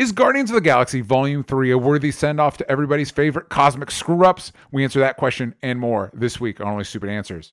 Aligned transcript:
Is 0.00 0.12
Guardians 0.12 0.48
of 0.48 0.54
the 0.54 0.62
Galaxy 0.62 1.02
Volume 1.02 1.44
3 1.44 1.72
a 1.72 1.76
worthy 1.76 2.10
send 2.10 2.40
off 2.40 2.56
to 2.56 2.70
everybody's 2.70 3.10
favorite 3.10 3.50
cosmic 3.50 3.90
screw 3.90 4.24
ups? 4.24 4.50
We 4.72 4.82
answer 4.82 4.98
that 5.00 5.18
question 5.18 5.54
and 5.60 5.78
more 5.78 6.10
this 6.14 6.40
week 6.40 6.58
on 6.58 6.68
Only 6.68 6.84
Stupid 6.84 7.10
Answers. 7.10 7.50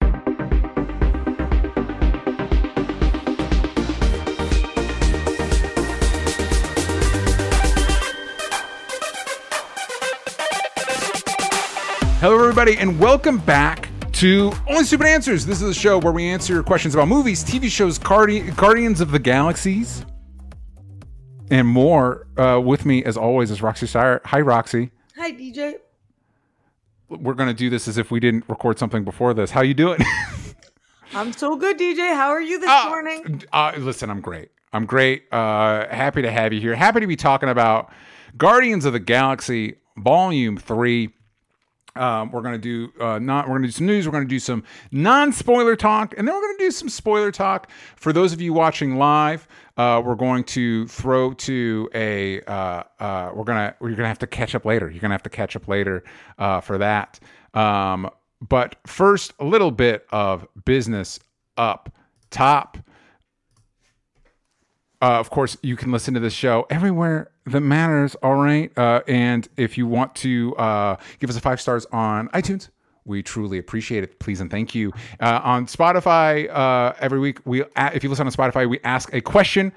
Hello, 12.21 12.39
everybody, 12.39 12.77
and 12.77 12.97
welcome 12.97 13.39
back 13.39 13.89
to 14.13 14.53
Only 14.69 14.85
Stupid 14.85 15.07
Answers. 15.07 15.45
This 15.45 15.61
is 15.61 15.67
a 15.67 15.73
show 15.77 15.97
where 15.97 16.13
we 16.13 16.23
answer 16.29 16.53
your 16.53 16.63
questions 16.63 16.95
about 16.95 17.09
movies, 17.09 17.43
TV 17.43 17.69
shows, 17.69 17.99
Guardi- 17.99 18.55
Guardians 18.55 19.01
of 19.01 19.11
the 19.11 19.19
Galaxies, 19.19 20.05
and 21.49 21.67
more. 21.67 22.27
Uh, 22.37 22.59
with 22.63 22.85
me, 22.85 23.03
as 23.03 23.17
always, 23.17 23.51
is 23.51 23.61
Roxy 23.61 23.87
Striar. 23.87 24.21
Hi, 24.25 24.41
Roxy. 24.41 24.91
Hi, 25.17 25.31
DJ. 25.31 25.75
We're 27.09 27.33
gonna 27.35 27.53
do 27.53 27.69
this 27.69 27.87
as 27.87 27.97
if 27.97 28.11
we 28.11 28.19
didn't 28.19 28.43
record 28.49 28.77
something 28.77 29.03
before 29.05 29.33
this. 29.33 29.51
How 29.51 29.61
you 29.61 29.73
doing? 29.73 29.99
I'm 31.13 31.31
so 31.31 31.55
good, 31.55 31.79
DJ. 31.79 32.13
How 32.13 32.29
are 32.29 32.41
you 32.41 32.59
this 32.59 32.69
Uh, 32.69 32.85
morning? 32.89 33.43
Uh, 33.53 33.71
listen, 33.77 34.09
I'm 34.09 34.19
great. 34.21 34.49
I'm 34.73 34.85
great. 34.85 35.23
Uh, 35.31 35.87
happy 35.87 36.21
to 36.21 36.29
have 36.31 36.51
you 36.51 36.59
here. 36.59 36.75
Happy 36.75 36.99
to 36.99 37.07
be 37.07 37.15
talking 37.15 37.47
about 37.47 37.91
Guardians 38.35 38.83
of 38.83 38.91
the 38.93 38.99
Galaxy 38.99 39.75
Volume 39.97 40.57
Three. 40.57 41.13
Um, 41.97 42.31
we're 42.31 42.41
gonna 42.41 42.57
do 42.57 42.91
uh, 42.99 43.19
not. 43.19 43.47
We're 43.47 43.55
gonna 43.55 43.67
do 43.67 43.71
some 43.71 43.87
news. 43.87 44.05
We're 44.05 44.11
gonna 44.11 44.25
do 44.25 44.39
some 44.39 44.63
non-spoiler 44.91 45.75
talk, 45.75 46.13
and 46.17 46.27
then 46.27 46.35
we're 46.35 46.41
gonna 46.41 46.57
do 46.59 46.71
some 46.71 46.89
spoiler 46.89 47.31
talk 47.31 47.69
for 47.95 48.13
those 48.13 48.33
of 48.33 48.41
you 48.41 48.53
watching 48.53 48.97
live. 48.97 49.47
Uh, 49.77 50.01
we're 50.03 50.15
going 50.15 50.43
to 50.43 50.87
throw 50.87 51.33
to 51.33 51.89
a. 51.93 52.41
Uh, 52.41 52.83
uh, 52.99 53.31
we're 53.33 53.43
gonna. 53.43 53.75
You're 53.81 53.95
gonna 53.95 54.07
have 54.07 54.19
to 54.19 54.27
catch 54.27 54.55
up 54.55 54.65
later. 54.65 54.89
You're 54.89 55.01
gonna 55.01 55.13
have 55.13 55.23
to 55.23 55.29
catch 55.29 55.55
up 55.55 55.67
later 55.67 56.03
uh, 56.37 56.61
for 56.61 56.77
that. 56.77 57.19
Um, 57.53 58.09
but 58.47 58.75
first, 58.85 59.33
a 59.39 59.45
little 59.45 59.71
bit 59.71 60.05
of 60.11 60.47
business 60.65 61.19
up 61.57 61.91
top. 62.29 62.77
Uh, 65.01 65.19
of 65.19 65.29
course, 65.29 65.57
you 65.61 65.75
can 65.75 65.91
listen 65.91 66.13
to 66.15 66.19
this 66.19 66.33
show 66.33 66.65
everywhere 66.69 67.29
that 67.45 67.61
matters. 67.61 68.15
All 68.15 68.35
right, 68.35 68.75
uh, 68.77 69.01
and 69.07 69.47
if 69.55 69.77
you 69.77 69.85
want 69.87 70.15
to 70.15 70.55
uh, 70.55 70.95
give 71.19 71.29
us 71.29 71.37
a 71.37 71.41
five 71.41 71.61
stars 71.61 71.85
on 71.91 72.29
iTunes, 72.29 72.69
we 73.05 73.21
truly 73.21 73.57
appreciate 73.59 74.03
it. 74.03 74.19
Please 74.19 74.41
and 74.41 74.49
thank 74.49 74.73
you. 74.73 74.91
Uh, 75.19 75.39
on 75.43 75.67
Spotify, 75.67 76.49
uh, 76.49 76.93
every 76.99 77.19
week 77.19 77.39
we 77.45 77.63
if 77.77 78.03
you 78.03 78.09
listen 78.09 78.25
on 78.25 78.33
Spotify, 78.33 78.67
we 78.67 78.79
ask 78.83 79.13
a 79.13 79.21
question. 79.21 79.71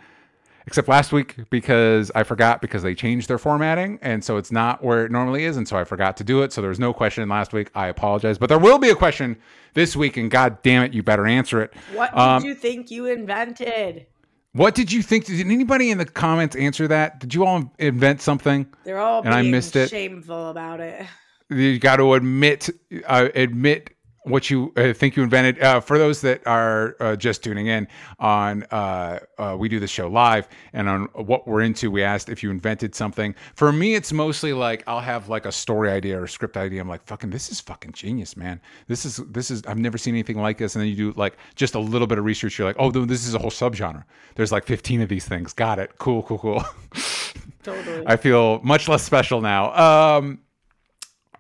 Except 0.67 0.89
last 0.89 1.11
week 1.11 1.37
because 1.49 2.13
I 2.15 2.23
forgot 2.23 2.61
because 2.61 2.83
they 2.83 2.95
changed 2.95 3.29
their 3.29 3.39
formatting, 3.39 3.99
and 4.03 4.23
so 4.23 4.37
it's 4.37 4.53
not 4.53 4.85
where 4.85 5.05
it 5.05 5.11
normally 5.11 5.45
is, 5.45 5.57
and 5.57 5.67
so 5.67 5.77
I 5.77 5.85
forgot 5.85 6.17
to 6.19 6.25
do 6.25 6.43
it. 6.43 6.53
So 6.53 6.61
there 6.61 6.69
was 6.69 6.79
no 6.79 6.93
question 6.93 7.27
last 7.29 7.53
week. 7.53 7.71
I 7.75 7.89
apologize, 7.89 8.39
but 8.39 8.49
there 8.51 8.59
will 8.59 8.79
be 8.79 8.91
a 8.91 8.95
question 8.95 9.37
this 9.75 9.97
week, 9.97 10.17
and 10.17 10.31
God 10.31 10.63
damn 10.63 10.85
it, 10.85 10.93
you 10.93 11.03
better 11.03 11.27
answer 11.27 11.63
it. 11.63 11.73
What 11.95 12.17
Um, 12.17 12.43
did 12.43 12.49
you 12.49 12.55
think 12.55 12.91
you 12.91 13.07
invented? 13.07 14.07
What 14.53 14.75
did 14.75 14.91
you 14.91 15.03
think? 15.03 15.27
Did 15.27 15.47
anybody 15.47 15.91
in 15.91 15.99
the 15.99 16.05
comments 16.05 16.57
answer 16.57 16.89
that? 16.89 17.21
Did 17.21 17.35
you 17.35 17.45
all 17.45 17.73
invent 17.79 18.21
something? 18.21 18.67
They're 18.85 18.99
all 18.99 19.23
and 19.23 19.33
I 19.33 19.43
missed 19.43 19.77
it. 19.77 19.91
shameful 19.91 20.49
about 20.51 20.81
it. 20.81 21.07
You 21.49 21.79
got 21.79 21.97
to 21.97 22.15
admit, 22.15 22.71
uh, 23.07 23.29
admit 23.35 23.97
what 24.25 24.51
you 24.51 24.73
uh, 24.77 24.93
think 24.93 25.17
you 25.17 25.23
invented. 25.23 25.63
Uh, 25.63 25.81
for 25.81 25.99
those 25.99 26.21
that 26.21 26.47
are 26.47 26.97
uh, 27.01 27.17
just 27.17 27.43
tuning 27.43 27.67
in 27.67 27.89
on, 28.19 28.65
uh, 28.71 29.19
uh, 29.39 29.57
we 29.59 29.69
do 29.69 29.81
the 29.81 29.87
show 29.87 30.09
live, 30.09 30.49
and 30.73 30.89
on 30.89 31.05
what 31.15 31.47
we're 31.47 31.63
into, 31.63 31.91
we 31.91 32.03
asked 32.03 32.29
if 32.29 32.43
you 32.43 32.51
invented 32.51 32.95
something. 32.95 33.35
For 33.55 33.73
me, 33.73 33.95
it's 33.95 34.13
mostly 34.13 34.53
like 34.53 34.85
I'll 34.87 35.01
have 35.01 35.29
like 35.29 35.47
a 35.47 35.53
story 35.53 35.91
idea 35.91 36.19
or 36.19 36.25
a 36.25 36.29
script 36.29 36.57
idea. 36.57 36.81
I'm 36.81 36.89
like, 36.89 37.05
fucking, 37.07 37.31
this 37.31 37.51
is 37.51 37.61
fucking 37.61 37.93
genius, 37.93 38.37
man. 38.37 38.61
This 38.89 39.05
is 39.05 39.17
this 39.29 39.51
is 39.51 39.63
I've 39.67 39.79
never 39.79 39.99
seen 39.99 40.15
anything 40.15 40.41
like 40.41 40.59
this. 40.59 40.75
And 40.75 40.83
then 40.83 40.89
you 40.89 40.97
do 40.97 41.13
like 41.13 41.37
just 41.55 41.75
a 41.75 41.81
little 41.81 42.07
bit 42.07 42.19
of 42.19 42.25
research. 42.25 42.59
You're 42.59 42.69
like, 42.69 42.77
oh, 42.79 42.91
this 42.91 43.27
is 43.27 43.35
a 43.35 43.39
whole 43.39 43.51
subgenre. 43.51 44.05
There's 44.35 44.53
like 44.53 44.67
15 44.67 45.03
of 45.03 45.09
these 45.09 45.27
things. 45.27 45.53
Got 45.53 45.79
it. 45.79 45.99
Cool, 45.99 46.23
cool, 46.23 46.39
cool. 46.39 46.65
Totally. 47.63 48.05
I 48.07 48.17
feel 48.17 48.61
much 48.63 48.89
less 48.89 49.03
special 49.03 49.41
now. 49.41 50.17
Um, 50.19 50.41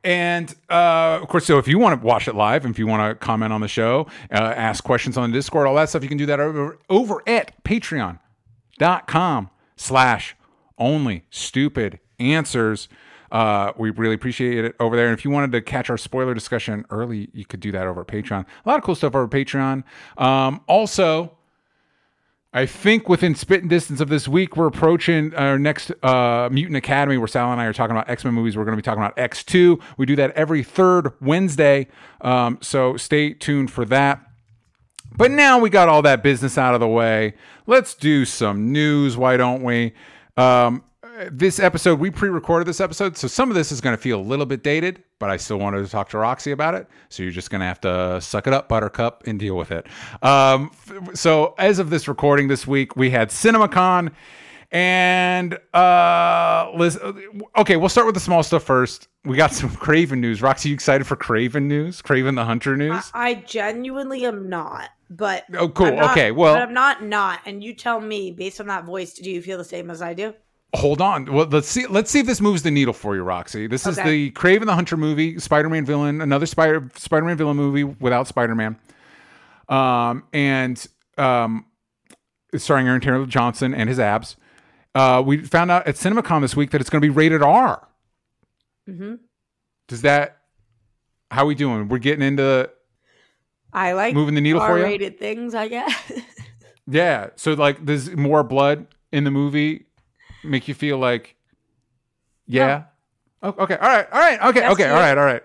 and 0.03 0.55
uh, 0.69 1.19
of 1.21 1.29
course, 1.29 1.47
so 1.47 1.59
if 1.59 1.69
you 1.69 1.79
want 1.79 2.01
to 2.01 2.07
watch 2.07 2.29
it 2.29 2.35
live, 2.35 2.65
if 2.65 2.79
you 2.79 2.87
want 2.87 3.11
to 3.11 3.15
comment 3.25 3.53
on 3.53 3.61
the 3.61 3.69
show, 3.69 4.07
uh, 4.33 4.37
ask 4.37 4.83
questions 4.83 5.17
on 5.17 5.31
the 5.31 5.37
Discord, 5.37 5.67
all 5.67 5.75
that 5.75 5.89
stuff, 5.89 6.03
you 6.03 6.09
can 6.09 6.19
do 6.19 6.27
that 6.27 6.41
over 6.41 6.79
over 6.89 7.23
at 7.27 7.63
patreon.com 7.65 9.51
slash 9.77 10.37
only 10.79 11.25
stupid 11.31 11.99
answers. 12.19 12.89
Uh, 13.31 13.73
we 13.77 13.91
really 13.91 14.15
appreciate 14.15 14.65
it 14.65 14.75
over 14.81 14.97
there. 14.97 15.07
And 15.07 15.17
if 15.17 15.25
you 15.25 15.31
wanted 15.31 15.53
to 15.53 15.61
catch 15.61 15.89
our 15.89 15.99
spoiler 15.99 16.35
discussion 16.35 16.85
early, 16.91 17.29
you 17.33 17.45
could 17.45 17.61
do 17.61 17.71
that 17.73 17.87
over 17.87 18.01
at 18.01 18.09
Patreon. 18.09 18.45
A 18.65 18.69
lot 18.69 18.79
of 18.79 18.83
cool 18.83 18.95
stuff 18.95 19.15
over 19.15 19.25
at 19.25 19.31
Patreon. 19.31 19.85
Um, 20.19 20.63
also, 20.67 21.37
I 22.53 22.67
think 22.67 23.09
within 23.09 23.37
spitting 23.37 23.69
distance 23.69 24.01
of 24.01 24.09
this 24.09 24.27
week, 24.27 24.57
we're 24.57 24.67
approaching 24.67 25.33
our 25.37 25.57
next 25.57 25.93
uh, 26.03 26.49
Mutant 26.51 26.77
Academy, 26.77 27.17
where 27.17 27.29
Sal 27.29 27.53
and 27.53 27.61
I 27.61 27.67
are 27.67 27.73
talking 27.73 27.95
about 27.95 28.11
X 28.11 28.25
Men 28.25 28.35
movies. 28.35 28.57
We're 28.57 28.65
going 28.65 28.77
to 28.77 28.77
be 28.77 28.83
talking 28.83 29.03
about 29.03 29.17
X2. 29.17 29.81
We 29.97 30.05
do 30.07 30.17
that 30.17 30.33
every 30.33 30.65
third 30.65 31.13
Wednesday. 31.21 31.87
Um, 32.21 32.59
so 32.61 32.97
stay 32.97 33.35
tuned 33.35 33.71
for 33.71 33.85
that. 33.85 34.21
But 35.17 35.31
now 35.31 35.61
we 35.61 35.71
got 35.71 35.89
all 35.89 36.03
that 36.03 36.25
business 36.25 36.59
out 36.59 36.75
of 36.75 36.81
the 36.81 36.89
way. 36.89 37.35
Let's 37.67 37.95
do 37.95 38.25
some 38.25 38.73
news. 38.73 39.17
Why 39.17 39.37
don't 39.37 39.63
we? 39.63 39.93
Um, 40.37 40.83
this 41.31 41.61
episode, 41.61 42.01
we 42.01 42.11
pre 42.11 42.31
recorded 42.31 42.67
this 42.67 42.81
episode. 42.81 43.17
So 43.17 43.29
some 43.29 43.51
of 43.51 43.55
this 43.55 43.71
is 43.71 43.81
going 43.81 43.97
to 43.97 44.03
feel 44.03 44.19
a 44.19 44.23
little 44.23 44.47
bit 44.47 44.65
dated, 44.65 45.05
but 45.21 45.31
I 45.31 45.37
still 45.37 45.59
wanted 45.59 45.85
to 45.85 45.89
talk 45.89 46.09
to 46.09 46.19
Roxy 46.19 46.51
about 46.51 46.75
it. 46.75 46.89
So 47.11 47.23
you're 47.23 47.31
just 47.31 47.51
going 47.51 47.61
to 47.61 47.67
have 47.67 47.81
to 47.83 48.21
suck 48.21 48.49
it 48.49 48.53
up, 48.53 48.69
Buttercup, 48.69 49.23
and 49.27 49.39
deal 49.39 49.55
with 49.57 49.71
it. 49.71 49.87
Um, 50.23 50.73
so 51.15 51.55
as 51.59 51.79
of 51.79 51.91
this 51.91 52.09
recording 52.09 52.49
this 52.49 52.67
week, 52.67 52.97
we 52.97 53.11
had 53.11 53.29
CinemaCon. 53.29 54.11
And 54.73 55.59
uh 55.75 56.71
Liz, 56.77 56.97
okay, 57.59 57.75
we'll 57.77 57.89
start 57.89 58.07
with 58.07 58.15
the 58.15 58.21
small 58.21 58.43
stuff 58.45 58.63
first. 58.63 59.09
We 59.25 59.37
got 59.37 59.53
some 59.53 59.69
Kraven 59.87 60.19
news. 60.19 60.43
Roxy, 60.43 60.69
you 60.69 60.75
excited 60.75 61.09
for 61.09 61.17
Kraven 61.17 61.65
news? 61.65 62.01
Kraven 62.01 62.37
the 62.37 62.45
Hunter 62.45 62.77
news? 62.77 63.11
I, 63.13 63.31
I 63.31 63.35
genuinely 63.35 64.25
am 64.27 64.49
not, 64.49 64.91
but 65.11 65.43
Oh, 65.59 65.69
cool. 65.69 65.97
Not- 65.97 66.13
Okay, 66.13 66.31
well- 66.31 66.55
but 66.55 66.63
I'm 66.63 66.73
not 66.73 67.03
not. 67.03 67.41
And 67.47 67.65
you 67.65 67.75
tell 67.75 68.01
me, 68.01 68.31
based 68.31 68.61
on 68.61 68.69
that 68.69 68.85
voice, 68.85 69.15
do 69.15 69.29
you 69.29 69.43
feel 69.43 69.59
the 69.59 69.65
same 69.65 69.91
as 69.91 70.01
I 70.03 70.15
do? 70.15 70.35
Hold 70.77 71.01
on. 71.01 71.25
Well, 71.33 71.47
let's 71.47 71.67
see. 71.69 71.87
Let's 71.89 72.11
see 72.11 72.21
if 72.21 72.27
this 72.27 72.41
moves 72.41 72.63
the 72.63 72.71
needle 72.71 72.93
for 72.95 73.17
you, 73.17 73.23
Roxy. 73.23 73.67
This 73.67 73.87
is 73.87 73.99
Okay. 73.99 74.09
the 74.09 74.31
Kraven 74.33 74.67
the 74.67 74.75
Hunter 74.75 74.97
movie, 74.97 75.39
Spider-Man 75.41 75.85
villain, 75.85 76.21
another 76.21 76.47
Spider 76.47 76.89
Spider-Man 76.95 77.37
villain 77.37 77.57
movie 77.57 77.83
without 77.85 78.29
Spider-Man, 78.29 78.77
um, 79.69 80.23
and 80.33 80.87
um, 81.19 81.65
starring 82.57 82.87
Aaron 82.87 83.01
Taylor 83.01 83.27
Johnson 83.27 83.75
and 83.75 83.89
his 83.89 83.99
abs. 83.99 84.37
Uh, 84.95 85.23
we 85.25 85.39
found 85.45 85.71
out 85.73 85.87
at 85.89 85.97
CinemaCon 85.97 86.41
this 86.41 86.55
week 86.55 86.71
that 86.71 86.81
it's 86.81 86.91
going 86.91 87.01
to 87.01 87.05
be 87.05 87.11
rated 87.11 87.43
R. 87.43 87.87
hmm 88.87 89.15
Does 89.89 90.03
that? 90.03 90.37
How 91.33 91.47
we 91.47 91.55
doing? 91.57 91.89
We're 91.89 91.99
getting 91.99 92.23
into 92.27 92.71
I 93.73 93.93
like 93.93 94.15
moving 94.15 94.35
the 94.35 94.41
needle 94.41 94.61
for 94.61 94.77
you. 94.79 94.85
R-rated 94.85 95.19
things. 95.19 95.55
I 95.55 95.67
guess. 95.69 96.13
Yeah. 96.87 97.29
So 97.37 97.53
like, 97.53 97.85
there's 97.87 98.11
more 98.17 98.43
blood 98.43 98.89
in 99.13 99.23
the 99.23 99.31
movie. 99.31 99.85
Make 100.43 100.69
you 100.69 100.75
feel 100.75 100.99
like, 100.99 101.37
yeah. 102.47 102.85
Oh, 103.43 103.55
okay. 103.59 103.77
All 103.77 103.89
right. 103.89 104.07
All 104.13 104.19
right. 104.21 104.41
Okay. 104.49 104.61
That's 104.61 104.73
okay. 104.75 104.89
All 104.89 104.95
right. 105.01 105.17
All 105.17 105.25
right. 105.25 105.43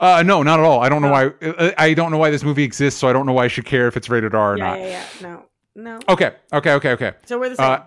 Uh, 0.00 0.22
no, 0.24 0.42
not 0.42 0.58
at 0.60 0.64
all. 0.64 0.80
I 0.80 0.88
don't 0.88 1.02
know 1.02 1.10
why. 1.10 1.30
I- 1.42 1.74
I 1.78 1.94
don't 1.94 2.10
know 2.10 2.18
why 2.18 2.30
this 2.30 2.42
movie 2.42 2.64
exists, 2.64 2.98
so 3.00 3.08
I 3.08 3.12
don't 3.12 3.26
know 3.26 3.32
why 3.32 3.44
I 3.44 3.48
should 3.48 3.64
care 3.64 3.86
if 3.86 3.96
it's 3.96 4.08
rated 4.10 4.34
R 4.34 4.54
or 4.54 4.58
yeah, 4.58 4.64
not. 4.64 4.78
yeah, 4.80 4.86
yeah. 4.86 5.04
No, 5.22 5.44
no. 5.74 5.98
Okay. 6.08 6.34
Okay. 6.52 6.72
Okay. 6.72 6.90
Okay. 6.92 7.12
So 7.26 7.38
we're 7.38 7.50
the 7.50 7.56
same. 7.56 7.66
Uh, 7.70 7.80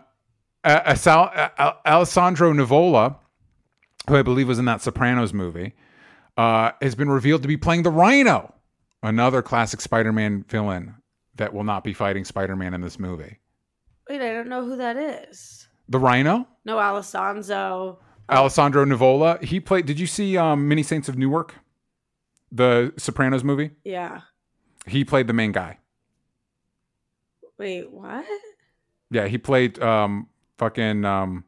uh, 0.63 0.81
Asal- 0.87 1.31
uh, 1.33 1.73
Alessandro 1.85 2.51
Nivola, 2.53 3.17
who 4.07 4.15
I 4.15 4.21
believe 4.21 4.47
was 4.47 4.59
in 4.59 4.65
that 4.65 4.81
Sopranos 4.81 5.33
movie, 5.33 5.73
uh, 6.37 6.71
has 6.81 6.95
been 6.95 7.09
revealed 7.09 7.41
to 7.43 7.47
be 7.47 7.57
playing 7.57 7.83
the 7.83 7.91
Rhino, 7.91 8.53
another 9.03 9.41
classic 9.41 9.81
Spider-Man 9.81 10.45
villain 10.49 10.95
that 11.35 11.53
will 11.53 11.63
not 11.63 11.83
be 11.83 11.93
fighting 11.93 12.25
Spider-Man 12.25 12.73
in 12.73 12.81
this 12.81 12.97
movie. 12.99 13.39
Wait, 14.09 14.21
I 14.21 14.33
don't 14.33 14.47
know 14.49 14.65
who 14.65 14.77
that 14.77 14.97
is. 14.97 15.66
The 15.89 15.99
Rhino, 15.99 16.47
No, 16.65 16.79
Alessandro. 16.79 17.99
Alessandro 18.29 18.83
Nivola. 18.85 19.41
He 19.43 19.59
played. 19.59 19.85
Did 19.85 19.99
you 19.99 20.07
see 20.07 20.37
um, 20.37 20.67
Many 20.67 20.83
Saints 20.83 21.07
of 21.07 21.17
Newark, 21.17 21.55
the 22.51 22.93
Sopranos 22.97 23.43
movie? 23.43 23.71
Yeah. 23.85 24.21
He 24.85 25.05
played 25.05 25.27
the 25.27 25.33
main 25.33 25.51
guy. 25.53 25.77
Wait, 27.57 27.89
what? 27.91 28.25
Yeah, 29.09 29.27
he 29.27 29.37
played 29.37 29.81
um, 29.81 30.27
fucking 30.57 31.05
um, 31.05 31.45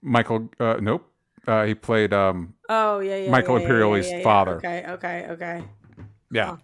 Michael. 0.00 0.48
Uh, 0.58 0.76
nope. 0.80 1.06
Uh, 1.46 1.64
he 1.64 1.74
played 1.74 2.12
um, 2.12 2.54
Oh, 2.68 3.00
yeah, 3.00 3.16
yeah. 3.16 3.30
Michael 3.30 3.58
yeah, 3.60 3.66
Imperioli's 3.66 4.06
yeah, 4.06 4.12
yeah, 4.12 4.18
yeah. 4.18 4.24
father. 4.24 4.56
Okay, 4.56 4.84
okay, 4.88 5.26
okay. 5.30 5.64
yeah. 6.30 6.56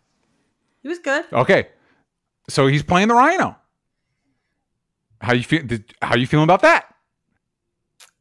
He 0.82 0.88
was 0.88 0.98
good. 1.00 1.24
Okay, 1.32 1.68
so 2.48 2.66
he's 2.68 2.82
playing 2.82 3.08
the 3.08 3.14
Rhino. 3.14 3.56
How 5.20 5.32
you 5.34 5.42
feel? 5.42 5.62
Did, 5.64 5.94
how 6.02 6.16
you 6.16 6.26
feeling 6.26 6.44
about 6.44 6.62
that? 6.62 6.94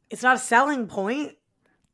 It's 0.09 0.23
not 0.23 0.35
a 0.35 0.39
selling 0.39 0.87
point. 0.87 1.33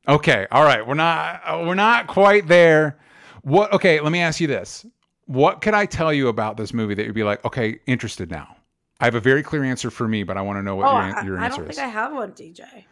Okay, 0.08 0.48
all 0.52 0.64
right, 0.64 0.86
we're 0.86 0.94
not 0.96 1.42
uh, 1.46 1.64
we're 1.66 1.76
not 1.76 2.08
quite 2.08 2.48
there. 2.48 3.00
What? 3.42 3.72
Okay, 3.74 4.00
let 4.00 4.12
me 4.12 4.20
ask 4.20 4.40
you 4.40 4.48
this: 4.48 4.86
What 5.26 5.62
could 5.62 5.74
I 5.74 5.86
tell 5.86 6.14
you 6.14 6.28
about 6.28 6.58
this 6.58 6.74
movie 6.74 6.94
that 6.96 7.06
you'd 7.06 7.16
be 7.16 7.24
like, 7.24 7.44
okay, 7.46 7.80
interested 7.88 8.30
now? 8.32 8.56
I 9.00 9.06
have 9.06 9.16
a 9.16 9.20
very 9.20 9.44
clear 9.44 9.64
answer 9.64 9.90
for 9.90 10.08
me, 10.08 10.24
but 10.24 10.38
I 10.38 10.42
want 10.42 10.58
to 10.58 10.64
know 10.64 10.76
what 10.76 10.88
Oh, 10.88 10.92
your, 10.94 11.02
I, 11.20 11.26
your 11.26 11.38
I 11.40 11.46
answer 11.46 11.62
don't 11.62 11.70
is. 11.72 11.76
think 11.76 11.86
I 11.88 11.90
have 11.90 12.14
one, 12.14 12.32
DJ. 12.32 12.86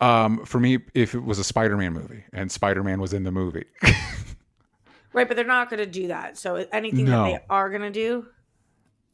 um, 0.00 0.44
for 0.44 0.60
me, 0.60 0.78
if 0.94 1.14
it 1.14 1.24
was 1.24 1.38
a 1.40 1.44
Spider-Man 1.44 1.92
movie 1.92 2.22
and 2.32 2.52
Spider-Man 2.52 3.00
was 3.00 3.12
in 3.12 3.24
the 3.24 3.32
movie, 3.32 3.64
Right, 5.12 5.26
but 5.26 5.34
they're 5.36 5.46
not 5.46 5.70
going 5.70 5.78
to 5.78 5.86
do 5.86 6.08
that. 6.08 6.36
So 6.36 6.56
anything 6.72 7.06
No. 7.06 7.24
that 7.24 7.30
they 7.40 7.44
are 7.48 7.70
going 7.70 7.80
to 7.82 7.90
do, 7.90 8.26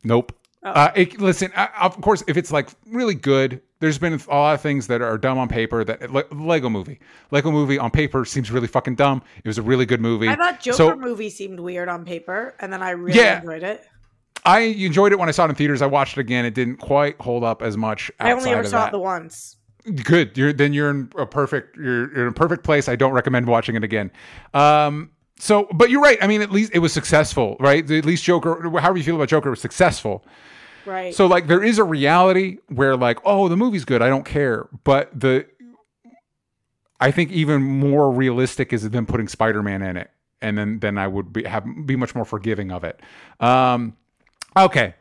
Nope. 0.05 0.37
Oh. 0.65 0.71
Uh, 0.71 0.93
it, 0.95 1.21
listen, 1.21 1.51
I, 1.57 1.69
of 1.81 2.01
course, 2.01 2.23
if 2.29 2.37
it's 2.37 2.53
like 2.53 2.69
really 2.87 3.15
good, 3.17 3.61
there's 3.81 3.99
been 3.99 4.13
a 4.29 4.35
lot 4.35 4.55
of 4.55 4.61
things 4.61 4.87
that 4.87 5.03
are 5.03 5.19
dumb 5.19 5.37
on 5.39 5.49
paper. 5.49 5.83
That 5.85 6.13
Le- 6.13 6.25
Lego 6.33 6.69
movie, 6.69 7.01
Lego 7.33 7.51
movie 7.51 7.79
on 7.79 7.91
paper 7.91 8.25
seems 8.25 8.51
really 8.53 8.69
fucking 8.69 8.95
dumb. 8.95 9.23
It 9.43 9.49
was 9.49 9.59
a 9.59 9.63
really 9.63 9.87
good 9.87 10.01
movie. 10.01 10.29
I 10.29 10.37
thought 10.37 10.61
Joker 10.61 10.77
So- 10.77 10.97
movie 10.97 11.31
seemed 11.31 11.59
weird 11.59 11.89
on 11.89 12.05
paper, 12.05 12.55
and 12.61 12.73
then 12.73 12.81
I 12.83 12.91
really 12.91 13.19
Yeah. 13.19 13.41
enjoyed 13.41 13.65
it. 13.65 13.85
I 14.45 14.61
enjoyed 14.61 15.13
it 15.13 15.19
when 15.19 15.29
I 15.29 15.33
saw 15.33 15.47
it 15.47 15.51
in 15.51 15.55
theaters. 15.57 15.83
I 15.83 15.87
watched 15.87 16.17
it 16.17 16.21
again. 16.21 16.45
It 16.45 16.55
didn't 16.55 16.77
quite 16.77 17.21
hold 17.21 17.43
up 17.45 17.63
as 17.63 17.77
much. 17.77 18.11
I 18.21 18.33
only 18.33 18.51
ever 18.51 18.65
saw 18.65 18.81
that. 18.83 18.89
it 18.89 18.93
the 18.93 18.99
once. 18.99 19.57
Good. 20.05 20.37
You're 20.39 20.53
then 20.53 20.73
you're 20.73 20.91
in 20.91 21.11
a 21.19 21.27
perfect. 21.27 21.77
You're, 21.77 22.13
you're 22.15 22.23
in 22.23 22.29
a 22.29 22.33
perfect 22.33 22.63
place. 22.63 22.89
I 22.89 22.95
don't 22.97 23.13
recommend 23.13 23.47
watching 23.47 23.75
it 23.75 23.83
again. 23.83 24.13
Um. 24.55 25.11
So, 25.39 25.67
but 25.75 25.91
you're 25.91 26.01
right. 26.01 26.19
I 26.23 26.29
mean, 26.29 26.41
at 26.41 26.53
least 26.53 26.71
it 26.73 26.79
was 26.79 26.93
successful, 26.93 27.57
right? 27.59 27.89
At 27.91 28.05
least 28.05 28.23
Joker, 28.23 28.61
however 28.79 28.97
you 28.97 29.03
feel 29.03 29.17
about 29.17 29.27
Joker, 29.29 29.51
was 29.51 29.61
successful. 29.61 30.25
Right. 30.87 31.15
So 31.15 31.27
like 31.27 31.47
there 31.47 31.63
is 31.63 31.79
a 31.79 31.85
reality 31.85 32.59
where 32.69 32.97
like, 32.97 33.19
oh, 33.25 33.49
the 33.49 33.57
movie's 33.57 33.85
good, 33.85 34.03
I 34.03 34.09
don't 34.09 34.25
care. 34.25 34.69
But 34.85 35.11
the 35.19 35.47
I 37.01 37.11
think 37.11 37.33
even 37.33 37.63
more 37.63 38.11
realistic 38.11 38.73
is 38.73 38.89
them 38.89 39.07
putting 39.07 39.29
Spider-Man 39.29 39.83
in 39.83 39.97
it. 39.97 40.11
And 40.41 40.59
then 40.59 40.79
then 40.81 40.99
I 40.99 41.07
would 41.07 41.33
be 41.33 41.45
have 41.45 41.65
be 41.87 41.97
much 41.97 42.15
more 42.15 42.25
forgiving 42.25 42.73
of 42.73 42.85
it. 42.85 43.01
Um 43.41 43.97
okay. 44.57 44.95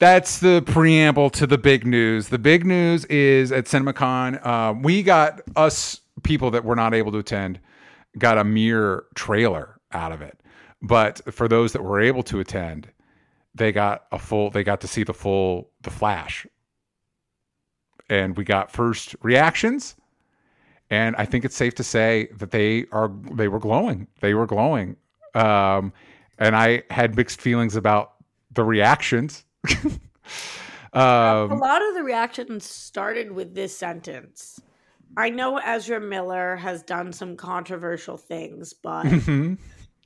That's 0.00 0.40
the 0.40 0.62
preamble 0.66 1.30
to 1.30 1.46
the 1.46 1.56
big 1.56 1.86
news. 1.86 2.28
The 2.28 2.38
big 2.38 2.66
news 2.66 3.04
is 3.06 3.52
at 3.52 3.66
CinemaCon, 3.66 4.44
uh, 4.44 4.74
we 4.74 5.04
got 5.04 5.40
us 5.54 6.00
people 6.24 6.50
that 6.50 6.64
were 6.64 6.74
not 6.74 6.94
able 6.94 7.12
to 7.12 7.18
attend 7.18 7.60
got 8.18 8.38
a 8.38 8.44
mere 8.44 9.04
trailer 9.14 9.80
out 9.92 10.12
of 10.12 10.22
it. 10.22 10.38
But 10.82 11.32
for 11.32 11.48
those 11.48 11.72
that 11.72 11.82
were 11.82 12.00
able 12.00 12.22
to 12.24 12.40
attend, 12.40 12.88
they 13.54 13.72
got 13.72 14.04
a 14.10 14.18
full 14.18 14.50
they 14.50 14.64
got 14.64 14.80
to 14.80 14.88
see 14.88 15.04
the 15.04 15.14
full 15.14 15.70
the 15.82 15.90
flash. 15.90 16.46
And 18.08 18.36
we 18.36 18.44
got 18.44 18.70
first 18.70 19.16
reactions. 19.22 19.94
And 20.90 21.16
i 21.16 21.24
think 21.24 21.44
it's 21.44 21.56
safe 21.56 21.74
to 21.76 21.84
say 21.84 22.28
that 22.36 22.50
they 22.50 22.86
are 22.92 23.10
they 23.32 23.48
were 23.48 23.58
glowing. 23.60 24.08
They 24.20 24.34
were 24.34 24.46
glowing. 24.46 24.96
Um 25.34 25.92
and 26.38 26.56
i 26.56 26.82
had 26.90 27.16
mixed 27.16 27.40
feelings 27.40 27.76
about 27.76 28.14
the 28.52 28.64
reactions. 28.64 29.44
A 30.92 31.00
um 31.00 31.58
lot 31.58 31.82
of 31.82 31.94
the 31.94 32.02
reactions 32.04 32.64
started 32.64 33.32
with 33.32 33.54
this 33.54 33.76
sentence. 33.76 34.60
I 35.16 35.30
know 35.30 35.58
Ezra 35.58 36.00
Miller 36.00 36.56
has 36.56 36.82
done 36.82 37.12
some 37.12 37.36
controversial 37.36 38.16
things, 38.16 38.72
but 38.72 39.04
mhm. 39.06 39.58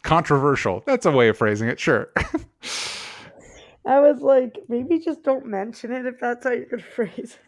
controversial. 0.02 0.82
That's 0.86 1.06
a 1.06 1.10
way 1.10 1.28
of 1.28 1.36
phrasing 1.38 1.68
it. 1.68 1.80
Sure 1.80 2.10
I 3.88 4.00
was 4.00 4.20
like, 4.20 4.58
maybe 4.68 4.98
just 4.98 5.22
don't 5.22 5.46
mention 5.46 5.92
it 5.92 6.04
if 6.04 6.20
that's 6.20 6.44
how 6.44 6.52
you 6.52 6.66
could 6.66 6.84
phrase 6.96 7.10
it. 7.18 7.38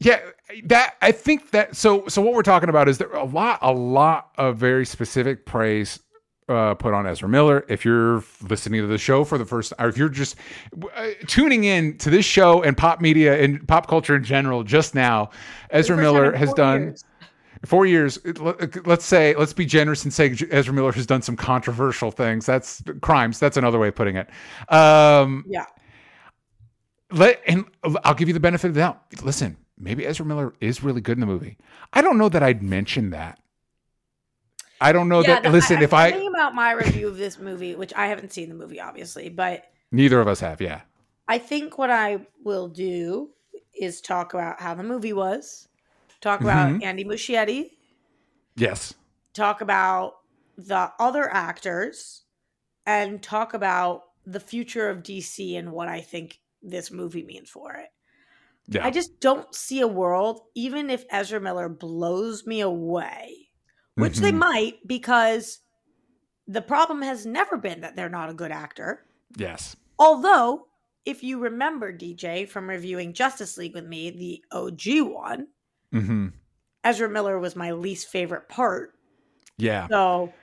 Yeah, 0.00 0.20
that 0.64 0.96
I 1.00 1.12
think 1.12 1.52
that 1.52 1.76
so 1.76 2.06
so 2.08 2.20
what 2.20 2.34
we're 2.34 2.42
talking 2.42 2.68
about 2.68 2.88
is 2.88 2.98
there 2.98 3.12
a 3.12 3.24
lot 3.24 3.60
a 3.62 3.72
lot 3.72 4.32
of 4.36 4.58
very 4.58 4.84
specific 4.84 5.46
praise 5.46 6.00
uh, 6.48 6.74
put 6.74 6.92
on 6.92 7.06
Ezra 7.06 7.28
Miller. 7.28 7.64
If 7.68 7.84
you're 7.84 8.22
listening 8.42 8.82
to 8.82 8.86
the 8.86 8.98
show 8.98 9.24
for 9.24 9.38
the 9.38 9.46
first, 9.46 9.72
or 9.78 9.88
if 9.88 9.96
you're 9.96 10.08
just 10.08 10.36
uh, 10.94 11.10
tuning 11.26 11.64
in 11.64 11.96
to 11.98 12.10
this 12.10 12.26
show 12.26 12.62
and 12.62 12.76
pop 12.76 13.00
media 13.00 13.40
and 13.40 13.66
pop 13.66 13.86
culture 13.86 14.16
in 14.16 14.24
general 14.24 14.64
just 14.64 14.94
now, 14.94 15.30
Ezra 15.70 15.96
For 15.96 16.02
the 16.02 16.06
first 16.08 16.14
Miller 16.14 16.36
has 16.36 16.52
done 16.54 16.82
years. 16.82 17.04
Four 17.64 17.86
years. 17.86 18.18
let- 18.38 18.86
Let's 18.86 19.04
say 19.04 19.34
let's 19.36 19.52
be 19.52 19.66
generous 19.66 20.04
and 20.04 20.12
say 20.12 20.34
Ezra 20.50 20.72
Miller 20.74 20.92
has 20.92 21.06
done 21.06 21.22
some 21.22 21.36
controversial 21.36 22.10
things. 22.10 22.46
That's 22.46 22.82
crimes. 23.00 23.38
That's 23.38 23.56
another 23.56 23.78
way 23.78 23.88
of 23.88 23.94
putting 23.94 24.16
it. 24.16 24.28
Um, 24.72 25.44
Yeah. 25.46 25.66
let 27.10 27.40
and 27.46 27.64
I'll 28.04 28.14
give 28.14 28.28
you 28.28 28.34
the 28.34 28.40
benefit 28.40 28.68
of 28.68 28.74
the 28.74 28.80
doubt. 28.80 29.02
Listen, 29.22 29.56
maybe 29.78 30.06
Ezra 30.06 30.26
Miller 30.26 30.54
is 30.60 30.82
really 30.82 31.00
good 31.00 31.16
in 31.16 31.20
the 31.20 31.26
movie. 31.26 31.56
I 31.92 32.02
don't 32.02 32.18
know 32.18 32.28
that 32.28 32.42
I'd 32.42 32.62
mention 32.62 33.10
that. 33.10 33.38
I 34.80 34.92
don't 34.92 35.08
know 35.08 35.22
that. 35.22 35.44
no, 35.44 35.50
listen, 35.50 35.80
if 35.82 35.94
I 35.94 36.10
thinking 36.10 36.28
about 36.28 36.54
my 36.54 36.72
review 36.72 37.08
of 37.08 37.16
this 37.16 37.38
movie, 37.38 37.74
which 37.74 37.94
I 37.94 38.06
haven't 38.08 38.32
seen 38.32 38.48
the 38.48 38.54
movie, 38.54 38.80
obviously, 38.80 39.28
but 39.28 39.64
neither 39.92 40.20
of 40.20 40.28
us 40.28 40.40
have, 40.40 40.60
yeah, 40.60 40.82
I 41.28 41.38
think 41.38 41.78
what 41.78 41.90
I 41.90 42.26
will 42.42 42.68
do 42.68 43.30
is 43.78 44.00
talk 44.00 44.34
about 44.34 44.60
how 44.60 44.74
the 44.74 44.82
movie 44.82 45.12
was, 45.12 45.68
talk 46.24 46.42
about 46.42 46.72
Mhm. 46.72 46.82
Andy 46.82 47.04
Muschietti, 47.04 47.70
yes, 48.56 48.94
talk 49.34 49.60
about 49.60 50.14
the 50.56 50.90
other 50.98 51.32
actors, 51.32 52.24
and 52.86 53.22
talk 53.22 53.54
about 53.54 54.04
the 54.24 54.40
future 54.40 54.88
of 54.88 55.02
DC 55.02 55.56
and 55.56 55.70
what 55.70 55.88
I 55.88 56.00
think 56.00 56.40
this 56.62 56.90
movie 56.90 57.24
means 57.24 57.50
for 57.50 57.74
it. 57.74 57.90
yeah, 58.68 58.86
I 58.86 58.90
just 58.90 59.20
don't 59.20 59.54
see 59.54 59.80
a 59.80 59.88
world, 59.88 60.40
even 60.54 60.88
if 60.88 61.04
Ezra 61.10 61.40
Miller 61.40 61.68
blows 61.68 62.46
me 62.46 62.60
away, 62.62 63.48
which 63.96 64.20
they 64.20 64.32
Mhm. 64.32 64.38
might, 64.38 64.86
because 64.86 65.60
the 66.46 66.62
problem 66.62 67.02
has 67.02 67.26
never 67.26 67.58
been 67.58 67.82
that 67.82 67.96
they're 67.96 68.08
not 68.08 68.30
a 68.30 68.34
good 68.34 68.50
actor. 68.50 69.06
yes, 69.36 69.76
Although, 69.98 70.68
if 71.04 71.22
you 71.22 71.38
remember, 71.38 71.92
DJ, 71.92 72.46
from 72.48 72.68
reviewing 72.70 73.12
Justice 73.12 73.58
League 73.58 73.74
with 73.74 73.86
me, 73.86 74.10
the 74.10 74.44
OG 74.52 75.02
one, 75.02 75.48
hmm 75.94 76.28
Ezra 76.82 77.08
Miller 77.08 77.38
was 77.38 77.56
my 77.56 77.72
least 77.72 78.08
favorite 78.08 78.48
part. 78.48 78.90
yeah. 79.56 79.86
So, 79.90 80.34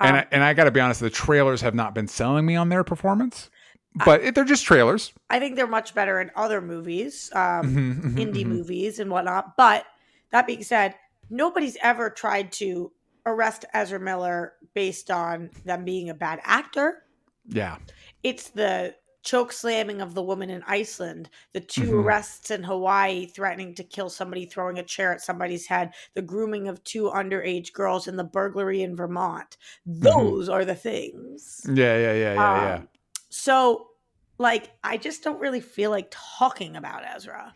and 0.00 0.10
um, 0.10 0.16
I, 0.16 0.26
and 0.32 0.42
I 0.42 0.54
got 0.54 0.64
to 0.64 0.70
be 0.70 0.80
honest, 0.80 1.00
the 1.00 1.10
trailers 1.10 1.60
have 1.60 1.74
not 1.74 1.94
been 1.94 2.08
selling 2.08 2.46
me 2.46 2.56
on 2.56 2.70
their 2.70 2.84
performance, 2.84 3.50
but 3.94 4.22
it, 4.22 4.34
they're 4.34 4.44
just 4.44 4.64
trailers. 4.64 5.12
I 5.28 5.38
think 5.38 5.56
they're 5.56 5.66
much 5.66 5.94
better 5.94 6.20
in 6.20 6.30
other 6.34 6.62
movies, 6.62 7.30
um, 7.34 7.66
Mhm, 7.66 8.02
mhm, 8.02 8.14
indie 8.14 8.44
mhm. 8.44 8.48
movies 8.48 8.98
and 8.98 9.10
whatnot. 9.10 9.56
But 9.58 9.84
that 10.32 10.46
being 10.46 10.62
said, 10.62 10.94
nobody's 11.28 11.76
ever 11.82 12.08
tried 12.08 12.52
to 12.52 12.92
arrest 13.26 13.66
Ezra 13.74 14.00
Miller 14.00 14.54
based 14.74 15.10
on 15.10 15.50
them 15.66 15.84
being 15.84 16.08
a 16.08 16.14
bad 16.14 16.40
actor. 16.44 17.02
Yeah, 17.46 17.76
It's 18.22 18.48
the 18.50 18.94
choke 19.22 19.52
slamming 19.52 20.00
of 20.00 20.14
the 20.14 20.22
woman 20.22 20.50
in 20.50 20.62
Iceland, 20.66 21.30
the 21.52 21.60
2 21.60 21.92
Mhm. 21.92 22.00
arrests 22.00 22.50
in 22.50 22.62
Hawaii 22.64 23.26
threatening 23.26 23.74
to 23.76 23.84
kill 23.84 24.10
somebody, 24.10 24.46
throwing 24.46 24.78
a 24.78 24.82
chair 24.84 25.12
at 25.12 25.20
somebody's 25.20 25.66
head, 25.66 25.94
the 26.14 26.22
grooming 26.22 26.68
of 26.68 26.82
two 26.84 27.04
underage 27.10 27.72
girls, 27.72 28.08
and 28.08 28.18
the 28.18 28.24
burglary 28.24 28.82
in 28.82 28.96
Vermont. 28.96 29.56
Those 29.86 30.48
are 30.48 30.64
the 30.64 30.74
things. 30.74 31.72
yeah, 31.74 31.96
yeah, 31.96 32.12
yeah, 32.14 32.34
yeah, 32.34 32.54
yeah. 32.56 32.82
Um, 32.82 32.88
So, 33.30 33.90
like, 34.38 34.72
I 34.84 34.96
just 34.96 35.22
don't 35.22 35.40
really 35.40 35.60
feel 35.60 35.90
like 35.90 36.08
talking 36.10 36.76
about 36.76 37.04
Ezra 37.04 37.54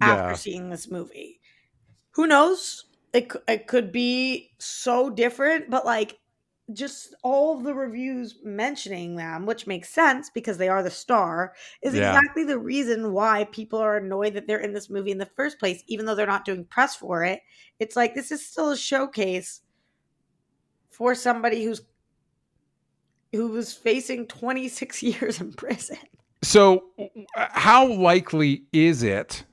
after 0.00 0.34
Yeah. 0.34 0.34
seeing 0.34 0.70
this 0.70 0.90
movie. 0.90 1.40
Who 2.12 2.26
knows? 2.26 2.86
It, 3.12 3.32
it 3.48 3.66
could 3.66 3.92
be 3.92 4.54
so 4.58 5.10
different, 5.10 5.70
but 5.70 5.86
like, 5.86 6.18
just 6.72 7.14
all 7.22 7.58
the 7.58 7.74
reviews 7.74 8.38
mentioning 8.44 9.16
them, 9.16 9.46
which 9.46 9.66
makes 9.66 9.88
sense 9.88 10.30
because 10.30 10.58
they 10.58 10.68
are 10.68 10.82
the 10.82 10.90
star, 10.90 11.54
is 11.82 11.94
Yeah. 11.94 12.18
exactly 12.18 12.44
the 12.44 12.58
reason 12.58 13.12
why 13.12 13.44
people 13.44 13.78
are 13.78 13.96
annoyed 13.96 14.34
that 14.34 14.46
they're 14.46 14.58
in 14.58 14.72
this 14.74 14.90
movie 14.90 15.10
in 15.10 15.18
the 15.18 15.26
first 15.26 15.58
place, 15.58 15.82
even 15.86 16.06
though 16.06 16.14
they're 16.14 16.26
not 16.26 16.44
doing 16.44 16.64
press 16.64 16.94
for 16.96 17.24
it. 17.24 17.40
It's 17.78 17.96
like 17.96 18.14
this 18.14 18.30
is 18.30 18.46
still 18.46 18.70
a 18.70 18.76
showcase 18.76 19.62
for 20.90 21.14
somebody 21.14 21.64
who's 21.64 21.82
who 23.32 23.48
was 23.48 23.72
facing 23.74 24.26
26 24.26 25.02
years 25.02 25.40
in 25.40 25.52
prison. 25.52 25.98
So, 26.42 26.84
how 27.34 27.86
likely 27.86 28.64
is 28.72 29.02
it 29.02 29.44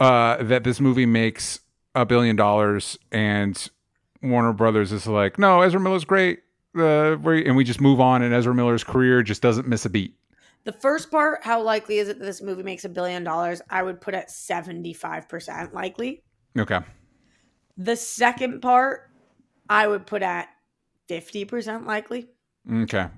uh, 0.00 0.42
that 0.42 0.64
this 0.64 0.80
movie 0.80 1.06
makes 1.06 1.60
a 1.94 2.06
billion 2.06 2.36
dollars 2.36 2.98
and 3.10 3.68
Warner 4.22 4.52
Brothers 4.52 4.92
is 4.92 5.06
like, 5.06 5.38
no, 5.38 5.62
Ezra 5.62 5.80
Miller's 5.80 6.04
great, 6.04 6.40
uh, 6.76 7.18
and 7.18 7.56
we 7.56 7.64
just 7.64 7.80
move 7.80 8.00
on, 8.00 8.22
and 8.22 8.34
Ezra 8.34 8.54
Miller's 8.54 8.84
career 8.84 9.22
just 9.22 9.42
doesn't 9.42 9.66
miss 9.66 9.84
a 9.84 9.90
beat? 9.90 10.16
The 10.64 10.72
first 10.72 11.10
part, 11.10 11.40
how 11.42 11.60
likely 11.60 11.98
is 11.98 12.08
it 12.08 12.18
that 12.20 12.24
this 12.24 12.40
movie 12.40 12.62
makes 12.62 12.84
a 12.84 12.88
billion 12.88 13.24
dollars? 13.24 13.60
I 13.68 13.82
would 13.82 14.00
put 14.00 14.14
at 14.14 14.28
75% 14.28 15.72
likely. 15.72 16.22
Okay. 16.56 16.78
The 17.76 17.96
second 17.96 18.60
part, 18.60 19.10
I 19.68 19.88
would 19.88 20.06
put 20.06 20.22
at 20.22 20.48
50% 21.10 21.86
likely. 21.86 22.28
Okay. 22.70 23.08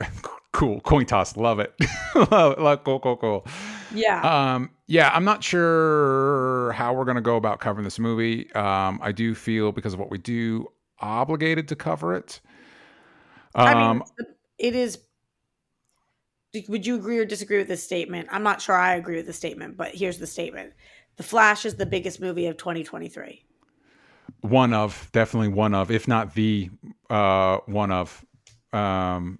cool. 0.52 0.80
Coin 0.80 1.04
toss. 1.04 1.36
Love 1.36 1.60
it. 1.60 1.74
love 2.30 2.52
it. 2.52 2.58
Love, 2.60 2.84
cool, 2.84 3.00
cool, 3.00 3.16
cool. 3.16 3.46
Yeah. 3.94 4.20
Um, 4.54 4.70
yeah, 4.86 5.10
I'm 5.12 5.24
not 5.24 5.42
sure 5.44 6.72
how 6.72 6.92
we're 6.94 7.04
going 7.04 7.16
to 7.16 7.20
go 7.20 7.36
about 7.36 7.60
covering 7.60 7.84
this 7.84 7.98
movie. 7.98 8.52
Um, 8.54 8.98
I 9.02 9.12
do 9.12 9.34
feel 9.34 9.72
because 9.72 9.94
of 9.94 10.00
what 10.00 10.10
we 10.10 10.18
do, 10.18 10.66
obligated 11.00 11.68
to 11.68 11.76
cover 11.76 12.14
it. 12.14 12.40
Um, 13.54 13.66
I 13.66 13.74
mean, 13.74 14.02
it 14.58 14.74
is. 14.74 14.98
Would 16.68 16.86
you 16.86 16.96
agree 16.96 17.18
or 17.18 17.24
disagree 17.24 17.58
with 17.58 17.68
this 17.68 17.82
statement? 17.82 18.28
I'm 18.30 18.42
not 18.42 18.62
sure 18.62 18.74
I 18.74 18.94
agree 18.94 19.16
with 19.16 19.26
the 19.26 19.32
statement, 19.32 19.76
but 19.76 19.94
here's 19.94 20.18
the 20.18 20.26
statement: 20.26 20.72
The 21.16 21.22
Flash 21.22 21.64
is 21.64 21.74
the 21.76 21.86
biggest 21.86 22.20
movie 22.20 22.46
of 22.46 22.56
2023. 22.56 23.44
one 24.40 24.72
of 24.72 25.08
definitely 25.12 25.48
one 25.48 25.74
of, 25.74 25.90
if 25.90 26.08
not 26.08 26.34
the 26.34 26.70
uh, 27.10 27.58
one 27.66 27.90
of. 27.92 28.24
Um, 28.72 29.38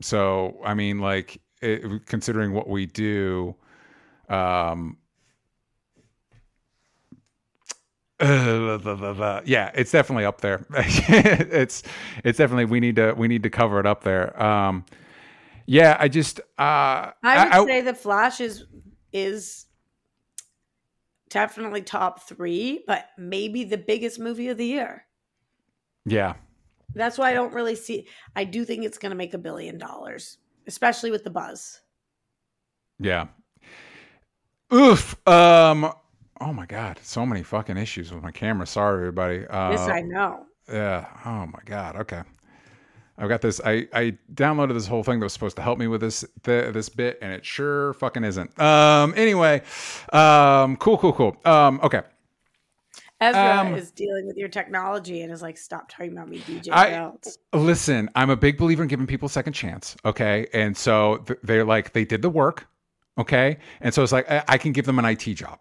so 0.00 0.58
I 0.64 0.74
mean, 0.74 0.98
like 1.00 1.40
it, 1.62 2.06
considering 2.06 2.52
what 2.52 2.68
we 2.68 2.86
do, 2.86 3.54
um, 4.28 4.96
yeah, 8.20 9.70
it's 9.74 9.90
definitely 9.90 10.24
up 10.24 10.40
there. 10.40 10.64
it's 10.74 11.82
it's 12.24 12.38
definitely 12.38 12.66
we 12.66 12.78
need 12.78 12.96
to 12.96 13.14
we 13.14 13.26
need 13.28 13.42
to 13.42 13.50
cover 13.50 13.80
it 13.80 13.86
up 13.86 14.04
there. 14.04 14.40
Um, 14.40 14.84
yeah, 15.66 15.96
I 15.98 16.08
just 16.08 16.40
uh, 16.58 17.10
I 17.24 17.60
would 17.60 17.68
say 17.68 17.80
The 17.80 17.94
Flash 17.94 18.40
is 18.40 18.64
is 19.12 19.66
definitely 21.30 21.82
top 21.82 22.28
three, 22.28 22.84
but 22.86 23.06
maybe 23.18 23.64
the 23.64 23.78
biggest 23.78 24.20
movie 24.20 24.48
of 24.48 24.58
the 24.58 24.66
year. 24.66 25.06
yeah, 26.04 26.34
That's 26.94 27.18
why 27.18 27.30
I 27.30 27.34
don't 27.34 27.54
really 27.54 27.74
see. 27.76 28.06
I 28.36 28.44
do 28.44 28.64
think 28.64 28.84
it's 28.84 28.98
going 28.98 29.10
to 29.10 29.16
make 29.16 29.34
a 29.34 29.38
billion 29.38 29.78
dollars, 29.78 30.38
especially 30.66 31.10
with 31.10 31.24
the 31.24 31.30
buzz. 31.30 31.80
Yeah. 32.98 33.26
Oof. 34.72 35.16
Um. 35.28 35.92
Oh 36.40 36.52
my 36.52 36.66
God. 36.66 36.98
So 37.02 37.24
many 37.26 37.42
fucking 37.42 37.76
issues 37.76 38.12
with 38.12 38.22
my 38.22 38.30
camera. 38.30 38.66
Sorry, 38.66 38.98
everybody. 39.02 39.46
Uh, 39.46 39.70
Yes, 39.72 39.88
I 39.88 40.00
know. 40.02 40.46
Yeah. 40.72 41.06
Oh 41.24 41.46
my 41.46 41.60
God. 41.64 41.96
Okay. 41.96 42.22
I've 43.18 43.28
got 43.28 43.42
this. 43.42 43.60
I 43.64 43.86
I 43.92 44.16
downloaded 44.34 44.72
this 44.74 44.86
whole 44.86 45.02
thing 45.02 45.20
that 45.20 45.24
was 45.26 45.32
supposed 45.32 45.56
to 45.56 45.62
help 45.62 45.78
me 45.78 45.86
with 45.86 46.00
this 46.00 46.24
th- 46.42 46.72
this 46.72 46.88
bit, 46.88 47.18
and 47.20 47.32
it 47.32 47.44
sure 47.44 47.92
fucking 47.94 48.24
isn't. 48.24 48.58
Um. 48.60 49.12
Anyway. 49.16 49.62
Um. 50.12 50.76
Cool. 50.76 50.96
Cool. 50.98 51.12
Cool. 51.12 51.36
Um. 51.44 51.78
Okay. 51.82 52.02
Ezra 53.22 53.60
Um, 53.60 53.74
is 53.74 53.90
dealing 53.90 54.26
with 54.26 54.36
your 54.36 54.48
technology 54.48 55.22
and 55.22 55.32
is 55.32 55.42
like, 55.42 55.56
"Stop 55.56 55.88
talking 55.88 56.12
about 56.12 56.28
me, 56.28 56.38
DJ 56.40 56.70
I- 56.72 56.90
Jones." 56.90 57.38
Listen, 57.52 58.10
I'm 58.14 58.30
a 58.30 58.36
big 58.36 58.58
believer 58.58 58.82
in 58.82 58.88
giving 58.88 59.06
people 59.06 59.26
a 59.26 59.30
second 59.30 59.52
chance. 59.52 59.96
Okay. 60.04 60.46
And 60.52 60.76
so 60.76 61.18
th- 61.26 61.38
they're 61.42 61.64
like, 61.64 61.92
they 61.92 62.04
did 62.04 62.22
the 62.22 62.30
work. 62.30 62.66
Okay. 63.18 63.58
And 63.80 63.94
so 63.94 64.02
it's 64.02 64.12
like, 64.12 64.30
I, 64.30 64.42
I 64.48 64.58
can 64.58 64.72
give 64.72 64.86
them 64.86 64.98
an 64.98 65.04
IT 65.04 65.34
job. 65.34 65.58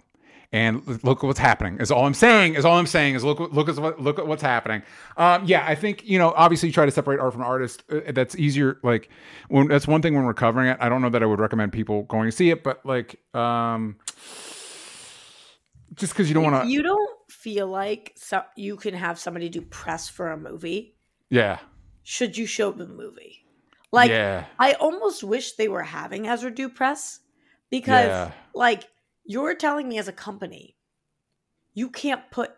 And 0.53 0.85
look 1.05 1.23
at 1.23 1.27
what's 1.27 1.39
happening. 1.39 1.77
Is 1.79 1.91
all 1.91 2.05
I'm 2.05 2.13
saying. 2.13 2.55
Is 2.55 2.65
all 2.65 2.77
I'm 2.77 2.85
saying 2.85 3.15
is 3.15 3.23
look 3.23 3.39
look 3.39 3.69
at 3.69 3.77
what 3.77 4.01
look 4.01 4.19
at 4.19 4.27
what's 4.27 4.41
happening. 4.41 4.81
Um, 5.15 5.45
yeah, 5.45 5.63
I 5.65 5.75
think 5.75 6.03
you 6.05 6.19
know. 6.19 6.33
Obviously, 6.35 6.67
you 6.67 6.73
try 6.73 6.85
to 6.85 6.91
separate 6.91 7.21
art 7.21 7.31
from 7.31 7.41
artist. 7.41 7.83
Uh, 7.89 8.11
that's 8.11 8.35
easier. 8.35 8.77
Like 8.83 9.07
when 9.47 9.69
that's 9.69 9.87
one 9.87 10.01
thing 10.01 10.13
when 10.13 10.25
we're 10.25 10.33
covering 10.33 10.67
it. 10.67 10.77
I 10.81 10.89
don't 10.89 11.01
know 11.01 11.07
that 11.07 11.23
I 11.23 11.25
would 11.25 11.39
recommend 11.39 11.71
people 11.71 12.03
going 12.03 12.27
to 12.29 12.33
see 12.35 12.49
it, 12.49 12.63
but 12.63 12.85
like, 12.85 13.15
um, 13.33 13.95
just 15.95 16.11
because 16.11 16.27
you 16.29 16.33
don't 16.33 16.43
want 16.43 16.63
to. 16.65 16.69
You 16.69 16.83
don't 16.83 17.09
feel 17.31 17.67
like 17.67 18.13
so- 18.15 18.43
you 18.55 18.75
can 18.75 18.93
have 18.93 19.17
somebody 19.19 19.49
do 19.49 19.61
press 19.61 20.07
for 20.09 20.31
a 20.31 20.37
movie. 20.37 20.95
Yeah. 21.29 21.59
Should 22.03 22.37
you 22.37 22.45
show 22.45 22.71
the 22.71 22.87
movie? 22.87 23.45
Like, 23.91 24.09
yeah. 24.09 24.45
I 24.59 24.73
almost 24.73 25.23
wish 25.23 25.53
they 25.53 25.67
were 25.67 25.83
having 25.83 26.27
Ezra 26.27 26.51
do 26.53 26.69
press 26.69 27.19
because, 27.69 28.07
Yeah. 28.07 28.31
like, 28.53 28.89
you're 29.25 29.53
telling 29.55 29.87
me 29.89 29.97
as 29.97 30.07
a 30.07 30.13
company, 30.13 30.77
you 31.73 31.89
can't 31.89 32.29
put 32.31 32.51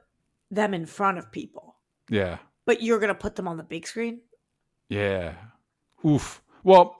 them 0.51 0.74
in 0.74 0.86
front 0.86 1.18
of 1.18 1.32
people, 1.32 1.75
Yeah. 2.10 2.38
but 2.65 2.82
you're 2.84 3.00
going 3.00 3.10
to 3.10 3.15
put 3.15 3.36
them 3.36 3.48
on 3.48 3.58
the 3.58 3.63
big 3.63 3.88
screen. 3.88 4.22
Yeah. 4.89 5.34
Oof. 6.06 6.42
Well, 6.63 6.96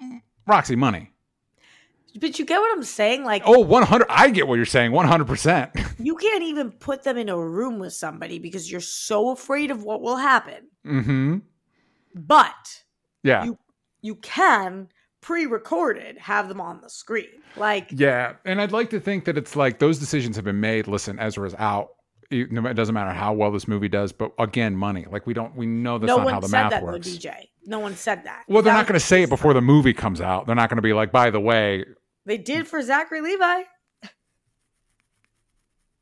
Roxy, 0.48 0.76
money. 0.76 1.13
But 2.20 2.38
you 2.38 2.46
get 2.46 2.60
what 2.60 2.76
I'm 2.78 2.84
saying? 2.84 3.24
Like, 3.24 3.42
Oh, 3.46 3.60
100. 3.60 4.06
I 4.10 4.30
get 4.30 4.48
what 4.48 4.56
you're 4.56 4.66
saying. 4.66 4.92
100%. 4.92 5.96
you 6.00 6.16
can't 6.16 6.44
even 6.44 6.72
put 6.72 7.04
them 7.04 7.18
in 7.18 7.28
a 7.30 7.38
room 7.38 7.80
with 7.80 7.94
somebody 7.94 8.38
because 8.40 8.72
you're 8.72 8.82
so 8.82 9.30
afraid 9.32 9.72
of 9.72 9.84
what 9.84 10.02
will 10.02 10.18
happen. 10.18 10.68
mm-hmm. 10.86 11.38
But 12.16 12.84
Yeah. 13.24 13.46
you 13.46 13.58
you 14.02 14.16
can 14.16 14.90
pre-recorded 15.22 16.18
have 16.18 16.50
them 16.50 16.60
on 16.62 16.82
the 16.82 16.90
screen. 16.90 17.30
Like, 17.56 17.88
yeah. 17.92 18.34
And 18.46 18.62
I'd 18.62 18.72
like 18.74 18.90
to 18.92 19.00
think 19.00 19.26
that 19.26 19.38
it's 19.38 19.56
like 19.56 19.80
those 19.80 19.98
decisions 19.98 20.36
have 20.36 20.46
been 20.46 20.60
made. 20.60 20.88
Listen, 20.88 21.18
Ezra's 21.20 21.56
out. 21.58 21.90
It 22.30 22.76
doesn't 22.76 22.94
matter 22.96 23.12
how 23.12 23.34
well 23.34 23.52
this 23.52 23.68
movie 23.68 23.88
does, 23.88 24.12
but 24.12 24.32
again, 24.40 24.76
money. 24.76 25.06
Like 25.10 25.26
we 25.28 25.34
don't, 25.34 25.56
we 25.56 25.66
know 25.66 25.98
that's 26.00 26.08
no 26.10 26.18
not 26.18 26.32
how 26.32 26.40
the 26.40 26.48
said 26.48 26.62
math 26.64 26.72
that 26.72 26.84
works. 26.84 27.08
though, 27.12 27.30
DJ. 27.30 27.34
No 27.66 27.80
one 27.80 27.96
said 27.96 28.24
that. 28.26 28.44
Well, 28.48 28.62
they're 28.62 28.74
That 28.74 28.80
not 28.80 28.88
going 28.88 29.00
to 29.00 29.06
say 29.06 29.24
it 29.24 29.30
before 29.30 29.54
the 29.54 29.62
movie 29.62 29.94
comes 29.94 30.20
out. 30.20 30.46
They're 30.48 30.56
not 30.56 30.70
going 30.70 30.78
to 30.78 30.82
be 30.84 30.94
like, 30.94 31.12
by 31.12 31.30
the 31.30 31.40
way, 31.40 31.86
They 32.26 32.38
did 32.38 32.68
for 32.68 32.82
Zachary 32.82 33.22
Levi. 33.22 33.64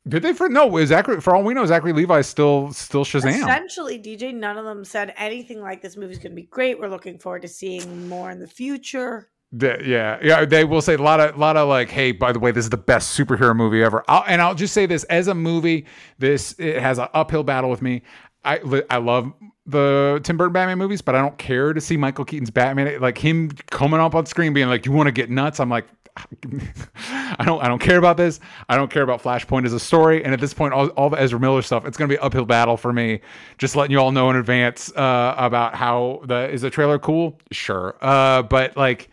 did 0.08 0.24
they 0.24 0.34
for 0.34 0.50
no? 0.50 0.78
Is 0.78 0.90
Zachary, 0.90 1.22
for 1.22 1.36
all 1.36 1.44
we 1.44 1.54
know, 1.54 1.66
Zachary 1.66 1.94
Levi 1.94 2.22
still 2.22 2.72
still 2.74 3.06
Shazam. 3.06 3.30
Essentially, 3.30 4.00
DJ, 4.00 4.34
none 4.34 4.58
of 4.58 4.66
them 4.66 4.84
said 4.84 5.14
anything 5.18 5.62
like 5.62 5.82
this 5.82 5.98
movie's 5.98 6.18
going 6.20 6.32
to 6.32 6.36
be 6.36 6.48
great. 6.48 6.80
We're 6.80 6.90
looking 6.90 7.18
forward 7.20 7.44
to 7.44 7.48
seeing 7.48 8.08
more 8.08 8.32
in 8.32 8.40
the 8.40 8.48
future. 8.48 9.30
The- 9.54 9.82
yeah, 9.84 10.18
yeah, 10.24 10.46
they 10.46 10.64
will 10.64 10.82
say 10.82 10.94
a 10.94 10.98
lot 10.98 11.20
of, 11.20 11.38
lot 11.38 11.58
of 11.58 11.68
like, 11.68 11.90
hey, 11.90 12.14
by 12.14 12.32
the 12.32 12.40
way, 12.40 12.52
this 12.52 12.64
is 12.64 12.70
the 12.70 12.78
best 12.78 13.20
superhero 13.20 13.54
movie 13.54 13.84
ever. 13.84 14.02
I'll, 14.08 14.24
and 14.26 14.42
I'll 14.42 14.56
just 14.56 14.74
say 14.74 14.86
this 14.86 15.04
as 15.06 15.28
a 15.28 15.36
movie, 15.36 15.86
this 16.20 16.56
it 16.58 16.82
has 16.82 17.00
an 17.00 17.10
uphill 17.14 17.44
battle 17.44 17.70
with 17.70 17.82
me. 17.82 18.04
I 18.44 18.84
I 18.90 18.98
love 18.98 19.32
the 19.66 20.20
Tim 20.24 20.38
Burton 20.38 20.54
Batman 20.54 20.78
movies, 20.78 21.02
but 21.02 21.16
I 21.16 21.22
don't 21.22 21.38
care 21.38 21.74
to 21.74 21.82
see 21.82 21.98
Michael 21.98 22.26
Keaton's 22.26 22.50
Batman. 22.50 23.00
Like 23.00 23.18
him 23.18 23.52
coming 23.70 24.00
up 24.00 24.16
on 24.16 24.26
screen, 24.26 24.54
being 24.54 24.68
like, 24.68 24.86
"You 24.86 24.92
want 24.92 25.08
to 25.08 25.12
get 25.12 25.30
nuts?" 25.30 25.60
I'm 25.60 25.70
like, 25.70 25.86
I 26.16 27.44
don't 27.46 27.64
I 27.64 27.68
don't 27.68 27.80
care 27.80 27.98
about 27.98 28.18
this. 28.18 28.40
I 28.68 28.76
don't 28.76 28.92
care 28.92 29.04
about 29.04 29.22
Flashpoint 29.22 29.66
as 29.66 29.74
a 29.74 29.80
story. 29.80 30.24
And 30.24 30.34
at 30.34 30.40
this 30.40 30.54
point, 30.54 30.74
all, 30.74 30.88
all 30.90 31.10
the 31.10 31.20
Ezra 31.20 31.40
Miller 31.40 31.62
stuff, 31.62 31.86
it's 31.86 31.98
gonna 31.98 32.10
be 32.10 32.18
uphill 32.18 32.46
battle 32.46 32.78
for 32.78 32.92
me. 32.92 33.22
Just 33.58 33.76
letting 33.76 33.92
you 33.92 34.00
all 34.00 34.12
know 34.12 34.30
in 34.30 34.36
advance 34.36 34.92
uh, 34.96 35.36
about 35.38 35.76
how 35.76 36.22
the 36.26 36.50
is 36.50 36.62
the 36.62 36.70
trailer 36.70 37.00
cool? 37.00 37.40
Sure, 37.52 37.96
uh, 38.02 38.42
but 38.44 38.76
like 38.76 39.10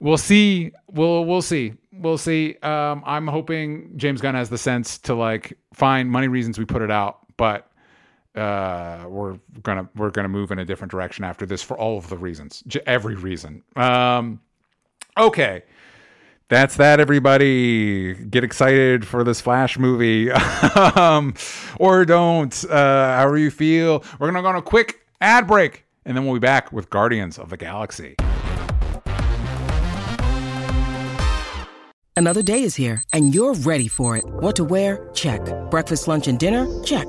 we'll 0.00 0.18
see. 0.18 0.72
We'll 0.90 1.24
we'll 1.24 1.42
see. 1.42 1.74
We'll 1.92 2.18
see. 2.18 2.56
Um, 2.62 3.02
I'm 3.06 3.26
hoping 3.26 3.92
James 3.96 4.20
Gunn 4.20 4.34
has 4.34 4.50
the 4.50 4.58
sense 4.58 4.98
to 4.98 5.14
like 5.14 5.58
find 5.74 6.10
money 6.10 6.28
reasons 6.28 6.58
we 6.58 6.64
put 6.64 6.82
it 6.82 6.90
out, 6.90 7.20
but 7.36 7.70
uh, 8.36 9.04
we're 9.08 9.38
gonna 9.62 9.88
we're 9.96 10.10
gonna 10.10 10.28
move 10.28 10.50
in 10.50 10.58
a 10.58 10.64
different 10.64 10.90
direction 10.90 11.24
after 11.24 11.46
this 11.46 11.62
for 11.62 11.78
all 11.78 11.98
of 11.98 12.08
the 12.08 12.18
reasons, 12.18 12.62
J- 12.66 12.80
every 12.86 13.14
reason. 13.14 13.62
Um, 13.74 14.40
okay. 15.18 15.62
That's 16.48 16.76
that, 16.76 17.00
everybody. 17.00 18.14
Get 18.14 18.44
excited 18.44 19.04
for 19.04 19.24
this 19.24 19.40
Flash 19.40 19.78
movie, 19.78 20.30
um, 20.94 21.34
or 21.80 22.04
don't. 22.04 22.64
Uh, 22.70 23.16
however 23.16 23.36
you 23.36 23.50
feel. 23.50 24.04
We're 24.20 24.28
gonna 24.28 24.42
go 24.42 24.48
on 24.48 24.56
a 24.56 24.62
quick 24.62 25.00
ad 25.20 25.48
break, 25.48 25.84
and 26.04 26.16
then 26.16 26.24
we'll 26.24 26.34
be 26.34 26.40
back 26.40 26.72
with 26.72 26.88
Guardians 26.88 27.36
of 27.38 27.50
the 27.50 27.56
Galaxy. 27.56 28.14
Another 32.18 32.42
day 32.42 32.62
is 32.62 32.76
here, 32.76 33.02
and 33.12 33.34
you're 33.34 33.54
ready 33.54 33.88
for 33.88 34.16
it. 34.16 34.24
What 34.24 34.56
to 34.56 34.64
wear? 34.64 35.10
Check. 35.14 35.40
Breakfast, 35.70 36.08
lunch, 36.08 36.28
and 36.28 36.38
dinner? 36.38 36.66
Check. 36.82 37.08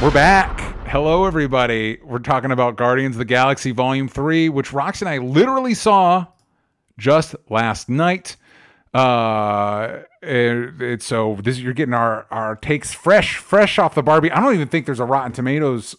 We're 0.00 0.12
back. 0.12 0.60
Hello, 0.86 1.24
everybody. 1.24 1.98
We're 2.04 2.20
talking 2.20 2.52
about 2.52 2.76
Guardians 2.76 3.16
of 3.16 3.18
the 3.18 3.24
Galaxy 3.24 3.72
Volume 3.72 4.06
3, 4.06 4.48
which 4.48 4.70
Rox 4.70 5.00
and 5.02 5.08
I 5.08 5.18
literally 5.18 5.74
saw 5.74 6.26
just 6.98 7.34
last 7.50 7.88
night. 7.88 8.36
Uh, 8.94 9.98
it, 10.22 10.80
it- 10.80 11.02
so 11.02 11.36
this 11.42 11.58
you're 11.58 11.72
getting 11.72 11.94
our 11.94 12.26
our 12.30 12.54
takes 12.54 12.94
fresh, 12.94 13.38
fresh 13.38 13.76
off 13.80 13.96
the 13.96 14.02
Barbie. 14.04 14.30
I 14.30 14.40
don't 14.40 14.54
even 14.54 14.68
think 14.68 14.86
there's 14.86 15.00
a 15.00 15.04
Rotten 15.04 15.32
Tomatoes 15.32 15.96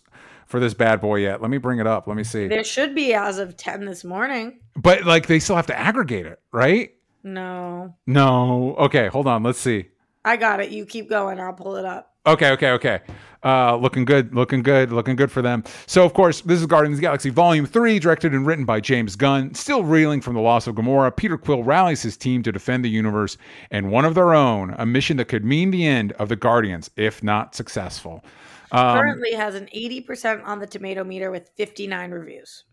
for 0.48 0.62
this 0.62 0.74
bad 0.74 1.02
boy 1.02 1.18
yet. 1.18 1.42
Let 1.42 1.52
me 1.52 1.58
bring 1.58 1.80
it 1.80 1.86
up. 1.88 2.08
Let 2.08 2.16
me 2.16 2.24
see. 2.24 2.48
There 2.48 2.64
should 2.64 2.96
be 2.96 3.14
as 3.14 3.38
of 3.38 3.58
10 3.58 3.84
this 3.86 4.06
morning. 4.06 4.62
But 4.78 5.04
like 5.04 5.28
they 5.28 5.40
still 5.40 5.58
have 5.58 5.68
to 5.68 5.78
aggregate 5.78 6.26
it, 6.26 6.40
right? 6.54 6.92
No. 7.22 7.96
No. 8.08 8.76
Okay, 8.78 9.08
hold 9.10 9.28
on. 9.28 9.44
Let's 9.44 9.60
see. 9.60 9.90
I 10.26 10.38
got 10.38 10.60
it. 10.60 10.72
You 10.72 10.86
keep 10.86 11.10
going. 11.10 11.40
I'll 11.40 11.54
pull 11.54 11.76
it 11.76 11.86
up. 11.86 12.14
Okay, 12.26 12.52
okay, 12.52 12.72
okay. 12.72 13.00
Uh, 13.44 13.78
looking 13.78 14.04
good, 14.04 14.36
looking 14.36 14.62
good, 14.62 14.92
looking 14.92 15.16
good 15.16 15.32
for 15.32 15.42
them. 15.42 15.64
So, 15.88 16.04
of 16.04 16.14
course, 16.14 16.42
this 16.42 16.60
is 16.60 16.66
Guardians 16.66 16.96
of 16.96 16.98
the 16.98 17.04
Galaxy 17.04 17.30
Volume 17.30 17.66
3, 17.66 17.98
directed 17.98 18.34
and 18.34 18.46
written 18.46 18.66
by 18.66 18.82
James 18.82 19.16
Gunn. 19.16 19.54
Still 19.54 19.84
reeling 19.84 20.20
from 20.20 20.36
the 20.36 20.42
loss 20.42 20.68
of 20.68 20.76
Gamora, 20.76 21.16
Peter 21.16 21.38
Quill 21.38 21.64
rallies 21.64 22.02
his 22.02 22.18
team 22.18 22.44
to 22.44 22.52
defend 22.52 22.84
the 22.84 22.90
universe 22.90 23.38
and 23.72 23.90
one 23.90 24.04
of 24.04 24.16
their 24.16 24.34
own, 24.34 24.76
a 24.78 24.86
mission 24.86 25.16
that 25.18 25.26
could 25.26 25.46
mean 25.46 25.72
the 25.72 25.88
end 25.88 26.12
of 26.14 26.28
the 26.28 26.36
Guardians, 26.36 26.92
if 26.98 27.24
not 27.24 27.56
successful. 27.56 28.24
Um, 28.72 28.98
Currently 28.98 29.34
has 29.34 29.56
an 29.56 29.70
80% 29.74 30.46
on 30.46 30.60
the 30.60 30.68
tomato 30.68 31.04
meter 31.06 31.32
with 31.32 31.50
59 31.56 32.12
reviews. 32.12 32.66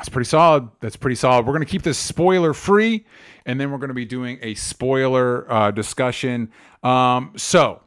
That's 0.00 0.08
pretty 0.08 0.28
solid. 0.28 0.66
That's 0.80 0.96
pretty 0.96 1.16
solid. 1.16 1.44
We're 1.44 1.52
going 1.52 1.66
to 1.66 1.70
keep 1.70 1.82
this 1.82 1.98
spoiler 1.98 2.54
free, 2.54 3.04
and 3.44 3.60
then 3.60 3.70
we're 3.70 3.76
going 3.76 3.88
to 3.88 3.94
be 3.94 4.06
doing 4.06 4.38
a 4.40 4.54
spoiler 4.54 5.44
uh, 5.52 5.72
discussion. 5.72 6.50
Um, 6.82 7.34
so, 7.36 7.82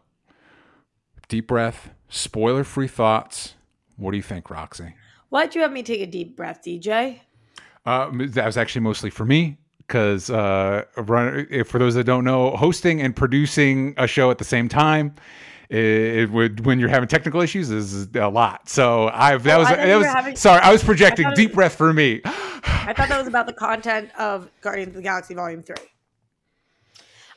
deep 1.27 1.47
breath, 1.47 1.89
spoiler 2.09 2.63
free 2.63 2.87
thoughts. 2.87 3.55
What 3.97 4.11
do 4.11 4.17
you 4.17 4.21
think, 4.21 4.51
Roxy? 4.51 4.93
Why'd 5.29 5.55
you 5.55 5.61
have 5.61 5.71
me 5.71 5.81
take 5.81 6.01
a 6.01 6.05
deep 6.05 6.37
breath, 6.37 6.61
DJ? 6.63 7.21
Uh, 7.83 8.11
that 8.13 8.45
was 8.45 8.57
actually 8.57 8.81
mostly 8.81 9.09
for 9.09 9.25
me 9.25 9.57
because 9.79 10.29
uh, 10.29 10.83
for 10.93 11.79
those 11.79 11.95
that 11.95 12.03
don't 12.03 12.25
know, 12.25 12.51
hosting 12.51 13.01
and 13.01 13.15
producing 13.15 13.95
a 13.97 14.05
show 14.05 14.29
at 14.29 14.37
the 14.37 14.43
same 14.43 14.69
time. 14.69 15.15
It, 15.73 15.79
it 16.23 16.29
would 16.31 16.65
when 16.65 16.79
you're 16.79 16.89
having 16.89 17.07
technical 17.09 17.41
issues 17.41 17.71
is 17.71 18.07
a 18.15 18.27
lot. 18.27 18.69
So 18.69 19.09
I 19.11 19.37
that 19.37 19.55
Oh, 19.55 19.59
was 19.59 19.67
I 19.69 19.75
that 19.75 19.95
was 19.95 20.05
having- 20.07 20.35
sorry. 20.35 20.61
I 20.61 20.71
was 20.71 20.83
projecting 20.83 21.25
I 21.25 21.33
deep 21.33 21.49
was- 21.49 21.55
breath 21.55 21.75
for 21.75 21.91
me. 21.93 22.21
I 22.25 22.93
thought 22.95 23.09
that 23.09 23.17
was 23.17 23.27
about 23.27 23.47
the 23.47 23.53
content 23.53 24.09
of 24.19 24.49
Guardians 24.61 24.89
of 24.89 24.95
the 24.95 25.01
Galaxy 25.01 25.33
Volume 25.33 25.63
3. 25.63 25.75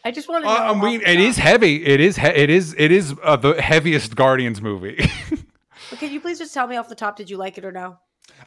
I 0.04 0.10
just 0.10 0.28
wanted 0.28 0.42
to 0.42 0.46
know. 0.54 0.56
Uh, 0.56 0.72
I 0.74 0.80
mean, 0.82 1.00
it 1.04 1.18
is 1.18 1.36
heavy. 1.36 1.84
It 1.84 2.00
is. 2.00 2.16
He- 2.16 2.26
it 2.26 2.50
is. 2.50 2.74
It 2.78 2.92
is 2.92 3.14
uh, 3.24 3.36
the 3.36 3.60
heaviest 3.60 4.14
Guardians 4.16 4.60
movie. 4.60 5.08
But 5.90 6.00
Can 6.00 6.10
you 6.12 6.20
please 6.20 6.38
just 6.38 6.52
tell 6.52 6.66
me 6.66 6.74
off 6.76 6.88
the 6.88 6.96
top, 6.96 7.14
did 7.16 7.30
you 7.30 7.36
like 7.36 7.58
it 7.58 7.64
or 7.64 7.70
no? 7.70 7.98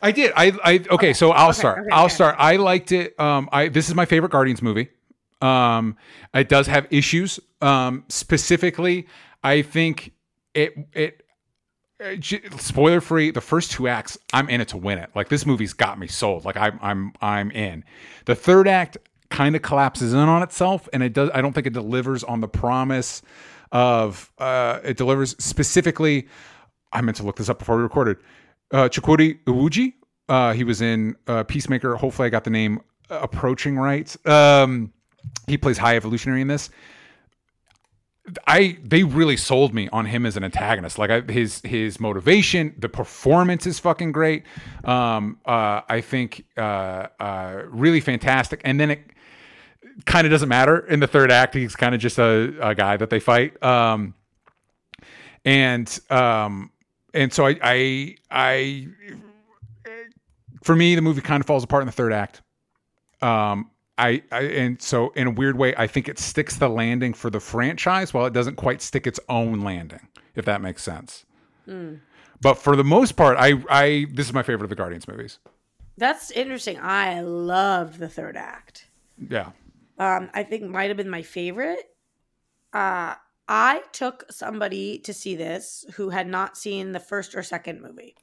I 0.02 0.12
did. 0.12 0.34
I. 0.36 0.52
I. 0.64 0.84
Okay. 0.92 1.14
So 1.14 1.32
I'll 1.32 1.50
Okay, 1.52 1.60
start. 1.60 1.80
okay, 1.80 1.88
I'll 1.92 2.06
okay. 2.06 2.14
start. 2.14 2.36
I 2.38 2.58
liked 2.58 2.92
it. 2.92 3.18
Um. 3.18 3.48
I. 3.54 3.70
This 3.70 3.88
is 3.88 3.96
my 3.96 4.04
favorite 4.06 4.32
Guardians 4.34 4.62
movie. 4.62 4.90
Um. 5.42 5.96
It 6.34 6.50
does 6.50 6.68
have 6.68 6.86
issues. 6.92 7.40
Um. 7.62 8.04
Specifically, 8.10 9.08
I 9.44 9.62
think 9.62 10.14
it. 10.54 10.74
It. 10.94 11.24
Spoiler 12.58 13.02
free. 13.02 13.32
The 13.32 13.42
first 13.42 13.72
two 13.72 13.90
acts, 13.90 14.18
I'm 14.32 14.50
in 14.50 14.62
it 14.62 14.70
to 14.70 14.78
win 14.78 15.00
it. 15.00 15.10
Like 15.16 15.28
this 15.28 15.46
movie's 15.46 15.74
got 15.74 16.00
me 16.00 16.08
sold. 16.08 16.46
Like 16.46 16.58
I'm. 16.58 16.80
I'm. 16.82 17.14
I'm 17.22 17.52
in. 17.52 17.84
The 18.26 18.36
third 18.36 18.68
act 18.68 18.98
kind 19.30 19.56
of 19.56 19.62
collapses 19.62 20.14
in 20.14 20.20
on 20.20 20.42
itself, 20.42 20.88
and 20.94 21.04
it 21.04 21.14
does. 21.14 21.30
I 21.34 21.42
don't 21.42 21.54
think 21.54 21.68
it 21.68 21.74
delivers 21.74 22.24
on 22.24 22.42
the 22.42 22.48
promise 22.48 23.22
of. 23.72 24.32
Uh. 24.38 24.80
It 24.84 24.98
delivers 24.98 25.36
specifically. 25.44 26.28
I 26.92 27.02
meant 27.02 27.18
to 27.18 27.24
look 27.24 27.36
this 27.36 27.50
up 27.50 27.60
before 27.60 27.78
we 27.78 27.84
recorded. 27.84 28.18
Uh, 28.72 28.90
Chukwudi 28.90 29.44
Iwuji. 29.46 29.94
Uh, 30.28 30.54
he 30.54 30.64
was 30.64 30.82
in 30.82 31.16
uh, 31.28 31.44
Peacemaker. 31.44 31.96
Hopefully, 31.96 32.28
I 32.28 32.30
got 32.30 32.44
the 32.44 32.50
name 32.50 32.82
uh, 33.10 33.20
approaching 33.22 33.78
right. 33.78 34.16
Um, 34.28 34.94
he 35.48 35.58
plays 35.58 35.78
High 35.78 35.96
Evolutionary 35.96 36.42
in 36.42 36.48
this. 36.48 36.70
I 38.48 38.78
they 38.84 39.04
really 39.04 39.38
sold 39.38 39.74
me 39.74 39.90
on 39.90 40.06
him 40.06 40.26
as 40.26 40.38
an 40.38 40.44
antagonist. 40.44 40.98
Like 40.98 41.10
I, 41.10 41.22
his 41.22 41.62
his 41.64 42.00
motivation, 42.00 42.76
the 42.78 42.90
performance 42.90 43.66
is 43.66 43.80
fucking 43.80 44.12
great. 44.12 44.44
Um, 44.84 45.40
uh, 45.46 45.82
I 45.88 46.02
think 46.02 46.46
uh, 46.58 47.08
uh, 47.20 47.64
really 47.68 48.02
fantastic. 48.02 48.62
And 48.64 48.80
then 48.80 48.92
it 48.92 49.02
kind 50.06 50.26
of 50.26 50.32
doesn't 50.32 50.50
matter 50.50 50.80
in 50.88 51.00
the 51.00 51.08
third 51.08 51.32
act. 51.32 51.56
He's 51.56 51.76
kind 51.76 51.96
of 51.96 52.02
just 52.02 52.18
a, 52.20 52.54
a 52.62 52.76
guy 52.76 52.98
that 52.98 53.10
they 53.10 53.20
fight. 53.20 53.62
Um, 53.64 54.14
and 55.46 56.00
um, 56.10 56.72
and 57.14 57.34
so 57.34 57.46
I 57.46 57.58
I 57.62 58.16
I 58.30 58.88
for 60.64 60.76
me 60.76 60.96
the 60.96 61.02
movie 61.02 61.22
kind 61.22 61.42
of 61.42 61.48
falls 61.48 61.64
apart 61.64 61.82
in 61.82 61.88
the 61.88 61.94
third 61.94 62.14
act. 62.14 62.42
Um, 63.22 63.72
I, 64.00 64.24
I 64.32 64.42
and 64.42 64.82
so 64.82 65.10
in 65.10 65.28
a 65.28 65.32
weird 65.32 65.58
way, 65.58 65.76
I 65.76 65.88
think 65.88 66.08
it 66.08 66.18
sticks 66.18 66.56
the 66.56 66.70
landing 66.70 67.14
for 67.14 67.30
the 67.30 67.40
franchise 67.40 68.14
while 68.14 68.26
it 68.26 68.34
doesn't 68.34 68.56
quite 68.56 68.82
stick 68.82 69.06
its 69.06 69.20
own 69.30 69.62
landing, 69.62 70.08
if 70.36 70.46
that 70.46 70.62
makes 70.62 70.84
sense. 70.84 71.26
But 72.42 72.56
for 72.56 72.76
the 72.76 72.84
most 72.84 73.14
part, 73.18 73.38
I 73.38 73.62
I 73.70 74.08
this 74.12 74.26
is 74.28 74.34
my 74.34 74.44
favorite 74.44 74.66
of 74.66 74.70
the 74.70 74.76
Guardians 74.76 75.08
movies. 75.08 75.40
That's 75.98 76.32
interesting. 76.32 76.80
I 76.80 77.22
loved 77.22 78.00
the 78.00 78.08
third 78.08 78.38
act. 78.38 78.88
Yeah. 79.30 79.52
Um, 79.98 80.30
I 80.34 80.44
think 80.44 80.64
might 80.64 80.88
have 80.90 80.98
been 80.98 81.10
my 81.10 81.22
favorite. 81.22 81.90
Uh, 82.72 83.16
I 83.50 83.82
took 83.92 84.32
somebody 84.32 85.00
to 85.00 85.14
see 85.14 85.36
this 85.36 85.86
who 85.96 86.10
had 86.10 86.28
not 86.28 86.58
seen 86.58 86.94
the 86.94 87.00
first 87.00 87.36
or 87.36 87.44
second 87.44 87.82
movie, 87.82 88.16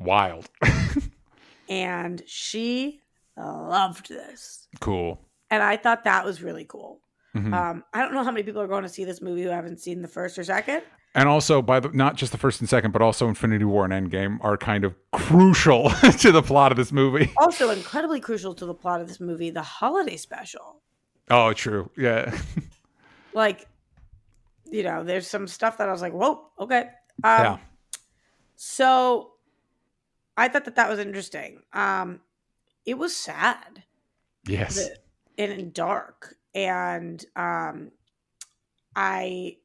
Wild. 0.00 0.48
and 1.68 2.22
she 2.26 3.02
loved 3.42 4.08
this. 4.08 4.66
cool. 4.80 5.20
And 5.50 5.62
I 5.62 5.76
thought 5.76 6.04
that 6.04 6.24
was 6.24 6.42
really 6.42 6.64
cool. 6.64 7.00
Mhm. 7.36 7.52
Um, 7.52 7.84
I 7.92 8.02
don't 8.02 8.12
know 8.14 8.22
how 8.24 8.30
many 8.30 8.42
people 8.44 8.60
are 8.62 8.66
going 8.68 8.82
to 8.84 8.88
see 8.88 9.04
this 9.04 9.20
movie 9.20 9.42
who 9.42 9.48
haven't 9.48 9.80
seen 9.80 10.02
the 10.02 10.08
first 10.08 10.38
or 10.38 10.44
second. 10.44 10.82
And 11.14 11.28
also, 11.28 11.60
by 11.60 11.80
the 11.80 11.88
not 11.88 12.14
just 12.16 12.30
the 12.30 12.38
first 12.38 12.60
and 12.60 12.68
second, 12.68 12.92
but 12.92 13.02
also 13.02 13.26
Infinity 13.26 13.64
War 13.64 13.84
and 13.84 13.92
Endgame 13.92 14.38
are 14.42 14.56
kind 14.56 14.84
of 14.84 14.94
crucial 15.12 15.90
to 16.20 16.30
the 16.30 16.42
plot 16.42 16.70
of 16.70 16.76
this 16.78 16.92
movie. 16.92 17.32
Also, 17.38 17.70
incredibly 17.70 18.20
crucial 18.20 18.54
to 18.54 18.64
the 18.66 18.74
plot 18.74 19.00
of 19.00 19.08
this 19.08 19.18
movie, 19.18 19.50
the 19.50 19.62
holiday 19.62 20.16
special. 20.16 20.82
Oh, 21.30 21.52
true. 21.52 21.90
Yeah. 21.96 22.36
Like, 23.32 23.68
you 24.68 24.82
know, 24.82 25.04
there's 25.04 25.26
some 25.26 25.46
stuff 25.46 25.78
that 25.78 25.88
I 25.88 25.92
was 25.92 26.02
like, 26.02 26.12
whoa, 26.12 26.50
okay. 26.58 26.80
Um, 27.22 27.42
Yeah. 27.44 27.58
So 28.56 29.32
I 30.36 30.48
thought 30.48 30.64
that 30.64 30.74
that 30.76 30.88
was 30.88 30.98
interesting. 30.98 31.62
Um, 31.72 32.20
it 32.84 32.98
was 32.98 33.14
sad 33.14 33.82
yes. 34.46 34.76
the- 34.76 34.96
and 35.38 35.72
dark, 35.72 36.36
and 36.54 37.24
um, 37.36 37.90
I 38.94 39.56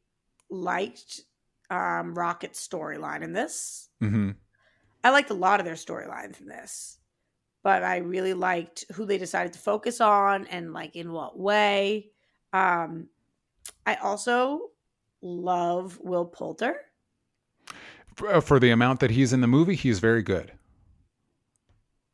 liked 0.49 1.21
um, 1.69 2.15
Rocket's 2.15 2.65
storyline 2.65 3.21
in 3.21 3.34
this. 3.34 3.89
Mm-hmm. 4.01 4.32
I 5.04 5.10
liked 5.10 5.30
a 5.30 5.36
lot 5.36 5.60
of 5.60 5.65
their 5.65 5.75
storylines 5.75 6.39
in 6.39 6.47
this, 6.47 6.97
but 7.63 7.84
I 7.84 7.97
really 7.97 8.34
liked 8.34 8.86
who 8.93 9.06
they 9.06 9.17
decided 9.17 9.54
to 9.54 9.60
focus 9.60 10.01
on 10.01 10.47
and 10.47 10.73
like 10.73 10.95
in 10.95 11.12
what 11.12 11.38
way. 11.38 12.12
Um, 12.54 13.10
I 13.86 13.95
also 13.95 14.71
love 15.21 15.99
Will 16.01 16.25
Poulter. 16.25 16.75
Uh, 18.25 18.39
for 18.39 18.60
the 18.60 18.71
amount 18.71 18.99
that 19.01 19.12
he's 19.12 19.34
in 19.34 19.41
the 19.41 19.47
movie, 19.47 19.75
he's 19.75 19.99
very 19.99 20.23
good. 20.23 20.54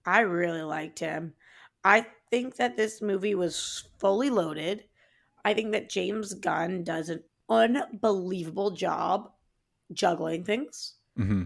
I 0.05 0.21
really 0.21 0.61
liked 0.63 0.99
him. 0.99 1.35
I 1.83 2.07
think 2.29 2.55
that 2.57 2.77
this 2.77 3.01
movie 3.01 3.35
was 3.35 3.89
fully 3.99 4.29
loaded. 4.29 4.87
I 5.45 5.53
think 5.53 5.71
that 5.73 5.89
James 5.89 6.33
Gunn 6.35 6.83
does 6.83 7.09
an 7.09 7.23
unbelievable 7.49 8.71
job 8.71 9.33
juggling 9.93 10.45
things. 10.45 10.95
hmm 11.17 11.43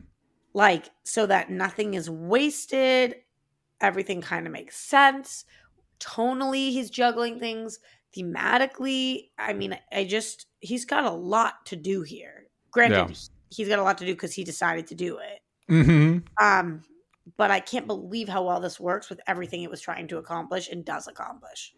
like 0.54 0.90
so 1.04 1.26
that 1.26 1.50
nothing 1.50 1.94
is 1.94 2.10
wasted 2.10 3.16
everything 3.82 4.22
kind 4.22 4.46
of 4.48 4.54
makes 4.54 4.78
sense 4.78 5.46
tonally 6.00 6.72
he's 6.72 6.90
juggling 6.92 7.40
things 7.40 7.80
thematically 8.16 9.32
i 9.40 9.54
mean 9.54 9.80
i 9.92 10.06
just 10.06 10.48
he's 10.62 10.86
got 10.86 11.06
a 11.06 11.12
lot 11.12 11.66
to 11.66 11.76
do 11.76 12.04
here 12.04 12.48
granted 12.72 13.08
Yeah. 13.08 13.16
he's 13.52 13.68
got 13.70 13.80
a 13.80 13.84
lot 13.84 13.98
to 14.00 14.06
do 14.06 14.14
because 14.14 14.34
he 14.34 14.44
decided 14.44 14.88
to 14.88 14.96
do 14.96 15.18
it 15.20 15.42
hmm 15.70 16.28
um 16.42 16.82
but 17.38 17.52
i 17.52 17.60
can't 17.60 17.88
believe 17.88 18.30
how 18.30 18.44
well 18.44 18.60
this 18.60 18.80
works 18.80 19.10
with 19.10 19.20
everything 19.28 19.64
it 19.64 19.70
was 19.70 19.82
trying 19.82 20.08
to 20.08 20.18
accomplish 20.18 20.70
and 20.70 20.86
does 20.86 21.08
accomplish 21.08 21.74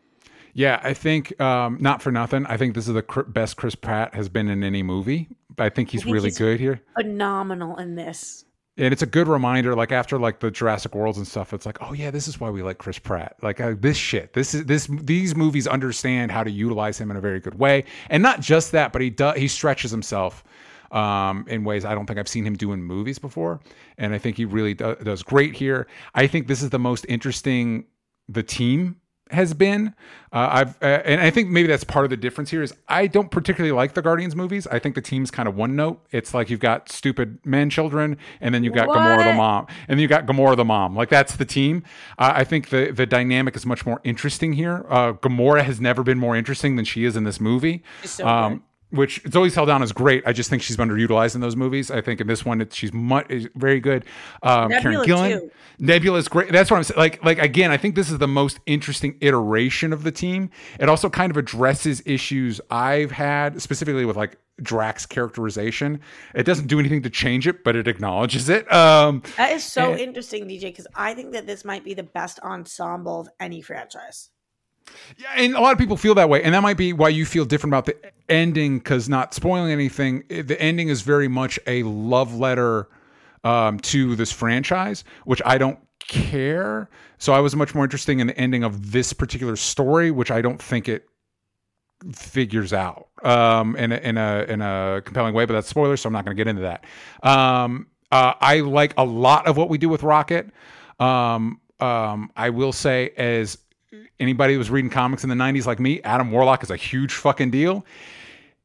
Yeah, 0.54 0.80
I 0.84 0.94
think 0.94 1.40
um, 1.40 1.78
not 1.80 2.02
for 2.02 2.12
nothing. 2.12 2.46
I 2.48 2.58
think 2.58 2.74
this 2.74 2.88
is 2.88 2.94
the 2.96 3.04
cr- 3.04 3.22
best 3.22 3.58
Chris 3.58 3.76
Pratt 3.76 4.16
has 4.16 4.28
been 4.28 4.48
in 4.50 4.64
any 4.64 4.82
movie. 4.82 5.28
I 5.60 5.70
think 5.70 5.90
he's 5.90 6.02
think 6.04 6.14
really 6.16 6.30
he's- 6.30 6.38
good 6.40 6.60
here. 6.60 6.82
phenomenal 7.00 7.78
in 7.78 7.96
this 7.96 8.46
and 8.80 8.92
it's 8.94 9.02
a 9.02 9.08
good 9.08 9.28
reminder 9.28 9.76
like 9.76 9.92
after 9.92 10.18
like 10.20 10.40
the 10.40 10.52
jurassic 10.52 10.94
worlds 10.96 11.18
and 11.18 11.28
stuff 11.28 11.52
it's 11.54 11.66
like 11.66 11.78
oh 11.82 11.94
yeah 11.94 12.12
this 12.12 12.28
is 12.28 12.40
why 12.40 12.50
we 12.50 12.62
like 12.62 12.78
chris 12.78 13.00
pratt 13.00 13.36
like 13.42 13.60
uh, 13.60 13.74
this 13.80 13.98
shit 13.98 14.34
this 14.34 14.54
is 14.54 14.66
this 14.66 14.88
these 15.02 15.36
movies 15.36 15.66
understand 15.68 16.32
how 16.32 16.44
to 16.44 16.52
utilize 16.52 17.00
him 17.00 17.10
in 17.10 17.18
a 17.18 17.22
very 17.22 17.40
good 17.40 17.56
way 17.58 17.84
and 18.12 18.22
not 18.22 18.40
just 18.40 18.72
that 18.72 18.94
but 18.94 19.02
he 19.02 19.10
does 19.10 19.36
he 19.36 19.48
stretches 19.48 19.90
himself 19.90 20.44
um, 20.92 21.46
in 21.48 21.64
ways 21.64 21.86
I 21.86 21.96
don't 21.96 22.06
think 22.06 22.20
I've 22.20 22.28
seen 22.28 22.46
him 22.46 22.56
do 22.56 22.72
in 22.74 22.84
movies 22.84 23.20
before, 23.20 23.60
and 23.98 24.14
I 24.14 24.18
think 24.18 24.38
he 24.38 24.46
really 24.46 24.74
do, 24.74 24.96
does 24.96 25.24
great 25.24 25.56
here. 25.56 25.88
I 26.14 26.28
think 26.28 26.48
this 26.48 26.62
is 26.62 26.70
the 26.70 26.80
most 26.80 27.06
interesting 27.10 27.86
the 28.30 28.44
team 28.44 28.98
has 29.32 29.54
been. 29.54 29.94
Uh, 30.32 30.50
I've 30.52 30.82
uh, 30.82 31.02
and 31.06 31.22
I 31.22 31.30
think 31.30 31.50
maybe 31.50 31.68
that's 31.68 31.84
part 31.84 32.06
of 32.06 32.10
the 32.10 32.18
difference 32.18 32.50
here 32.50 32.62
is 32.62 32.74
I 32.88 33.08
don't 33.08 33.32
particularly 33.32 33.72
like 33.72 33.94
the 33.94 34.02
Guardians 34.02 34.36
movies. 34.36 34.68
I 34.68 34.80
think 34.80 34.96
the 34.96 35.02
team's 35.02 35.32
kind 35.32 35.48
of 35.48 35.56
one 35.56 35.76
note. 35.76 36.06
It's 36.12 36.34
like 36.34 36.50
you've 36.50 36.60
got 36.60 36.90
stupid 36.90 37.40
man 37.46 37.70
children, 37.70 38.18
and 38.42 38.54
then 38.54 38.64
you've 38.64 38.74
got 38.74 38.88
Gamora 38.90 39.24
the 39.24 39.34
mom, 39.34 39.68
and 39.88 39.98
then 39.98 40.00
you 40.00 40.08
got 40.08 40.26
Gamora 40.26 40.56
the 40.56 40.66
mom. 40.66 40.96
Like 40.96 41.10
that's 41.10 41.36
the 41.36 41.46
team. 41.46 41.84
Uh, 42.18 42.34
I 42.36 42.44
think 42.44 42.70
the 42.70 42.92
the 42.92 43.06
dynamic 43.06 43.56
is 43.56 43.66
much 43.66 43.86
more 43.86 44.02
interesting 44.04 44.54
here. 44.54 44.86
Uh, 44.90 45.14
Gamora 45.14 45.64
has 45.64 45.80
never 45.80 46.04
been 46.04 46.20
more 46.20 46.36
interesting 46.36 46.76
than 46.76 46.86
she 46.86 47.06
is 47.06 47.16
in 47.16 47.24
this 47.24 47.40
movie. 47.40 47.84
So 48.04 48.28
um, 48.28 48.64
which 48.90 49.22
Zoe 49.30 49.50
Saldana 49.50 49.84
is 49.84 49.92
great. 49.92 50.24
I 50.26 50.32
just 50.34 50.50
think 50.50 50.62
she's 50.62 50.78
underutilized 50.78 51.36
in 51.36 51.42
those 51.42 51.56
movies. 51.56 51.92
I 51.92 52.02
think 52.02 52.22
in 52.22 52.28
this 52.28 52.46
one, 52.46 52.62
it's, 52.62 52.76
she's 52.76 52.94
much 52.94 53.28
very 53.56 53.80
good. 53.80 54.06
Um, 54.44 54.70
Karen 54.70 55.04
Gillan, 55.06 55.40
too. 55.40 55.52
Nebula 55.80 56.18
is 56.20 56.28
great. 56.28 56.52
That's 56.52 56.72
what 56.72 56.78
I'm 56.78 56.84
saying. 56.84 56.98
Like, 56.98 57.24
like 57.24 57.40
again, 57.40 57.70
I 57.72 57.78
think 57.78 57.96
this 57.96 58.10
is 58.10 58.18
the 58.18 58.28
most 58.28 58.60
interesting 58.66 59.18
iteration 59.22 59.92
of 59.94 60.04
the 60.04 60.12
team. 60.12 60.50
It 60.80 60.88
also 60.90 61.10
kind 61.10 61.32
of 61.32 61.38
addresses 61.38 62.02
issues 62.06 62.62
I've 62.72 63.12
had 63.12 63.62
specifically 63.62 64.06
with 64.06 64.16
like 64.16 64.38
Drax 64.62 65.06
characterization. 65.06 66.00
It 66.34 66.44
doesn't 66.44 66.66
do 66.68 66.80
anything 66.80 67.04
to 67.04 67.10
change 67.10 67.46
it, 67.48 67.64
but 67.64 67.76
it 67.76 67.88
acknowledges 67.88 68.50
it. 68.50 68.72
Um, 68.74 69.22
That 69.36 69.52
is 69.52 69.64
so 69.64 69.92
And- 69.92 70.00
interesting, 70.00 70.48
DJ, 70.48 70.62
because 70.72 70.88
I 70.96 71.14
think 71.14 71.34
that 71.34 71.46
this 71.46 71.64
might 71.64 71.84
be 71.84 71.94
the 71.94 72.04
best 72.04 72.40
ensemble 72.40 73.20
of 73.22 73.30
any 73.40 73.62
franchise. 73.62 74.30
Yeah, 75.18 75.34
and 75.36 75.56
a 75.56 75.60
lot 75.60 75.72
of 75.74 75.78
people 75.78 75.98
feel 75.98 76.16
that 76.16 76.30
way, 76.30 76.44
and 76.44 76.54
that 76.54 76.62
might 76.62 76.78
be 76.78 76.94
why 76.94 77.10
you 77.10 77.26
feel 77.26 77.46
different 77.46 77.72
about 77.74 77.86
the 77.86 77.98
ending. 78.30 78.80
Because 78.80 79.10
not 79.10 79.34
spoiling 79.34 79.72
anything, 79.72 80.24
the 80.30 80.60
ending 80.62 80.90
is 80.90 81.02
very 81.02 81.28
much 81.28 81.60
a 81.66 81.84
love 81.84 82.34
letter 82.36 82.88
um, 83.44 83.80
to 83.80 84.16
this 84.16 84.32
franchise, 84.32 85.04
which 85.26 85.42
I 85.46 85.58
don't 85.58 85.80
care. 86.00 86.90
So 87.18 87.34
I 87.34 87.40
was 87.40 87.56
much 87.56 87.74
more 87.74 87.84
interested 87.84 88.20
in 88.20 88.28
the 88.28 88.38
ending 88.38 88.64
of 88.64 88.92
this 88.92 89.14
particular 89.14 89.56
story, 89.56 90.12
which 90.12 90.32
I 90.32 90.42
don't 90.42 90.62
think 90.62 90.88
it 90.88 91.08
figures 92.14 92.74
out 92.74 93.08
um, 93.24 93.76
in 93.76 93.92
a, 93.92 93.98
in 93.98 94.18
a 94.18 94.46
in 94.48 94.62
a 94.62 95.02
compelling 95.04 95.34
way. 95.34 95.46
But 95.46 95.54
that's 95.54 95.68
spoilers, 95.68 96.02
so 96.02 96.08
I'm 96.08 96.14
not 96.14 96.26
going 96.26 96.36
to 96.36 96.40
get 96.40 96.50
into 96.50 96.62
that. 96.64 96.86
Um, 97.24 97.88
uh, 98.12 98.34
I 98.40 98.60
like 98.60 98.94
a 98.98 99.04
lot 99.04 99.48
of 99.48 99.58
what 99.58 99.70
we 99.70 99.78
do 99.78 99.90
with 99.90 100.04
Rocket. 100.04 100.50
Um, 101.00 101.60
um, 101.80 102.32
I 102.36 102.50
will 102.50 102.72
say, 102.72 103.12
as 103.18 103.58
anybody 104.20 104.54
who 104.54 104.60
was 104.60 104.70
reading 104.70 104.90
comics 104.90 105.24
in 105.24 105.30
the 105.30 105.36
90s 105.36 105.66
like 105.66 105.80
me, 105.80 106.02
Adam 106.04 106.32
Warlock 106.32 106.64
is 106.64 106.72
a 106.72 106.76
huge 106.76 107.14
fucking 107.14 107.52
deal. 107.52 107.86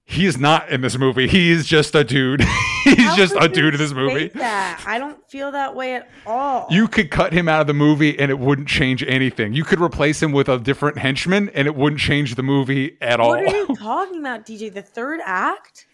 He 0.04 0.26
is 0.26 0.36
not 0.36 0.68
in 0.68 0.80
this 0.80 0.98
movie. 0.98 1.28
He 1.28 1.50
is 1.50 1.66
just 1.66 1.94
a 1.94 2.02
dude. 2.02 2.40
He's 2.84 2.98
How 2.98 3.16
just 3.16 3.34
a 3.38 3.48
dude 3.48 3.74
in 3.74 3.80
this 3.80 3.92
movie. 3.92 4.28
That? 4.28 4.82
I 4.84 4.98
don't 4.98 5.18
feel 5.30 5.52
that 5.52 5.76
way 5.76 5.94
at 5.94 6.10
all. 6.26 6.66
You 6.70 6.88
could 6.88 7.10
cut 7.10 7.32
him 7.32 7.48
out 7.48 7.60
of 7.60 7.66
the 7.68 7.74
movie 7.74 8.18
and 8.18 8.30
it 8.30 8.38
wouldn't 8.38 8.68
change 8.68 9.04
anything. 9.04 9.54
You 9.54 9.64
could 9.64 9.80
replace 9.80 10.20
him 10.20 10.32
with 10.32 10.48
a 10.48 10.58
different 10.58 10.98
henchman 10.98 11.50
and 11.50 11.68
it 11.68 11.76
wouldn't 11.76 12.00
change 12.00 12.34
the 12.34 12.42
movie 12.42 12.98
at 13.00 13.20
all. 13.20 13.30
what 13.30 13.46
are 13.46 13.56
you 13.56 13.66
talking 13.76 14.18
about, 14.18 14.44
DJ? 14.44 14.74
The 14.74 14.82
third 14.82 15.20
act? 15.24 15.86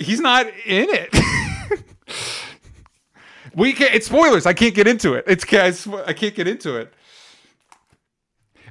He's 0.00 0.20
not 0.20 0.46
in 0.66 0.88
it. 0.90 1.14
we 3.54 3.72
can't. 3.72 3.94
It's 3.94 4.06
spoilers. 4.06 4.46
I 4.46 4.52
can't 4.52 4.74
get 4.74 4.88
into 4.88 5.14
it. 5.14 5.24
It's 5.28 5.44
I 5.52 5.72
I 6.06 6.12
can't 6.12 6.34
get 6.34 6.48
into 6.48 6.76
it. 6.76 6.92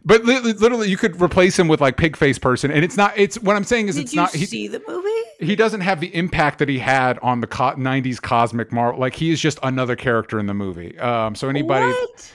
But 0.03 0.25
li- 0.25 0.39
li- 0.39 0.53
literally, 0.53 0.89
you 0.89 0.97
could 0.97 1.21
replace 1.21 1.57
him 1.59 1.67
with 1.67 1.79
like 1.79 1.95
pig 1.95 2.15
face 2.17 2.39
person, 2.39 2.71
and 2.71 2.83
it's 2.83 2.97
not. 2.97 3.13
It's 3.17 3.37
what 3.39 3.55
I'm 3.55 3.63
saying 3.63 3.87
is 3.87 3.95
Did 3.95 4.05
it's 4.05 4.13
not. 4.15 4.33
He, 4.33 4.45
see 4.45 4.67
the 4.67 4.81
movie? 4.87 5.09
he 5.45 5.55
doesn't 5.55 5.81
have 5.81 5.99
the 5.99 6.13
impact 6.15 6.59
that 6.59 6.69
he 6.69 6.79
had 6.79 7.19
on 7.19 7.41
the 7.41 7.47
co- 7.47 7.75
90s 7.75 8.19
cosmic 8.21 8.71
Marvel. 8.71 8.99
Like 8.99 9.15
he 9.15 9.31
is 9.31 9.39
just 9.39 9.59
another 9.63 9.95
character 9.95 10.39
in 10.39 10.47
the 10.47 10.53
movie. 10.55 10.97
Um, 10.97 11.35
so 11.35 11.49
anybody, 11.49 11.85
What? 11.85 12.33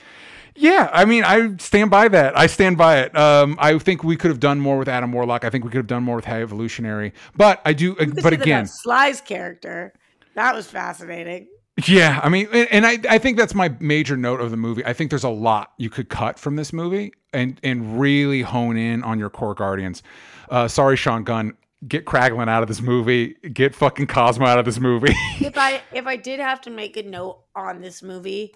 yeah, 0.55 0.89
I 0.93 1.03
mean, 1.05 1.25
I 1.25 1.55
stand 1.57 1.91
by 1.91 2.07
that. 2.07 2.37
I 2.37 2.47
stand 2.47 2.77
by 2.77 2.99
it. 2.99 3.17
Um, 3.17 3.57
I 3.59 3.77
think 3.79 4.01
we 4.03 4.15
could 4.15 4.29
have 4.31 4.39
done 4.39 4.59
more 4.59 4.77
with 4.77 4.87
Adam 4.87 5.11
Warlock. 5.11 5.43
I 5.43 5.49
think 5.49 5.65
we 5.65 5.69
could 5.69 5.77
have 5.77 5.87
done 5.87 6.03
more 6.03 6.15
with 6.15 6.25
High 6.25 6.41
Evolutionary. 6.41 7.11
But 7.35 7.61
I 7.65 7.73
do. 7.73 7.95
But 7.95 8.31
again, 8.33 8.65
Sly's 8.65 9.19
character. 9.19 9.93
That 10.35 10.55
was 10.55 10.67
fascinating. 10.67 11.47
Yeah, 11.85 12.19
I 12.23 12.29
mean, 12.29 12.47
and, 12.53 12.67
and 12.71 12.87
I, 12.87 12.97
I 13.09 13.17
think 13.19 13.37
that's 13.37 13.53
my 13.53 13.71
major 13.79 14.17
note 14.17 14.39
of 14.41 14.51
the 14.51 14.57
movie. 14.57 14.83
I 14.85 14.93
think 14.93 15.11
there's 15.11 15.23
a 15.23 15.29
lot 15.29 15.73
you 15.77 15.89
could 15.91 16.09
cut 16.09 16.39
from 16.39 16.55
this 16.55 16.73
movie 16.73 17.13
and 17.37 17.59
and 17.63 17.99
really 17.99 18.41
hone 18.41 18.77
in 18.77 19.03
on 19.03 19.19
your 19.19 19.29
core 19.29 19.53
guardians. 19.53 20.03
Uh, 20.49 20.67
sorry, 20.67 20.95
Sean 20.95 21.23
Gunn, 21.23 21.55
get 21.87 22.05
Kraglin 22.05 22.49
out 22.49 22.63
of 22.63 22.67
this 22.67 22.81
movie. 22.81 23.35
Get 23.53 23.75
fucking 23.75 24.07
Cosmo 24.07 24.45
out 24.45 24.59
of 24.59 24.65
this 24.65 24.79
movie. 24.79 25.13
if 25.39 25.57
I 25.57 25.81
if 25.93 26.07
I 26.07 26.15
did 26.15 26.39
have 26.39 26.59
to 26.61 26.69
make 26.69 26.97
a 26.97 27.03
note 27.03 27.39
on 27.55 27.81
this 27.81 28.01
movie, 28.01 28.55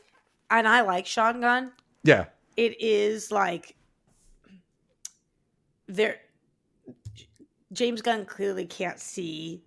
and 0.49 0.67
I 0.67 0.81
like 0.81 1.05
Sean 1.05 1.41
Gunn, 1.41 1.71
yeah, 2.03 2.25
it 2.57 2.81
is 2.81 3.31
like 3.31 3.75
there 5.87 6.17
James 7.71 8.01
Gunn 8.01 8.25
clearly 8.25 8.65
can't 8.65 8.99
see 8.99 9.61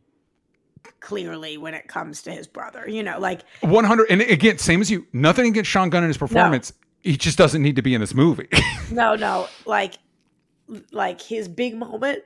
clearly 1.00 1.57
when 1.57 1.74
it 1.74 1.87
comes 1.87 2.22
to 2.22 2.33
his 2.33 2.46
brother. 2.46 2.88
You 2.88 3.03
know, 3.03 3.18
like 3.18 3.42
100. 3.61 4.07
And 4.11 4.22
again, 4.22 4.59
same 4.59 4.81
as 4.81 4.90
you. 4.90 5.07
Nothing 5.12 5.46
against 5.46 5.70
Sean 5.70 5.88
Gunn 5.88 6.03
and 6.03 6.11
his 6.11 6.18
performance. 6.18 6.72
He 7.05 7.17
just 7.17 7.38
doesn't 7.38 7.62
need 7.62 7.77
to 7.77 7.83
be 7.83 7.95
in 7.95 8.01
this 8.01 8.14
movie. 8.14 8.49
no, 8.90 9.14
no, 9.14 9.47
like 9.67 9.95
like 10.90 11.21
his 11.21 11.47
big 11.47 11.77
moment, 11.77 12.25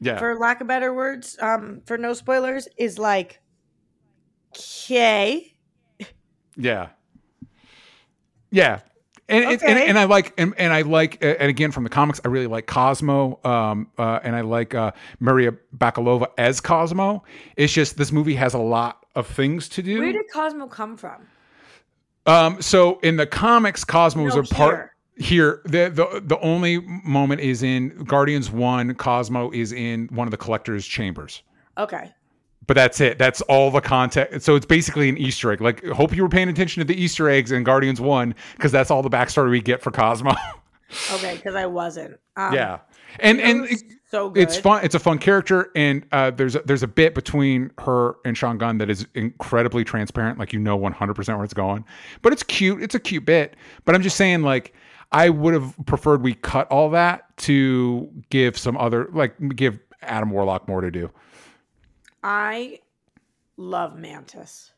yeah, 0.00 0.18
for 0.18 0.36
lack 0.38 0.60
of 0.60 0.66
better 0.68 0.94
words, 0.94 1.36
um, 1.40 1.80
for 1.86 1.98
no 1.98 2.12
spoilers, 2.12 2.68
is 2.76 2.98
like 2.98 3.40
okay. 4.54 5.54
Yeah. 6.56 6.88
Yeah. 8.50 8.80
And, 9.30 9.44
it- 9.44 9.62
and, 9.62 9.78
and 9.78 9.98
I 9.98 10.04
like 10.04 10.32
and, 10.38 10.54
and 10.58 10.72
I 10.72 10.82
like 10.82 11.22
and 11.22 11.42
again 11.50 11.70
from 11.70 11.84
the 11.84 11.90
comics 11.90 12.18
I 12.24 12.28
really 12.28 12.46
like 12.46 12.66
Cosmo 12.66 13.38
um 13.44 13.88
uh, 13.98 14.20
and 14.22 14.34
I 14.34 14.40
like 14.40 14.74
uh, 14.74 14.92
Maria 15.20 15.52
Bakalova 15.76 16.28
as 16.38 16.60
Cosmo. 16.60 17.24
It's 17.56 17.72
just 17.72 17.96
this 17.98 18.10
movie 18.10 18.34
has 18.36 18.54
a 18.54 18.58
lot 18.58 19.04
of 19.14 19.26
things 19.26 19.68
to 19.70 19.82
do. 19.82 19.98
Where 19.98 20.12
did 20.12 20.26
Cosmo 20.32 20.66
come 20.66 20.96
from? 20.96 21.28
Um, 22.28 22.60
so 22.62 22.98
in 23.00 23.16
the 23.16 23.26
comics, 23.26 23.84
Cosmos 23.84 24.34
No, 24.34 24.40
are 24.40 24.44
part 24.44 24.90
here. 25.16 25.62
the, 25.64 25.88
the 25.88 26.22
the 26.24 26.38
only 26.40 26.78
moment 26.80 27.40
is 27.40 27.62
in 27.62 28.04
Guardians 28.04 28.50
One. 28.50 28.94
Cosmo 28.94 29.50
is 29.50 29.72
in 29.72 30.08
one 30.12 30.26
of 30.26 30.30
the 30.30 30.36
collector's 30.36 30.86
chambers. 30.86 31.42
Okay. 31.76 32.12
But 32.66 32.74
that's 32.74 33.00
it. 33.00 33.16
That's 33.18 33.40
all 33.42 33.70
the 33.70 33.80
context. 33.80 34.44
So 34.44 34.54
it's 34.54 34.66
basically 34.66 35.08
an 35.08 35.16
Easter 35.16 35.50
egg. 35.50 35.62
Like, 35.62 35.82
hope 35.86 36.14
you 36.14 36.22
were 36.22 36.28
paying 36.28 36.50
attention 36.50 36.80
to 36.80 36.84
the 36.84 37.00
Easter 37.02 37.30
eggs 37.30 37.50
in 37.50 37.64
Guardians 37.64 37.98
One 37.98 38.34
because 38.56 38.70
that's 38.72 38.90
all 38.90 39.00
the 39.02 39.08
backstory 39.08 39.50
we 39.50 39.62
get 39.62 39.82
for 39.82 39.90
Cosmo. 39.90 40.32
Okay, 41.12 41.36
because 41.36 41.54
I 41.54 41.66
wasn't. 41.66 42.18
Um, 42.38 42.54
yeah, 42.54 42.78
and 43.20 43.38
and 43.42 43.60
was 43.60 43.84
so 44.10 44.30
good. 44.30 44.42
it's 44.42 44.56
fun. 44.56 44.84
It's 44.84 44.94
a 44.94 44.98
fun 44.98 45.18
character, 45.18 45.70
and 45.74 46.04
uh, 46.12 46.30
there's 46.30 46.56
a, 46.56 46.60
there's 46.60 46.82
a 46.82 46.88
bit 46.88 47.14
between 47.14 47.70
her 47.78 48.16
and 48.24 48.36
Sean 48.36 48.58
Gunn 48.58 48.78
that 48.78 48.88
is 48.88 49.06
incredibly 49.14 49.84
transparent. 49.84 50.38
Like 50.38 50.52
you 50.52 50.58
know 50.58 50.76
100 50.76 51.14
percent 51.14 51.38
where 51.38 51.44
it's 51.44 51.54
going, 51.54 51.84
but 52.22 52.32
it's 52.32 52.42
cute. 52.42 52.82
It's 52.82 52.94
a 52.94 53.00
cute 53.00 53.24
bit. 53.24 53.56
But 53.84 53.94
I'm 53.94 54.02
just 54.02 54.16
saying, 54.16 54.42
like 54.42 54.74
I 55.12 55.28
would 55.28 55.54
have 55.54 55.74
preferred 55.86 56.22
we 56.22 56.34
cut 56.34 56.68
all 56.70 56.90
that 56.90 57.36
to 57.38 58.10
give 58.30 58.56
some 58.56 58.76
other 58.76 59.08
like 59.12 59.34
give 59.54 59.78
Adam 60.02 60.30
Warlock 60.30 60.68
more 60.68 60.80
to 60.80 60.90
do. 60.90 61.10
I 62.22 62.80
love 63.56 63.96
Mantis. 63.98 64.72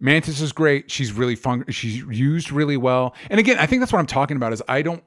Mantis 0.00 0.40
is 0.40 0.52
great. 0.52 0.90
She's 0.90 1.12
really 1.12 1.36
fun. 1.36 1.64
She's 1.68 1.96
used 1.96 2.52
really 2.52 2.76
well. 2.76 3.14
And 3.30 3.40
again, 3.40 3.58
I 3.58 3.66
think 3.66 3.80
that's 3.80 3.92
what 3.92 3.98
I'm 3.98 4.06
talking 4.06 4.36
about. 4.36 4.52
Is 4.52 4.62
I 4.68 4.82
don't, 4.82 5.02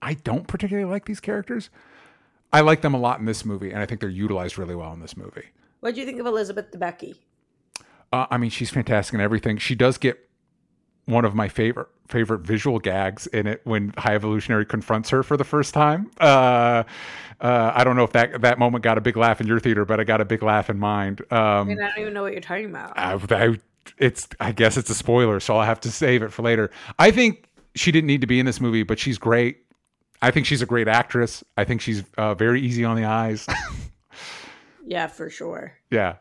I 0.00 0.14
don't 0.14 0.46
particularly 0.48 0.90
like 0.90 1.04
these 1.04 1.20
characters. 1.20 1.70
I 2.52 2.60
like 2.60 2.82
them 2.82 2.94
a 2.94 2.98
lot 2.98 3.18
in 3.18 3.24
this 3.24 3.44
movie, 3.44 3.70
and 3.70 3.80
I 3.80 3.86
think 3.86 4.00
they're 4.00 4.10
utilized 4.10 4.58
really 4.58 4.74
well 4.74 4.92
in 4.92 5.00
this 5.00 5.16
movie. 5.16 5.46
What 5.80 5.94
do 5.94 6.00
you 6.00 6.06
think 6.06 6.20
of 6.20 6.26
Elizabeth 6.26 6.70
Debicki? 6.70 7.16
Uh, 8.12 8.26
I 8.30 8.36
mean, 8.36 8.50
she's 8.50 8.70
fantastic 8.70 9.14
in 9.14 9.20
everything. 9.20 9.56
She 9.56 9.74
does 9.74 9.98
get 9.98 10.28
one 11.06 11.24
of 11.24 11.34
my 11.34 11.48
favorite 11.48 11.88
favorite 12.08 12.40
visual 12.40 12.78
gags 12.78 13.26
in 13.28 13.46
it 13.46 13.60
when 13.64 13.92
High 13.96 14.14
Evolutionary 14.14 14.66
confronts 14.66 15.10
her 15.10 15.22
for 15.22 15.36
the 15.36 15.44
first 15.44 15.72
time. 15.72 16.10
Uh, 16.20 16.84
uh, 17.40 17.72
I 17.74 17.84
don't 17.84 17.96
know 17.96 18.04
if 18.04 18.12
that 18.12 18.42
that 18.42 18.58
moment 18.58 18.84
got 18.84 18.98
a 18.98 19.00
big 19.00 19.16
laugh 19.16 19.40
in 19.40 19.46
your 19.46 19.58
theater, 19.58 19.84
but 19.84 19.98
I 19.98 20.04
got 20.04 20.20
a 20.20 20.24
big 20.24 20.42
laugh 20.42 20.70
in 20.70 20.78
mine. 20.78 21.16
Um, 21.30 21.38
I 21.38 21.64
mean, 21.64 21.82
I 21.82 21.88
don't 21.88 21.98
even 21.98 22.14
know 22.14 22.22
what 22.22 22.32
you're 22.32 22.40
talking 22.40 22.66
about. 22.66 22.96
I, 22.96 23.18
I, 23.30 23.58
it's 23.98 24.28
I 24.38 24.52
guess 24.52 24.76
it's 24.76 24.90
a 24.90 24.94
spoiler, 24.94 25.40
so 25.40 25.56
I'll 25.56 25.66
have 25.66 25.80
to 25.80 25.90
save 25.90 26.22
it 26.22 26.32
for 26.32 26.42
later. 26.42 26.70
I 26.98 27.10
think 27.10 27.48
she 27.74 27.90
didn't 27.90 28.06
need 28.06 28.20
to 28.20 28.26
be 28.26 28.38
in 28.38 28.46
this 28.46 28.60
movie, 28.60 28.82
but 28.82 28.98
she's 28.98 29.18
great. 29.18 29.61
I 30.22 30.30
think 30.30 30.46
she's 30.46 30.62
a 30.62 30.66
great 30.66 30.88
actress. 30.88 31.42
I 31.56 31.64
think 31.64 31.80
she's 31.80 32.04
uh, 32.16 32.34
very 32.34 32.60
easy 32.62 32.84
on 32.84 32.96
the 32.96 33.04
eyes. 33.04 33.46
yeah, 34.86 35.08
for 35.08 35.28
sure. 35.28 35.74
yeah. 35.90 36.16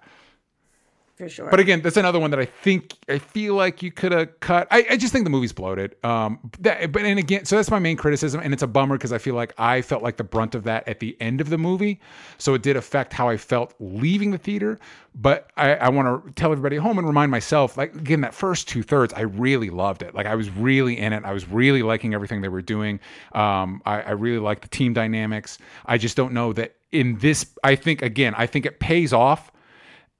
For 1.21 1.29
sure. 1.29 1.49
But 1.49 1.59
again, 1.59 1.81
that's 1.81 1.97
another 1.97 2.19
one 2.19 2.31
that 2.31 2.39
I 2.39 2.45
think 2.45 2.95
I 3.07 3.19
feel 3.19 3.53
like 3.53 3.83
you 3.83 3.91
could 3.91 4.11
have 4.11 4.39
cut. 4.39 4.67
I, 4.71 4.85
I 4.91 4.97
just 4.97 5.13
think 5.13 5.23
the 5.23 5.29
movie's 5.29 5.53
bloated. 5.53 5.95
Um, 6.03 6.39
that, 6.59 6.91
but 6.91 7.03
and 7.03 7.19
again, 7.19 7.45
so 7.45 7.57
that's 7.57 7.69
my 7.69 7.77
main 7.77 7.95
criticism, 7.95 8.41
and 8.43 8.53
it's 8.53 8.63
a 8.63 8.67
bummer 8.67 8.97
because 8.97 9.13
I 9.13 9.19
feel 9.19 9.35
like 9.35 9.53
I 9.59 9.83
felt 9.83 10.01
like 10.01 10.17
the 10.17 10.23
brunt 10.23 10.55
of 10.55 10.63
that 10.63 10.87
at 10.87 10.99
the 10.99 11.15
end 11.21 11.39
of 11.39 11.49
the 11.49 11.59
movie, 11.59 11.99
so 12.39 12.55
it 12.55 12.63
did 12.63 12.75
affect 12.75 13.13
how 13.13 13.29
I 13.29 13.37
felt 13.37 13.75
leaving 13.79 14.31
the 14.31 14.39
theater. 14.39 14.79
But 15.13 15.51
I, 15.57 15.75
I 15.75 15.89
want 15.89 16.25
to 16.25 16.31
tell 16.33 16.51
everybody 16.51 16.77
at 16.77 16.81
home 16.81 16.97
and 16.97 17.05
remind 17.05 17.29
myself, 17.29 17.77
like 17.77 17.93
again, 17.95 18.21
that 18.21 18.33
first 18.33 18.67
two 18.67 18.81
thirds, 18.81 19.13
I 19.13 19.21
really 19.21 19.69
loved 19.69 20.01
it. 20.01 20.15
Like 20.15 20.25
I 20.25 20.33
was 20.35 20.49
really 20.49 20.97
in 20.97 21.13
it. 21.13 21.23
I 21.23 21.33
was 21.33 21.47
really 21.47 21.83
liking 21.83 22.15
everything 22.15 22.41
they 22.41 22.49
were 22.49 22.61
doing. 22.61 22.99
Um, 23.33 23.81
I, 23.85 24.01
I 24.01 24.11
really 24.11 24.39
like 24.39 24.61
the 24.61 24.69
team 24.69 24.93
dynamics. 24.93 25.59
I 25.85 25.97
just 25.97 26.17
don't 26.17 26.33
know 26.33 26.53
that 26.53 26.75
in 26.91 27.17
this. 27.19 27.45
I 27.63 27.75
think 27.75 28.01
again, 28.01 28.33
I 28.37 28.47
think 28.47 28.65
it 28.65 28.79
pays 28.79 29.13
off 29.13 29.50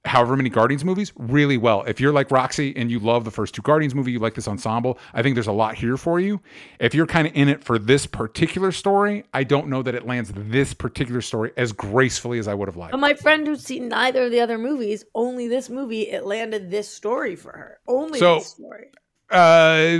however 0.04 0.36
many 0.36 0.50
Guardians 0.50 0.84
movies 0.84 1.12
really 1.16 1.56
well. 1.56 1.82
If 1.82 2.00
you're 2.00 2.12
like 2.12 2.30
Roxy 2.30 2.74
and 2.76 2.90
you 2.90 2.98
love 2.98 3.24
the 3.24 3.30
first 3.30 3.54
two 3.54 3.62
Guardians 3.62 3.94
movie, 3.94 4.12
you 4.12 4.18
like 4.18 4.34
this 4.34 4.48
ensemble, 4.48 4.98
I 5.14 5.22
think 5.22 5.34
there's 5.36 5.46
a 5.46 5.52
lot 5.52 5.76
here 5.76 5.96
for 5.96 6.18
you. 6.18 6.40
If 6.80 6.94
you're 6.94 7.06
kind 7.06 7.26
of 7.28 7.34
in 7.36 7.48
it 7.48 7.62
for 7.62 7.78
this 7.78 8.06
particular 8.06 8.72
story, 8.72 9.24
I 9.32 9.44
don't 9.44 9.68
know 9.68 9.82
that 9.82 9.94
it 9.94 10.06
lands 10.06 10.32
this 10.34 10.74
particular 10.74 11.20
story 11.20 11.52
as 11.56 11.72
gracefully 11.72 12.38
as 12.38 12.48
I 12.48 12.54
would 12.54 12.66
have 12.68 12.76
liked. 12.76 12.90
But 12.92 12.98
my 13.00 13.14
friend 13.14 13.46
who's 13.46 13.62
seen 13.62 13.88
neither 13.88 14.24
of 14.24 14.32
the 14.32 14.40
other 14.40 14.58
movies, 14.58 15.04
only 15.14 15.46
this 15.48 15.70
movie, 15.70 16.02
it 16.02 16.24
landed 16.26 16.70
this 16.70 16.88
story 16.88 17.36
for 17.36 17.52
her. 17.52 17.78
Only 17.86 18.18
So- 18.18 18.36
this 18.36 18.48
story. 18.48 18.88
Uh, 19.30 19.98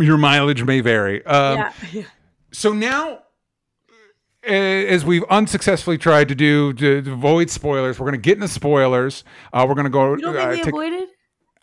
your 0.00 0.16
mileage 0.16 0.62
may 0.62 0.80
vary. 0.80 1.24
Um, 1.26 1.56
yeah. 1.92 2.02
So 2.52 2.72
now, 2.72 3.20
as 4.42 5.04
we've 5.04 5.24
unsuccessfully 5.24 5.98
tried 5.98 6.28
to 6.28 6.34
do 6.34 6.72
to, 6.74 7.02
to 7.02 7.12
avoid 7.12 7.50
spoilers, 7.50 7.98
we're 7.98 8.06
going 8.06 8.20
to 8.20 8.22
get 8.22 8.36
into 8.36 8.48
spoilers. 8.48 9.24
Uh, 9.52 9.66
we're 9.68 9.74
going 9.74 9.84
to 9.84 9.90
go. 9.90 10.14
You 10.14 10.20
don't 10.20 10.36
uh, 10.36 10.40
think 10.40 10.50
we 10.50 10.56
take- 10.58 10.68
avoided? 10.68 11.08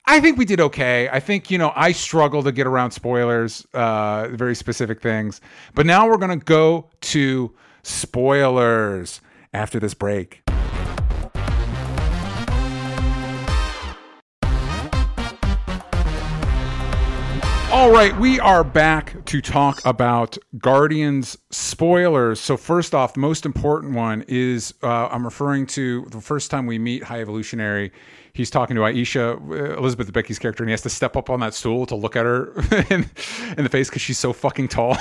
I 0.10 0.22
think 0.22 0.38
we 0.38 0.46
did 0.46 0.62
okay. 0.62 1.10
I 1.10 1.20
think, 1.20 1.52
you 1.52 1.58
know, 1.58 1.74
I 1.76 1.92
struggle 1.92 2.42
to 2.44 2.54
get 2.54 2.66
around 2.66 2.92
spoilers, 2.92 3.68
uh, 3.74 4.30
very 4.32 4.56
specific 4.56 5.02
things. 5.02 5.42
But 5.76 5.86
now 5.86 6.08
we're 6.08 6.18
going 6.18 6.40
to 6.40 6.46
go 6.46 6.90
to 7.02 7.54
spoilers 7.84 9.20
after 9.54 9.82
this 9.82 9.94
break. 9.94 10.47
All 17.78 17.92
right, 17.92 18.18
we 18.18 18.40
are 18.40 18.64
back 18.64 19.24
to 19.26 19.40
talk 19.40 19.86
about 19.86 20.36
Guardians 20.58 21.38
spoilers. 21.52 22.40
So, 22.40 22.58
first 22.58 22.96
off, 22.96 23.14
the 23.14 23.20
most 23.20 23.46
important 23.46 23.94
one 23.94 24.26
is 24.28 24.74
uh, 24.82 25.10
I'm 25.10 25.24
referring 25.24 25.68
to 25.68 26.06
the 26.06 26.20
first 26.20 26.50
time 26.50 26.66
we 26.66 26.80
meet 26.80 27.04
High 27.04 27.22
Evolutionary. 27.22 27.92
He's 28.34 28.50
talking 28.50 28.76
to 28.78 28.84
Ayesha, 28.84 29.34
uh, 29.34 29.78
Elizabeth 29.78 30.12
Debicki's 30.12 30.40
character, 30.40 30.64
and 30.64 30.70
he 30.70 30.72
has 30.72 30.82
to 30.82 30.90
step 30.90 31.16
up 31.16 31.30
on 31.30 31.40
that 31.42 31.54
stool 31.54 31.86
to 31.86 31.96
look 31.96 32.16
at 32.16 32.26
her 32.26 32.52
in, 32.90 33.08
in 33.56 33.64
the 33.64 33.70
face 33.70 33.90
because 33.90 34.02
she's 34.02 34.18
so 34.18 34.34
fucking 34.34 34.70
tall. 34.70 34.98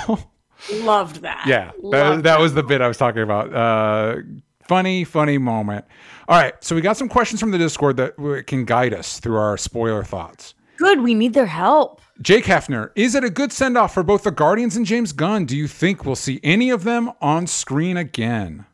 Loved 0.71 1.23
that. 1.23 1.45
yeah, 1.47 1.71
that, 1.71 1.83
Loved 1.83 2.23
that 2.25 2.39
was 2.39 2.53
the 2.53 2.61
bit 2.61 2.81
I 2.81 2.87
was 2.87 2.97
talking 2.97 3.23
about. 3.23 3.51
Uh, 3.51 4.21
funny, 4.67 5.03
funny 5.03 5.39
moment. 5.39 5.83
All 6.27 6.39
right, 6.39 6.53
so 6.63 6.75
we 6.75 6.81
got 6.81 6.95
some 6.95 7.09
questions 7.09 7.39
from 7.39 7.49
the 7.49 7.57
Discord 7.57 7.97
that 7.97 8.43
can 8.45 8.65
guide 8.65 8.93
us 8.93 9.19
through 9.19 9.37
our 9.37 9.57
spoiler 9.57 10.03
thoughts. 10.03 10.53
Good. 10.77 11.01
We 11.01 11.15
need 11.15 11.33
their 11.33 11.47
help. 11.47 12.01
Jake 12.21 12.45
Hefner, 12.45 12.91
is 12.95 13.15
it 13.15 13.23
a 13.23 13.29
good 13.29 13.51
send 13.51 13.77
off 13.77 13.93
for 13.93 14.03
both 14.03 14.23
the 14.23 14.31
Guardians 14.31 14.75
and 14.75 14.85
James 14.85 15.11
Gunn? 15.11 15.45
Do 15.45 15.55
you 15.55 15.67
think 15.67 16.05
we'll 16.05 16.15
see 16.15 16.39
any 16.43 16.69
of 16.69 16.83
them 16.83 17.11
on 17.21 17.47
screen 17.47 17.97
again? 17.97 18.65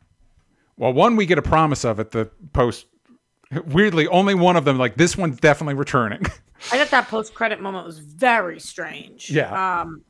Well, 0.76 0.92
one 0.92 1.16
we 1.16 1.26
get 1.26 1.38
a 1.38 1.42
promise 1.42 1.84
of 1.84 2.00
at 2.00 2.10
the 2.10 2.30
post. 2.52 2.86
Weirdly, 3.66 4.08
only 4.08 4.34
one 4.34 4.56
of 4.56 4.64
them, 4.64 4.78
like 4.78 4.96
this 4.96 5.16
one's 5.16 5.38
definitely 5.38 5.74
returning. 5.74 6.22
I 6.72 6.78
thought 6.78 6.90
that 6.90 7.08
post 7.08 7.34
credit 7.34 7.60
moment 7.60 7.86
was 7.86 7.98
very 7.98 8.58
strange. 8.58 9.30
Yeah. 9.30 9.80
Um, 9.80 10.02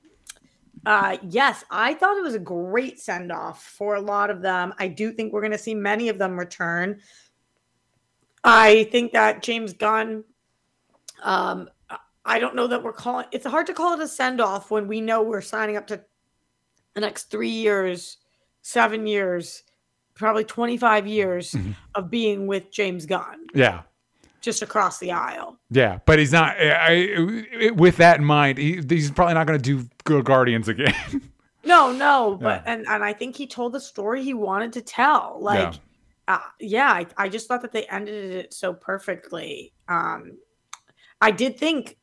uh, 0.86 1.16
yes, 1.28 1.64
I 1.70 1.94
thought 1.94 2.16
it 2.16 2.22
was 2.22 2.34
a 2.34 2.38
great 2.38 3.00
send 3.00 3.32
off 3.32 3.62
for 3.62 3.96
a 3.96 4.00
lot 4.00 4.30
of 4.30 4.42
them. 4.42 4.72
I 4.78 4.88
do 4.88 5.12
think 5.12 5.32
we're 5.32 5.40
going 5.40 5.52
to 5.52 5.58
see 5.58 5.74
many 5.74 6.08
of 6.08 6.18
them 6.18 6.38
return. 6.38 7.00
I 8.44 8.84
think 8.84 9.12
that 9.12 9.42
James 9.42 9.72
Gunn, 9.72 10.24
um, 11.22 11.68
I 12.24 12.38
don't 12.38 12.54
know 12.54 12.66
that 12.66 12.82
we're 12.82 12.92
calling 12.92 13.26
it's 13.32 13.46
hard 13.46 13.66
to 13.66 13.74
call 13.74 13.94
it 13.94 14.00
a 14.00 14.08
send 14.08 14.40
off 14.40 14.70
when 14.70 14.88
we 14.88 15.00
know 15.00 15.22
we're 15.22 15.40
signing 15.40 15.76
up 15.76 15.86
to 15.88 16.02
the 16.94 17.00
next 17.00 17.24
three 17.24 17.48
years, 17.48 18.18
seven 18.62 19.06
years, 19.06 19.64
probably 20.14 20.44
25 20.44 21.06
years 21.06 21.56
of 21.94 22.10
being 22.10 22.46
with 22.46 22.70
James 22.70 23.04
Gunn 23.04 23.46
yeah. 23.54 23.82
just 24.40 24.62
across 24.62 24.98
the 24.98 25.10
aisle. 25.10 25.58
Yeah. 25.70 25.98
But 26.06 26.20
he's 26.20 26.32
not, 26.32 26.56
I, 26.56 27.44
I, 27.66 27.70
with 27.70 27.96
that 27.96 28.18
in 28.18 28.24
mind, 28.24 28.58
he, 28.58 28.80
he's 28.88 29.10
probably 29.10 29.34
not 29.34 29.46
going 29.46 29.58
to 29.58 29.62
do 29.62 29.88
Good 30.04 30.24
Guardians 30.24 30.68
again. 30.68 30.94
No, 31.66 31.92
no, 31.92 32.38
but 32.40 32.62
Yeah. 32.64 32.72
and 32.74 32.86
and 32.86 33.02
I 33.02 33.14
think 33.14 33.36
he 33.36 33.46
told 33.46 33.72
the 33.72 33.80
story 33.80 34.22
he 34.22 34.34
wanted 34.34 34.72
to 34.74 34.82
tell. 34.82 35.38
Like, 35.40 35.74
yeah, 36.28 36.34
uh, 36.34 36.40
yeah 36.60 36.88
I, 36.92 37.06
I 37.16 37.28
just 37.28 37.48
thought 37.48 37.62
that 37.62 37.72
they 37.72 37.84
ended 37.86 38.32
it 38.32 38.52
so 38.52 38.74
perfectly. 38.74 39.72
Um, 39.88 40.36
I 41.20 41.30
did 41.30 41.58
think, 41.58 41.96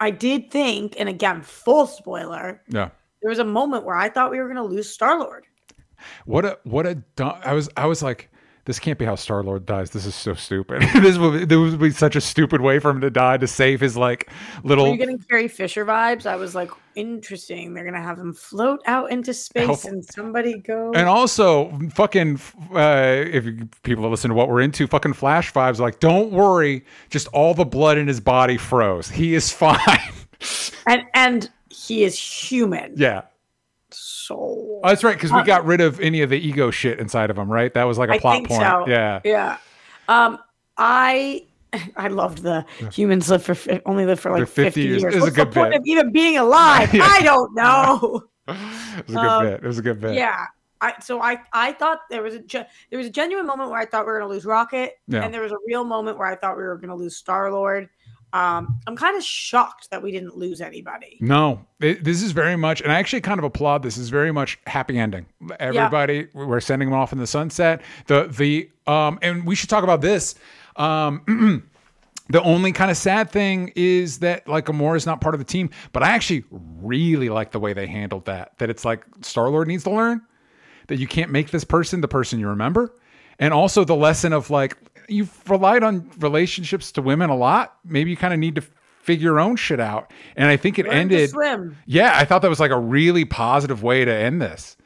I 0.00 0.10
did 0.10 0.50
think, 0.50 0.94
and 0.98 1.08
again, 1.08 1.42
full 1.42 1.86
spoiler. 1.86 2.62
yeah. 2.68 2.90
There 3.22 3.30
was 3.30 3.38
a 3.38 3.44
moment 3.44 3.84
where 3.84 3.96
I 3.96 4.08
thought 4.08 4.30
we 4.30 4.38
were 4.38 4.44
going 4.44 4.56
to 4.56 4.62
lose 4.62 4.88
Star 4.92 5.18
Lord. 5.18 5.46
What 6.26 6.44
a 6.44 6.58
what 6.64 6.86
a 6.86 6.96
dumb, 7.16 7.40
I 7.44 7.54
was 7.54 7.68
I 7.76 7.86
was 7.86 8.02
like 8.02 8.30
this 8.66 8.78
can't 8.78 8.98
be 8.98 9.04
how 9.04 9.14
Star 9.14 9.42
Lord 9.42 9.64
dies. 9.64 9.90
This 9.90 10.04
is 10.06 10.14
so 10.14 10.34
stupid. 10.34 10.82
this 10.96 11.16
would 11.18 11.32
be, 11.32 11.44
this 11.46 11.56
would 11.56 11.80
be 11.80 11.90
such 11.90 12.16
a 12.16 12.20
stupid 12.20 12.60
way 12.60 12.78
for 12.78 12.90
him 12.90 13.00
to 13.00 13.10
die 13.10 13.38
to 13.38 13.46
save 13.46 13.80
his 13.80 13.96
like 13.96 14.28
Were 14.62 14.68
little. 14.68 14.88
you 14.90 14.96
getting 14.98 15.18
Carrie 15.18 15.48
Fisher 15.48 15.86
vibes? 15.86 16.26
I 16.26 16.36
was 16.36 16.54
like, 16.54 16.70
interesting. 16.96 17.74
They're 17.74 17.84
gonna 17.84 18.02
have 18.02 18.18
him 18.18 18.32
float 18.34 18.80
out 18.86 19.10
into 19.10 19.32
space 19.32 19.84
and 19.84 20.04
somebody 20.04 20.58
go. 20.58 20.92
and 20.94 21.08
also, 21.08 21.78
fucking, 21.94 22.40
uh, 22.74 23.24
if 23.26 23.44
people 23.82 24.08
listen 24.10 24.28
to 24.30 24.34
what 24.34 24.48
we're 24.48 24.60
into, 24.62 24.86
fucking 24.86 25.12
flash 25.14 25.52
vibes. 25.52 25.78
Like, 25.78 26.00
don't 26.00 26.32
worry, 26.32 26.84
just 27.08 27.28
all 27.28 27.54
the 27.54 27.64
blood 27.64 27.98
in 27.98 28.06
his 28.08 28.20
body 28.20 28.56
froze. 28.56 29.08
He 29.08 29.34
is 29.34 29.50
fine. 29.52 29.78
and 30.86 31.02
and 31.14 31.50
he 31.70 32.02
is 32.04 32.18
human. 32.18 32.94
yeah, 32.96 33.22
So 33.98 34.36
oh, 34.38 34.80
that's 34.84 35.02
right. 35.04 35.16
Because 35.16 35.32
we 35.32 35.42
got 35.42 35.64
rid 35.64 35.80
of 35.80 36.00
any 36.00 36.20
of 36.22 36.30
the 36.30 36.38
ego 36.38 36.70
shit 36.70 36.98
inside 36.98 37.30
of 37.30 37.38
him, 37.38 37.50
right? 37.50 37.72
That 37.74 37.84
was 37.84 37.96
like 37.98 38.08
a 38.10 38.14
I 38.14 38.18
plot 38.18 38.44
point. 38.44 38.60
so. 38.60 38.84
Yeah, 38.86 39.20
Yeah. 39.24 39.58
Um, 40.08 40.38
I 40.76 41.44
I 41.96 42.08
loved 42.08 42.42
the 42.42 42.64
humans 42.92 43.30
live 43.30 43.42
for 43.44 43.56
only 43.86 44.04
live 44.06 44.20
for 44.20 44.30
like 44.30 44.40
For 44.40 44.46
50 44.46 44.64
50, 44.64 44.80
years. 44.82 45.02
years. 45.02 45.14
It 45.14 45.20
was 45.20 45.28
a 45.30 45.32
good 45.32 45.52
point 45.52 45.70
bit. 45.72 45.80
of 45.80 45.86
even 45.86 46.12
being 46.12 46.36
alive? 46.38 46.92
Yeah. 46.94 47.04
I 47.10 47.22
don't 47.22 47.54
know. 47.56 48.24
it 48.48 49.06
was 49.06 49.08
a 49.08 49.12
good 49.12 49.16
Um, 49.18 49.44
bit. 49.44 49.54
It 49.54 49.66
was 49.66 49.78
a 49.78 49.82
good 49.82 50.00
bit. 50.00 50.14
yeah. 50.14 50.44
I, 50.80 50.92
so 51.00 51.22
I, 51.22 51.38
I 51.54 51.72
thought 51.72 52.00
there 52.10 52.22
was 52.22 52.34
a 52.34 52.40
ge- 52.40 52.66
there 52.90 52.98
was 52.98 53.06
a 53.06 53.10
genuine 53.10 53.46
moment 53.46 53.70
where 53.70 53.80
I 53.80 53.86
thought 53.86 54.04
we 54.04 54.12
were 54.12 54.18
going 54.18 54.28
to 54.28 54.34
lose 54.34 54.44
Rocket, 54.44 54.92
Yeah. 55.08 55.24
and 55.24 55.32
there 55.32 55.40
was 55.40 55.50
a 55.52 55.56
real 55.66 55.84
moment 55.84 56.18
where 56.18 56.28
I 56.28 56.36
thought 56.36 56.58
we 56.58 56.64
were 56.64 56.76
going 56.76 56.90
to 56.90 56.94
lose 56.94 57.16
Star 57.16 57.50
Lord. 57.50 57.88
Um, 58.36 58.80
I'm 58.86 58.96
kind 58.96 59.16
of 59.16 59.22
shocked 59.22 59.90
that 59.90 60.02
we 60.02 60.12
didn't 60.12 60.36
lose 60.36 60.60
anybody. 60.60 61.16
No, 61.22 61.64
it, 61.80 62.04
this 62.04 62.22
is 62.22 62.32
very 62.32 62.54
much, 62.54 62.82
and 62.82 62.92
I 62.92 62.98
actually 62.98 63.22
kind 63.22 63.38
of 63.38 63.44
applaud 63.44 63.82
this. 63.82 63.96
Is 63.96 64.10
very 64.10 64.30
much 64.30 64.58
happy 64.66 64.98
ending. 64.98 65.24
Everybody, 65.58 66.28
we're 66.34 66.60
sending 66.60 66.90
them 66.90 66.98
off 66.98 67.14
in 67.14 67.18
the 67.18 67.26
sunset. 67.26 67.80
The 68.08 68.24
the 68.26 68.70
um, 68.86 69.18
and 69.22 69.46
we 69.46 69.54
should 69.54 69.70
talk 69.70 69.84
about 69.84 70.02
this. 70.02 70.34
Um, 70.76 71.64
the 72.28 72.42
only 72.42 72.72
kind 72.72 72.90
of 72.90 72.98
sad 72.98 73.30
thing 73.30 73.72
is 73.74 74.18
that 74.18 74.46
like 74.46 74.66
Gamora 74.66 74.98
is 74.98 75.06
not 75.06 75.22
part 75.22 75.34
of 75.34 75.38
the 75.38 75.46
team, 75.46 75.70
but 75.94 76.02
I 76.02 76.10
actually 76.10 76.44
really 76.50 77.30
like 77.30 77.52
the 77.52 77.60
way 77.60 77.72
they 77.72 77.86
handled 77.86 78.26
that. 78.26 78.58
That 78.58 78.68
it's 78.68 78.84
like 78.84 79.02
Star 79.22 79.48
Lord 79.48 79.66
needs 79.66 79.84
to 79.84 79.90
learn 79.90 80.20
that 80.88 80.98
you 80.98 81.06
can't 81.06 81.30
make 81.30 81.52
this 81.52 81.64
person 81.64 82.02
the 82.02 82.08
person 82.08 82.38
you 82.38 82.48
remember, 82.48 82.92
and 83.38 83.54
also 83.54 83.82
the 83.82 83.96
lesson 83.96 84.34
of 84.34 84.50
like 84.50 84.76
you've 85.08 85.48
relied 85.48 85.82
on 85.82 86.10
relationships 86.18 86.92
to 86.92 87.02
women 87.02 87.30
a 87.30 87.36
lot. 87.36 87.76
Maybe 87.84 88.10
you 88.10 88.16
kind 88.16 88.34
of 88.34 88.40
need 88.40 88.54
to 88.56 88.62
figure 89.02 89.30
your 89.30 89.40
own 89.40 89.56
shit 89.56 89.80
out. 89.80 90.12
And 90.36 90.48
I 90.48 90.56
think 90.56 90.78
it 90.78 90.86
Learn 90.86 90.94
ended. 90.96 91.30
swim. 91.30 91.76
Yeah, 91.86 92.12
I 92.14 92.24
thought 92.24 92.42
that 92.42 92.48
was 92.48 92.60
like 92.60 92.70
a 92.72 92.78
really 92.78 93.24
positive 93.24 93.82
way 93.82 94.04
to 94.04 94.12
end 94.12 94.42
this. 94.42 94.76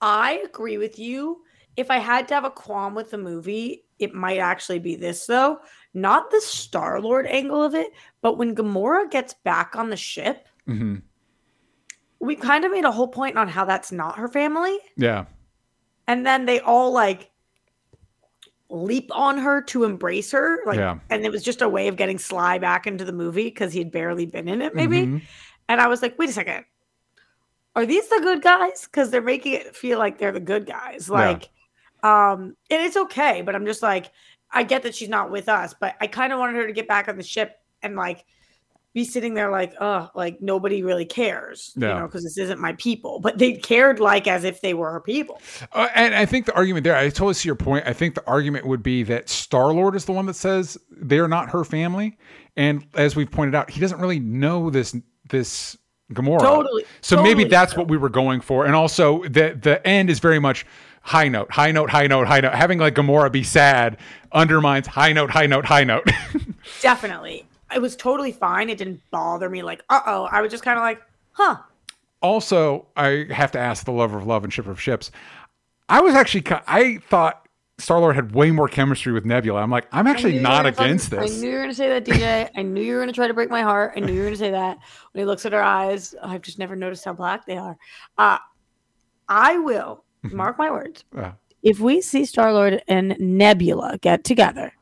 I 0.00 0.42
agree 0.44 0.78
with 0.78 0.98
you. 0.98 1.42
If 1.76 1.90
I 1.90 1.98
had 1.98 2.26
to 2.28 2.34
have 2.34 2.44
a 2.44 2.50
qualm 2.50 2.94
with 2.94 3.10
the 3.10 3.18
movie, 3.18 3.84
it 3.98 4.14
might 4.14 4.38
actually 4.38 4.78
be 4.80 4.96
this 4.96 5.26
though. 5.26 5.60
Not 5.94 6.30
the 6.30 6.40
Star 6.40 7.00
Lord 7.00 7.26
angle 7.26 7.62
of 7.62 7.74
it, 7.74 7.92
but 8.22 8.36
when 8.38 8.54
Gamora 8.54 9.10
gets 9.10 9.34
back 9.34 9.76
on 9.76 9.90
the 9.90 9.96
ship, 9.96 10.48
hmm 10.66 10.96
we 12.22 12.36
kind 12.36 12.66
of 12.66 12.70
made 12.70 12.84
a 12.84 12.92
whole 12.92 13.08
point 13.08 13.38
on 13.38 13.48
how 13.48 13.64
that's 13.64 13.90
not 13.90 14.18
her 14.18 14.28
family. 14.28 14.78
Yeah, 14.94 15.24
And 16.06 16.26
then 16.26 16.44
they 16.44 16.60
all 16.60 16.92
like 16.92 17.30
leap 18.70 19.10
on 19.12 19.36
her 19.38 19.60
to 19.62 19.84
embrace 19.84 20.30
her. 20.32 20.60
Like 20.64 20.78
Yeah. 20.78 20.98
and 21.10 21.24
it 21.24 21.32
was 21.32 21.42
just 21.42 21.60
a 21.62 21.68
way 21.68 21.88
of 21.88 21.96
getting 21.96 22.18
Sly 22.18 22.58
back 22.58 22.86
into 22.86 23.04
the 23.04 23.12
movie 23.12 23.44
because 23.44 23.72
he'd 23.72 23.90
barely 23.90 24.26
been 24.26 24.48
in 24.48 24.62
it, 24.62 24.74
maybe. 24.74 25.02
Mhm. 25.06 25.22
And 25.68 25.80
I 25.80 25.88
was 25.88 26.02
like, 26.02 26.18
wait 26.18 26.28
a 26.28 26.32
second. 26.32 26.64
Are 27.76 27.86
these 27.86 28.08
the 28.08 28.20
good 28.22 28.42
guys? 28.42 28.84
Because 28.84 29.10
they're 29.10 29.22
making 29.22 29.52
it 29.54 29.76
feel 29.76 29.98
like 29.98 30.18
they're 30.18 30.32
the 30.32 30.40
good 30.40 30.66
guys. 30.66 31.08
Yeah. 31.08 31.14
Like, 31.14 31.48
um, 32.02 32.56
and 32.70 32.82
it's 32.82 32.96
okay, 32.96 33.42
but 33.42 33.54
I'm 33.54 33.66
just 33.66 33.82
like, 33.82 34.10
I 34.50 34.62
get 34.64 34.82
that 34.82 34.94
she's 34.94 35.08
not 35.08 35.30
with 35.30 35.48
us, 35.48 35.74
but 35.78 35.94
I 36.00 36.06
kind 36.06 36.32
of 36.32 36.38
wanted 36.38 36.56
her 36.56 36.66
to 36.66 36.72
get 36.72 36.88
back 36.88 37.08
on 37.08 37.16
the 37.16 37.22
ship 37.22 37.60
and 37.82 37.94
like 37.94 38.24
be 38.92 39.04
sitting 39.04 39.34
there 39.34 39.50
like, 39.50 39.72
oh, 39.80 40.10
like 40.14 40.40
nobody 40.40 40.82
really 40.82 41.04
cares, 41.04 41.72
Yeah. 41.76 41.94
you 41.94 42.00
know, 42.00 42.06
because 42.06 42.24
this 42.24 42.38
isn't 42.38 42.58
my 42.60 42.72
people. 42.74 43.20
But 43.20 43.38
they 43.38 43.52
cared 43.52 44.00
like 44.00 44.26
as 44.26 44.42
if 44.44 44.60
they 44.60 44.74
were 44.74 44.90
her 44.90 45.00
people. 45.00 45.40
Uh, 45.72 45.88
and 45.94 46.14
I 46.14 46.26
think 46.26 46.46
the 46.46 46.54
argument 46.54 46.84
there, 46.84 46.96
I 46.96 47.08
totally 47.08 47.34
see 47.34 47.48
your 47.48 47.54
point. 47.56 47.86
I 47.86 47.92
think 47.92 48.14
the 48.16 48.26
argument 48.26 48.66
would 48.66 48.82
be 48.82 49.02
that 49.04 49.28
Star 49.28 49.72
Lord 49.72 49.94
is 49.94 50.04
the 50.06 50.12
one 50.12 50.26
that 50.26 50.34
says 50.34 50.76
they're 50.90 51.28
not 51.28 51.50
her 51.50 51.62
family, 51.64 52.18
and 52.56 52.84
as 52.94 53.14
we've 53.14 53.30
pointed 53.30 53.54
out, 53.54 53.70
he 53.70 53.80
doesn't 53.80 54.00
really 54.00 54.18
know 54.20 54.70
this 54.70 54.96
this 55.28 55.76
Gamora. 56.12 56.40
Totally, 56.40 56.84
So 57.02 57.22
maybe 57.22 57.44
that's 57.44 57.72
so. 57.72 57.78
what 57.78 57.88
we 57.88 57.96
were 57.96 58.08
going 58.08 58.40
for, 58.40 58.66
and 58.66 58.74
also 58.74 59.22
the 59.22 59.56
the 59.62 59.80
end 59.86 60.10
is 60.10 60.18
very 60.18 60.40
much 60.40 60.66
high 61.02 61.28
note, 61.28 61.52
high 61.52 61.70
note, 61.70 61.88
high 61.90 62.08
note, 62.08 62.26
high 62.26 62.40
note. 62.40 62.52
Having 62.54 62.80
like 62.80 62.94
Gamora 62.96 63.30
be 63.30 63.44
sad 63.44 63.96
undermines 64.32 64.88
high 64.88 65.12
note, 65.12 65.30
high 65.30 65.46
note, 65.46 65.64
high 65.64 65.84
note. 65.84 66.10
Definitely. 66.82 67.46
It 67.74 67.80
was 67.80 67.96
totally 67.96 68.32
fine. 68.32 68.68
It 68.68 68.78
didn't 68.78 69.00
bother 69.10 69.48
me 69.48 69.62
like, 69.62 69.82
uh 69.88 70.00
oh. 70.06 70.28
I 70.30 70.40
was 70.40 70.50
just 70.50 70.64
kind 70.64 70.78
of 70.78 70.82
like, 70.82 71.00
huh. 71.32 71.56
also, 72.22 72.86
I 72.96 73.26
have 73.30 73.52
to 73.52 73.58
ask 73.58 73.84
the 73.84 73.92
lover 73.92 74.18
of 74.18 74.26
love 74.26 74.44
and 74.44 74.52
shipper 74.52 74.70
of 74.70 74.80
ships. 74.80 75.10
I 75.88 76.00
was 76.00 76.14
actually, 76.14 76.44
I 76.66 76.98
thought 77.08 77.46
Star 77.78 77.98
Lord 77.98 78.14
had 78.14 78.34
way 78.34 78.50
more 78.50 78.68
chemistry 78.68 79.12
with 79.12 79.24
Nebula. 79.24 79.60
I'm 79.60 79.70
like, 79.70 79.86
I'm 79.90 80.06
actually 80.06 80.38
not 80.38 80.66
against 80.66 81.10
fucking- 81.10 81.26
this. 81.26 81.38
I 81.38 81.40
knew 81.40 81.48
you 81.48 81.54
were 81.54 81.62
going 81.62 81.70
to 81.70 81.74
say 81.74 81.88
that, 81.88 82.04
DJ. 82.04 82.50
I 82.56 82.62
knew 82.62 82.82
you 82.82 82.92
were 82.94 82.98
going 83.00 83.08
to 83.08 83.14
try 83.14 83.26
to 83.26 83.34
break 83.34 83.50
my 83.50 83.62
heart. 83.62 83.94
I 83.96 84.00
knew 84.00 84.12
you 84.12 84.18
were 84.20 84.26
going 84.26 84.34
to 84.34 84.38
say 84.38 84.50
that. 84.50 84.78
When 85.12 85.22
he 85.22 85.24
looks 85.24 85.46
at 85.46 85.52
her 85.52 85.62
eyes, 85.62 86.14
I've 86.22 86.42
just 86.42 86.58
never 86.58 86.76
noticed 86.76 87.04
how 87.04 87.12
black 87.14 87.46
they 87.46 87.56
are. 87.56 87.76
Uh, 88.18 88.38
I 89.28 89.58
will, 89.58 90.04
mark 90.22 90.58
my 90.58 90.70
words, 90.70 91.04
Uh, 91.16 91.32
if 91.62 91.80
we 91.80 92.00
see 92.00 92.24
Star 92.24 92.52
Lord 92.52 92.82
and 92.88 93.16
Nebula 93.18 93.98
get 93.98 94.24
together, 94.24 94.72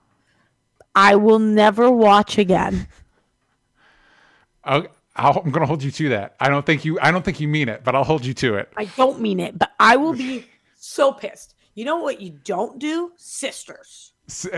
I 0.98 1.14
will 1.14 1.38
never 1.38 1.88
watch 1.88 2.38
again. 2.38 2.88
I'll, 4.64 4.88
I'm 5.14 5.52
going 5.52 5.60
to 5.60 5.66
hold 5.66 5.84
you 5.84 5.92
to 5.92 6.08
that. 6.08 6.34
I 6.40 6.48
don't 6.48 6.66
think 6.66 6.84
you, 6.84 6.98
I 7.00 7.12
don't 7.12 7.24
think 7.24 7.38
you 7.38 7.46
mean 7.46 7.68
it, 7.68 7.84
but 7.84 7.94
I'll 7.94 8.02
hold 8.02 8.24
you 8.24 8.34
to 8.34 8.56
it. 8.56 8.68
I 8.76 8.86
don't 8.86 9.20
mean 9.20 9.38
it, 9.38 9.56
but 9.56 9.70
I 9.78 9.94
will 9.96 10.12
be 10.12 10.44
so 10.76 11.12
pissed. 11.12 11.54
You 11.76 11.84
know 11.84 11.98
what 11.98 12.20
you 12.20 12.30
don't 12.42 12.80
do? 12.80 13.12
Sisters. 13.16 14.12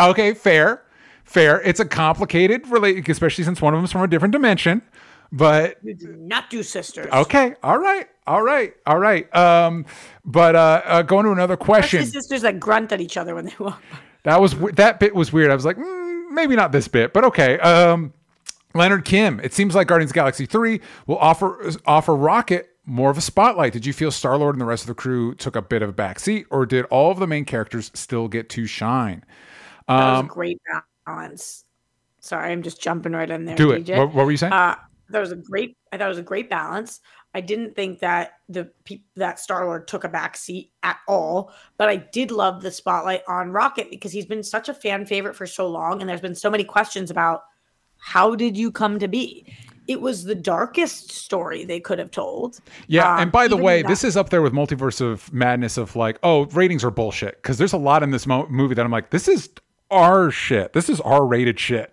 Okay, 0.00 0.32
fair, 0.32 0.82
fair. 1.24 1.60
It's 1.60 1.78
a 1.78 1.84
complicated 1.84 2.66
relate, 2.68 3.06
especially 3.06 3.44
since 3.44 3.60
one 3.60 3.74
of 3.74 3.80
them's 3.80 3.92
from 3.92 4.00
a 4.00 4.08
different 4.08 4.32
dimension. 4.32 4.80
But 5.30 5.76
You 5.82 5.94
do 5.94 6.16
not 6.16 6.48
do 6.48 6.62
sisters. 6.62 7.12
okay, 7.12 7.54
all 7.62 7.78
right, 7.78 8.08
all 8.26 8.42
right, 8.42 8.74
all 8.86 8.98
right. 8.98 9.32
Um, 9.36 9.84
but 10.24 10.56
uh, 10.56 10.82
uh 10.84 11.02
going 11.02 11.26
to 11.26 11.32
another 11.32 11.58
question. 11.58 12.04
Sisters 12.06 12.40
that 12.42 12.58
grunt 12.58 12.90
at 12.92 13.00
each 13.02 13.18
other 13.18 13.34
when 13.34 13.44
they 13.44 13.54
walk. 13.60 13.82
by. 13.92 13.98
That 14.24 14.40
was 14.40 14.54
that 14.74 15.00
bit 15.00 15.14
was 15.14 15.32
weird. 15.32 15.50
I 15.50 15.54
was 15.54 15.64
like, 15.64 15.76
mm, 15.76 16.30
maybe 16.30 16.56
not 16.56 16.72
this 16.72 16.88
bit, 16.88 17.12
but 17.12 17.24
okay. 17.24 17.58
Um, 17.60 18.12
Leonard 18.74 19.04
Kim. 19.04 19.40
It 19.40 19.52
seems 19.52 19.74
like 19.74 19.88
Guardians 19.88 20.10
of 20.10 20.14
the 20.14 20.18
Galaxy 20.20 20.46
Three 20.46 20.80
will 21.06 21.18
offer 21.18 21.70
offer 21.86 22.14
Rocket 22.14 22.68
more 22.86 23.10
of 23.10 23.18
a 23.18 23.20
spotlight. 23.20 23.72
Did 23.72 23.86
you 23.86 23.92
feel 23.92 24.10
Star 24.10 24.36
Lord 24.36 24.54
and 24.54 24.60
the 24.60 24.66
rest 24.66 24.82
of 24.84 24.88
the 24.88 24.94
crew 24.94 25.34
took 25.34 25.56
a 25.56 25.62
bit 25.62 25.82
of 25.82 25.88
a 25.88 25.92
backseat, 25.92 26.46
or 26.50 26.66
did 26.66 26.84
all 26.86 27.10
of 27.10 27.18
the 27.18 27.26
main 27.26 27.44
characters 27.44 27.90
still 27.94 28.28
get 28.28 28.48
to 28.50 28.66
shine? 28.66 29.24
That 29.88 29.96
was 29.96 30.18
Um, 30.20 30.26
a 30.26 30.28
great 30.28 30.60
balance. 31.06 31.64
Sorry, 32.20 32.52
I'm 32.52 32.62
just 32.62 32.80
jumping 32.82 33.12
right 33.12 33.30
in 33.30 33.44
there. 33.44 33.56
do 33.56 33.70
it. 33.72 33.88
What, 33.88 34.14
what 34.14 34.26
were 34.26 34.30
you 34.30 34.36
saying? 34.36 34.52
Uh, 34.52 34.76
that 35.08 35.20
was 35.20 35.32
a 35.32 35.36
great. 35.36 35.76
I 35.92 35.96
thought 35.98 36.06
it 36.06 36.08
was 36.08 36.18
a 36.18 36.22
great 36.22 36.48
balance. 36.50 37.00
I 37.34 37.40
didn't 37.40 37.76
think 37.76 38.00
that 38.00 38.32
the 38.48 38.70
peop 38.84 39.04
that 39.16 39.38
Star 39.38 39.64
Lord 39.64 39.86
took 39.86 40.02
a 40.04 40.08
back 40.08 40.36
seat 40.36 40.72
at 40.82 40.98
all, 41.06 41.52
but 41.76 41.88
I 41.88 41.96
did 41.96 42.30
love 42.32 42.60
the 42.62 42.70
spotlight 42.72 43.22
on 43.28 43.52
Rocket 43.52 43.88
because 43.90 44.10
he's 44.12 44.26
been 44.26 44.42
such 44.42 44.68
a 44.68 44.74
fan 44.74 45.06
favorite 45.06 45.36
for 45.36 45.46
so 45.46 45.68
long, 45.68 46.00
and 46.00 46.08
there's 46.08 46.20
been 46.20 46.34
so 46.34 46.50
many 46.50 46.64
questions 46.64 47.10
about 47.10 47.42
how 47.98 48.34
did 48.34 48.56
you 48.56 48.72
come 48.72 48.98
to 48.98 49.06
be. 49.08 49.46
It 49.86 50.00
was 50.00 50.24
the 50.24 50.34
darkest 50.34 51.10
story 51.12 51.64
they 51.64 51.80
could 51.80 51.98
have 51.98 52.10
told. 52.10 52.60
Yeah, 52.86 53.12
Um, 53.14 53.20
and 53.22 53.32
by 53.32 53.48
the 53.48 53.56
way, 53.56 53.82
that- 53.82 53.88
this 53.88 54.04
is 54.04 54.16
up 54.16 54.30
there 54.30 54.42
with 54.42 54.52
Multiverse 54.52 55.00
of 55.00 55.32
Madness 55.32 55.76
of 55.76 55.96
like, 55.96 56.18
oh, 56.22 56.46
ratings 56.46 56.82
are 56.84 56.90
bullshit. 56.90 57.42
Because 57.42 57.58
there's 57.58 57.72
a 57.72 57.76
lot 57.78 58.02
in 58.02 58.10
this 58.10 58.26
mo- 58.26 58.46
movie 58.48 58.74
that 58.74 58.84
I'm 58.84 58.92
like, 58.92 59.10
this 59.10 59.26
is 59.28 59.48
our 59.90 60.30
shit. 60.30 60.72
This 60.72 60.88
is 60.88 61.00
R 61.00 61.26
rated 61.26 61.58
shit. 61.58 61.92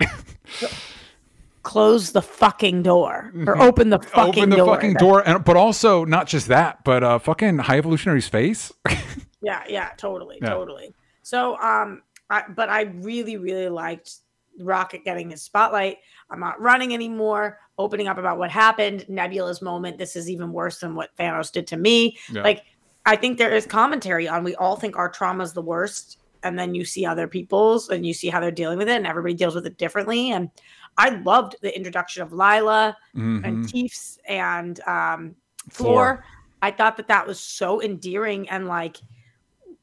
Close 1.68 2.14
the 2.14 2.22
fucking 2.22 2.84
door 2.84 3.34
or 3.46 3.62
open 3.62 3.90
the 3.90 4.00
fucking 4.00 4.16
Mm-hmm. 4.16 4.30
Open 4.40 4.50
the 4.50 4.56
door. 4.56 4.76
fucking 4.76 4.94
door, 4.94 5.28
and 5.28 5.44
but 5.44 5.58
also 5.58 6.06
not 6.06 6.26
just 6.28 6.48
that, 6.48 6.84
but 6.86 7.04
uh, 7.04 7.20
fucking 7.20 7.58
High 7.58 7.78
Evolutionary's 7.78 8.28
face. 8.28 8.72
Yeah, 9.40 9.64
yeah, 9.70 9.90
totally, 9.98 10.40
Yeah. 10.42 10.50
totally. 10.50 10.94
So, 11.22 11.58
um, 11.62 12.02
I, 12.30 12.42
but 12.50 12.70
I 12.70 12.82
really, 12.82 13.38
really 13.38 13.70
liked 13.70 14.12
Rocket 14.60 15.04
getting 15.06 15.30
his 15.30 15.44
spotlight. 15.44 15.98
I'm 16.32 16.40
not 16.40 16.60
running 16.60 16.94
anymore. 16.94 17.60
Opening 17.78 18.08
up 18.08 18.18
about 18.18 18.40
what 18.40 18.50
happened, 18.50 19.06
Nebula's 19.08 19.62
moment. 19.62 20.00
This 20.00 20.16
is 20.16 20.28
even 20.30 20.52
worse 20.52 20.80
than 20.80 20.96
what 20.96 21.12
Thanos 21.20 21.52
did 21.52 21.68
to 21.68 21.78
me. 21.78 22.18
Yeah. 22.32 22.42
Like, 22.42 22.64
I 23.06 23.16
think 23.16 23.38
there 23.38 23.54
is 23.56 23.68
commentary 23.68 24.28
on 24.28 24.44
we 24.44 24.56
all 24.56 24.76
think 24.76 24.98
our 24.98 25.08
trauma 25.08 25.44
is 25.44 25.54
the 25.54 25.62
worst, 25.62 26.18
and 26.42 26.58
then 26.58 26.74
you 26.74 26.84
see 26.84 27.06
other 27.06 27.28
people's 27.28 27.90
and 27.90 28.06
you 28.08 28.14
see 28.16 28.30
how 28.30 28.40
they're 28.40 28.50
dealing 28.52 28.80
with 28.80 28.90
it, 28.90 28.98
and 28.98 29.06
everybody 29.06 29.36
deals 29.36 29.54
with 29.54 29.68
it 29.68 29.78
differently. 29.78 30.32
And 30.32 30.50
I 30.98 31.10
loved 31.10 31.56
the 31.62 31.76
introduction 31.76 32.24
of 32.24 32.34
Lylla 32.34 32.98
Mhm. 33.16 33.46
and 33.46 33.70
Teefs 33.70 34.18
and 34.28 34.80
um, 34.82 35.36
Floor. 35.70 35.94
Floor. 35.94 36.24
I 36.62 36.72
thought 36.72 36.98
that 36.98 37.08
that 37.08 37.28
was 37.28 37.40
so 37.40 37.82
endearing 37.84 38.50
and 38.50 38.68
like 38.68 38.98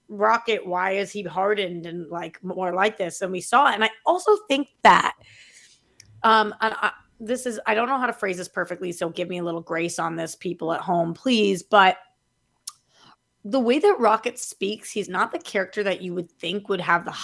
Rocket. 0.08 0.66
Why 0.66 0.92
is 0.92 1.12
he 1.12 1.22
hardened 1.22 1.86
and 1.86 2.08
like 2.10 2.42
more 2.42 2.72
like 2.74 2.98
this? 2.98 3.22
And 3.22 3.30
we 3.30 3.40
saw 3.40 3.70
it. 3.70 3.74
And 3.74 3.84
I 3.84 3.90
also 4.04 4.36
think 4.48 4.68
that, 4.82 5.14
um, 6.22 6.54
and 6.60 6.74
I, 6.76 6.90
this 7.20 7.46
is 7.46 7.60
I 7.66 7.74
don't 7.74 7.88
know 7.88 7.98
how 7.98 8.06
to 8.06 8.12
phrase 8.12 8.36
this 8.38 8.48
perfectly, 8.48 8.90
so 8.92 9.08
give 9.08 9.28
me 9.28 9.38
a 9.38 9.44
little 9.44 9.60
grace 9.60 9.98
on 9.98 10.16
this, 10.16 10.34
people 10.34 10.72
at 10.72 10.80
home, 10.80 11.14
please. 11.14 11.62
But 11.62 11.96
the 13.44 13.60
way 13.60 13.78
that 13.78 14.00
Rocket 14.00 14.38
speaks, 14.38 14.90
he's 14.90 15.08
not 15.08 15.30
the 15.30 15.38
character 15.38 15.82
that 15.84 16.00
you 16.02 16.12
would 16.14 16.30
think 16.32 16.68
would 16.68 16.80
have 16.80 17.04
the 17.04 17.14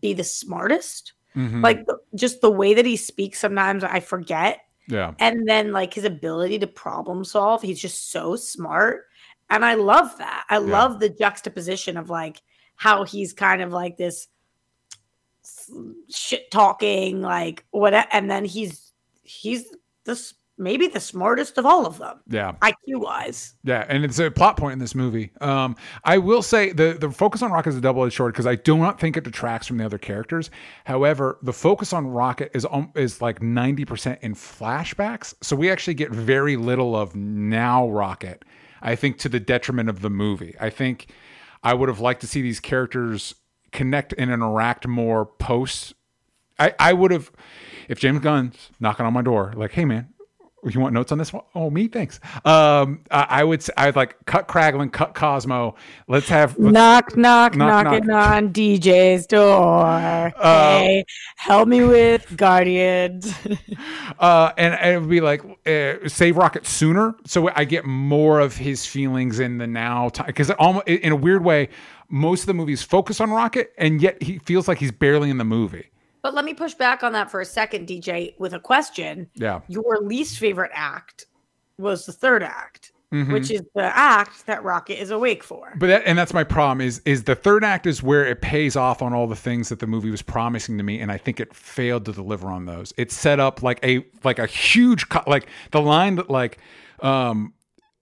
be 0.00 0.12
the 0.12 0.24
smartest. 0.24 1.14
Mhm. 1.38 1.62
Like 1.62 1.86
the, 1.86 1.98
just 2.16 2.40
the 2.40 2.50
way 2.50 2.74
that 2.74 2.84
he 2.84 2.96
speaks, 2.96 3.38
sometimes 3.38 3.84
I 3.84 4.00
forget. 4.00 4.60
Yeah, 4.88 5.14
and 5.18 5.46
then 5.46 5.70
like 5.70 5.94
his 5.94 6.04
ability 6.04 6.58
to 6.60 6.66
problem 6.66 7.22
solve 7.22 7.62
he's 7.62 7.78
just 7.80 8.10
so 8.10 8.36
smart. 8.36 9.04
And 9.50 9.64
i 9.64 9.74
love 9.74 10.16
that. 10.18 10.44
I 10.50 10.58
love 10.58 10.98
the 10.98 11.08
juxtaposition 11.08 11.96
of 11.96 12.10
like 12.10 12.42
how 12.76 13.04
he's 13.04 13.32
kind 13.32 13.62
of 13.62 13.72
like 13.72 13.96
this 13.96 14.28
shit 16.10 16.50
talking 16.50 17.22
like 17.22 17.64
what 17.70 17.94
and 18.12 18.30
then 18.30 18.44
he's 18.44 18.92
he's 19.22 19.74
this 20.04 20.34
maybe 20.58 20.86
the 20.88 21.00
smartest 21.00 21.56
of 21.56 21.64
all 21.64 21.86
of 21.86 21.98
them 21.98 22.20
yeah. 22.28 22.52
iq 22.62 22.74
wise 22.86 23.54
Yeah, 23.64 23.84
and 23.88 24.04
it's 24.04 24.18
a 24.18 24.30
plot 24.30 24.56
point 24.56 24.74
in 24.74 24.78
this 24.78 24.94
movie. 24.94 25.30
Um, 25.40 25.76
I 26.04 26.18
will 26.18 26.42
say 26.42 26.72
the 26.72 26.96
the 26.98 27.10
focus 27.10 27.42
on 27.42 27.52
Rocket 27.52 27.70
is 27.70 27.76
a 27.76 27.80
double 27.80 28.04
edged 28.04 28.16
sword 28.16 28.32
because 28.32 28.46
I 28.46 28.56
do 28.56 28.76
not 28.76 29.00
think 29.00 29.16
it 29.16 29.24
detracts 29.24 29.66
from 29.66 29.78
the 29.78 29.84
other 29.84 29.98
characters. 29.98 30.50
However, 30.84 31.38
the 31.42 31.52
focus 31.52 31.92
on 31.92 32.06
Rocket 32.06 32.50
is 32.54 32.66
um, 32.70 32.92
is 32.94 33.22
like 33.22 33.40
ninety 33.40 33.84
percent 33.84 34.18
in 34.22 34.34
flashbacks, 34.34 35.34
so 35.42 35.56
we 35.56 35.70
actually 35.70 35.94
get 35.94 36.10
very 36.10 36.56
little 36.56 36.96
of 36.96 37.14
now 37.14 37.88
Rocket. 37.88 38.44
I 38.82 38.94
think 38.94 39.18
to 39.18 39.28
the 39.28 39.40
detriment 39.40 39.88
of 39.88 40.02
the 40.02 40.10
movie. 40.10 40.54
I 40.60 40.70
think 40.70 41.08
I 41.62 41.74
would 41.74 41.88
have 41.88 42.00
liked 42.00 42.20
to 42.22 42.26
see 42.26 42.42
these 42.42 42.60
characters 42.60 43.34
connect 43.72 44.14
and 44.16 44.30
interact 44.30 44.86
more 44.86 45.26
post. 45.26 45.94
I 46.58 46.74
I 46.78 46.92
would 46.92 47.10
have 47.10 47.30
if 47.88 47.98
James 47.98 48.20
Gunn's 48.20 48.70
knocking 48.80 49.06
on 49.06 49.12
my 49.12 49.22
door 49.22 49.52
like, 49.56 49.72
hey 49.72 49.84
man, 49.84 50.08
you 50.64 50.80
want 50.80 50.94
notes 50.94 51.12
on 51.12 51.18
this 51.18 51.32
one? 51.32 51.44
Oh, 51.54 51.70
me, 51.70 51.88
thanks. 51.88 52.20
Um, 52.44 53.00
I, 53.10 53.26
I 53.28 53.44
would 53.44 53.62
say 53.62 53.72
I'd 53.76 53.96
like 53.96 54.16
cut 54.26 54.48
Kraglin, 54.48 54.92
cut 54.92 55.14
Cosmo. 55.14 55.74
Let's 56.08 56.28
have 56.28 56.58
let's- 56.58 56.72
knock 56.72 57.16
knock 57.16 57.54
Knock, 57.54 57.84
knocking 57.84 58.10
on 58.10 58.52
dj's 58.52 59.26
door 59.26 60.32
hey 60.40 61.04
help 61.36 61.68
me 61.68 61.82
with 61.82 62.36
guardians 62.36 63.32
uh, 64.18 64.52
and, 64.56 64.74
and 64.74 64.94
it 64.94 65.00
would 65.00 65.10
be 65.10 65.20
like 65.20 65.42
uh, 65.66 66.08
save 66.08 66.36
Rocket 66.36 66.66
sooner, 66.66 67.14
so 67.26 67.50
I 67.54 67.64
get 67.64 67.84
more 67.84 68.40
of 68.40 68.56
his 68.56 68.86
feelings 68.86 69.40
in 69.40 69.58
the 69.58 69.66
now 69.66 70.08
time. 70.08 70.26
Because 70.26 70.50
almost 70.52 70.88
in 70.88 71.12
a 71.12 71.16
weird 71.16 71.44
way, 71.44 71.68
most 72.08 72.40
of 72.42 72.46
the 72.46 72.54
movies 72.54 72.82
focus 72.82 73.20
on 73.20 73.30
Rocket, 73.30 73.72
and 73.76 74.00
yet 74.00 74.22
he 74.22 74.38
feels 74.38 74.68
like 74.68 74.78
he's 74.78 74.92
barely 74.92 75.30
in 75.30 75.38
the 75.38 75.44
movie. 75.44 75.90
But 76.22 76.34
let 76.34 76.44
me 76.44 76.54
push 76.54 76.74
back 76.74 77.02
on 77.02 77.12
that 77.12 77.30
for 77.30 77.40
a 77.40 77.44
second, 77.44 77.86
DJ, 77.86 78.34
with 78.38 78.52
a 78.54 78.60
question. 78.60 79.28
Yeah. 79.34 79.60
Your 79.68 79.98
least 80.00 80.38
favorite 80.38 80.70
act 80.74 81.26
was 81.78 82.06
the 82.06 82.12
third 82.12 82.42
act, 82.42 82.90
Mhm. 83.12 83.32
which 83.32 83.50
is 83.52 83.62
the 83.74 83.84
act 83.84 84.44
that 84.46 84.62
Rocket 84.64 85.00
is 85.00 85.10
awake 85.10 85.44
for. 85.44 85.72
But 85.76 85.86
that, 85.86 86.02
and 86.06 86.18
that's 86.18 86.34
my 86.34 86.42
problem 86.44 86.80
is 86.80 87.00
is 87.04 87.24
the 87.24 87.36
third 87.36 87.62
act 87.64 87.86
is 87.86 88.02
where 88.02 88.26
it 88.26 88.42
pays 88.42 88.74
off 88.76 89.00
on 89.00 89.14
all 89.14 89.26
the 89.28 89.36
things 89.36 89.68
that 89.68 89.78
the 89.78 89.86
movie 89.86 90.10
was 90.10 90.20
promising 90.22 90.76
to 90.78 90.82
me, 90.84 91.00
and 91.00 91.10
I 91.12 91.18
think 91.18 91.38
it 91.40 91.54
failed 91.54 92.04
to 92.06 92.12
deliver 92.12 92.48
on 92.48 92.66
those. 92.66 92.92
It 92.96 93.12
set 93.12 93.38
up 93.40 93.62
like 93.62 93.78
a 93.84 94.04
like 94.24 94.38
a 94.40 94.46
huge 94.46 95.08
co- 95.08 95.22
like 95.26 95.46
the 95.70 95.80
line 95.80 96.16
that 96.16 96.28
like 96.28 96.58
um 97.00 97.54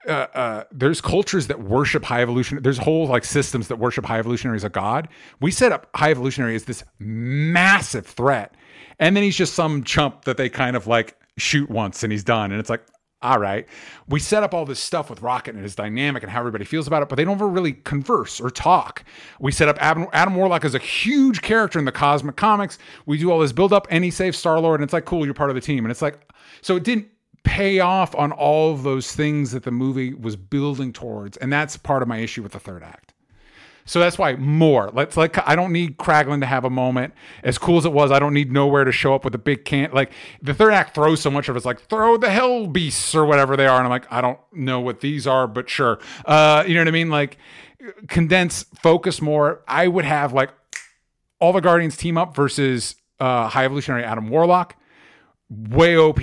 uh, 0.07 0.27
uh, 0.35 0.65
there's 0.73 1.01
cultures 1.01 1.47
that 1.49 1.63
worship 1.63 2.05
high 2.05 2.23
evolution. 2.23 2.63
There's 2.63 2.79
whole 2.79 3.07
like 3.07 3.25
systems 3.25 3.69
that 3.69 3.77
worship 3.77 4.05
high 4.05 4.19
evolutionary 4.19 4.57
as 4.57 4.65
a 4.65 4.69
god. 4.69 5.09
We 5.41 5.51
set 5.51 5.73
up 5.73 5.89
high 5.95 6.11
evolutionary 6.11 6.55
as 6.55 6.65
this 6.65 6.85
massive 6.99 8.07
threat, 8.07 8.55
and 8.99 9.17
then 9.17 9.23
he's 9.23 9.37
just 9.37 9.55
some 9.55 9.85
chump 9.85 10.25
that 10.25 10.37
they 10.37 10.49
kind 10.49 10.77
of 10.77 10.87
like 10.87 11.17
shoot 11.37 11.69
once 11.71 12.03
and 12.03 12.13
he's 12.13 12.25
done. 12.25 12.51
And 12.53 12.61
it's 12.61 12.71
like, 12.71 12.85
all 13.23 13.39
right, 13.39 13.67
we 14.09 14.21
set 14.21 14.43
up 14.43 14.53
all 14.53 14.65
this 14.65 14.79
stuff 14.79 15.09
with 15.09 15.23
Rocket 15.23 15.55
and 15.55 15.65
his 15.65 15.75
dynamic 15.75 16.23
and 16.23 16.31
how 16.31 16.39
everybody 16.39 16.65
feels 16.65 16.87
about 16.87 17.03
it, 17.03 17.09
but 17.09 17.17
they 17.17 17.25
don't 17.25 17.37
ever 17.37 17.49
really 17.49 17.73
converse 17.73 18.41
or 18.41 18.51
talk. 18.51 19.05
We 19.41 19.53
set 19.53 19.69
up 19.69 19.77
Adam, 19.81 20.07
Adam 20.13 20.35
Warlock 20.35 20.65
as 20.65 20.75
a 20.75 20.79
huge 20.79 21.41
character 21.41 21.79
in 21.79 21.87
the 21.87 21.93
cosmic 21.93 22.37
comics. 22.37 22.79
We 23.07 23.17
do 23.19 23.33
all 23.33 23.41
this 23.41 23.53
build 23.53 23.73
up, 23.73 23.87
and 23.91 24.05
he 24.05 24.11
saves 24.11 24.37
Star 24.39 24.61
Lord, 24.61 24.81
and 24.81 24.85
it's 24.85 24.93
like, 24.93 25.07
cool, 25.07 25.25
you're 25.25 25.35
part 25.35 25.51
of 25.51 25.55
the 25.57 25.63
team. 25.63 25.85
And 25.85 25.91
it's 25.91 26.03
like, 26.03 26.31
so 26.61 26.77
it 26.77 26.85
didn't 26.85 27.09
pay 27.47 27.79
off 27.79 28.13
on 28.17 28.33
all 28.33 28.73
of 28.73 28.83
those 28.83 29.15
things 29.15 29.53
that 29.53 29.63
the 29.63 29.71
movie 29.71 30.13
was 30.13 30.35
building 30.35 30.93
towards, 30.93 31.37
and 31.37 31.51
that's 31.53 31.77
part 31.77 32.03
of 32.03 32.09
my 32.09 32.19
issue 32.19 32.43
with 32.43 32.53
the 32.53 32.59
third 32.59 32.83
act. 32.83 33.15
So 33.85 34.01
that's 34.01 34.19
why 34.19 34.35
more. 34.35 34.91
Let's 34.93 35.17
like 35.17 35.39
I 35.47 35.55
don't 35.55 35.73
need 35.73 35.97
Kraglin 35.97 36.41
to 36.41 36.47
have 36.47 36.65
a 36.65 36.71
moment. 36.71 37.15
As 37.45 37.57
cool 37.57 37.79
as 37.79 37.85
it 37.85 37.93
was, 37.93 38.11
I 38.11 38.19
don't 38.19 38.35
need 38.35 38.51
Knowhere 38.51 38.85
to 38.85 38.91
show 38.91 39.15
up 39.15 39.25
with 39.25 39.33
a 39.37 39.39
big 39.39 39.65
can. 39.65 39.93
Like 39.93 40.11
the 40.43 40.55
third 40.55 40.75
act 40.75 40.97
throws 40.97 41.21
so 41.21 41.31
much 41.31 41.49
of 41.49 41.55
it's 41.55 41.65
like 41.65 41.81
throw 41.83 42.17
the 42.17 42.29
hell 42.29 42.67
beasts 42.67 43.15
or 43.15 43.25
whatever 43.25 43.57
they 43.57 43.69
are, 43.69 43.77
and 43.77 43.85
I'm 43.85 43.91
like 43.91 44.11
I 44.11 44.21
don't 44.21 44.41
know 44.53 44.81
what 44.81 45.01
these 45.01 45.29
are, 45.29 45.47
but 45.47 45.71
sure. 45.71 46.01
Uh, 46.25 46.65
you 46.67 46.75
know 46.75 46.81
what 46.81 46.89
I 46.89 46.91
mean? 46.91 47.11
Like 47.11 47.39
condense, 48.09 48.65
focus 48.75 49.23
more. 49.23 49.63
I 49.69 49.87
would 49.87 50.05
have 50.05 50.33
like 50.33 50.51
all 51.39 51.53
the 51.53 51.61
Guardians 51.61 51.97
team 51.97 52.19
up 52.19 52.35
versus 52.35 52.97
uh, 53.21 53.47
High 53.47 53.65
Evolutionary 53.65 54.03
Adam 54.03 54.31
Warlock 54.31 54.75
way 55.49 55.97
OP. 55.97 56.21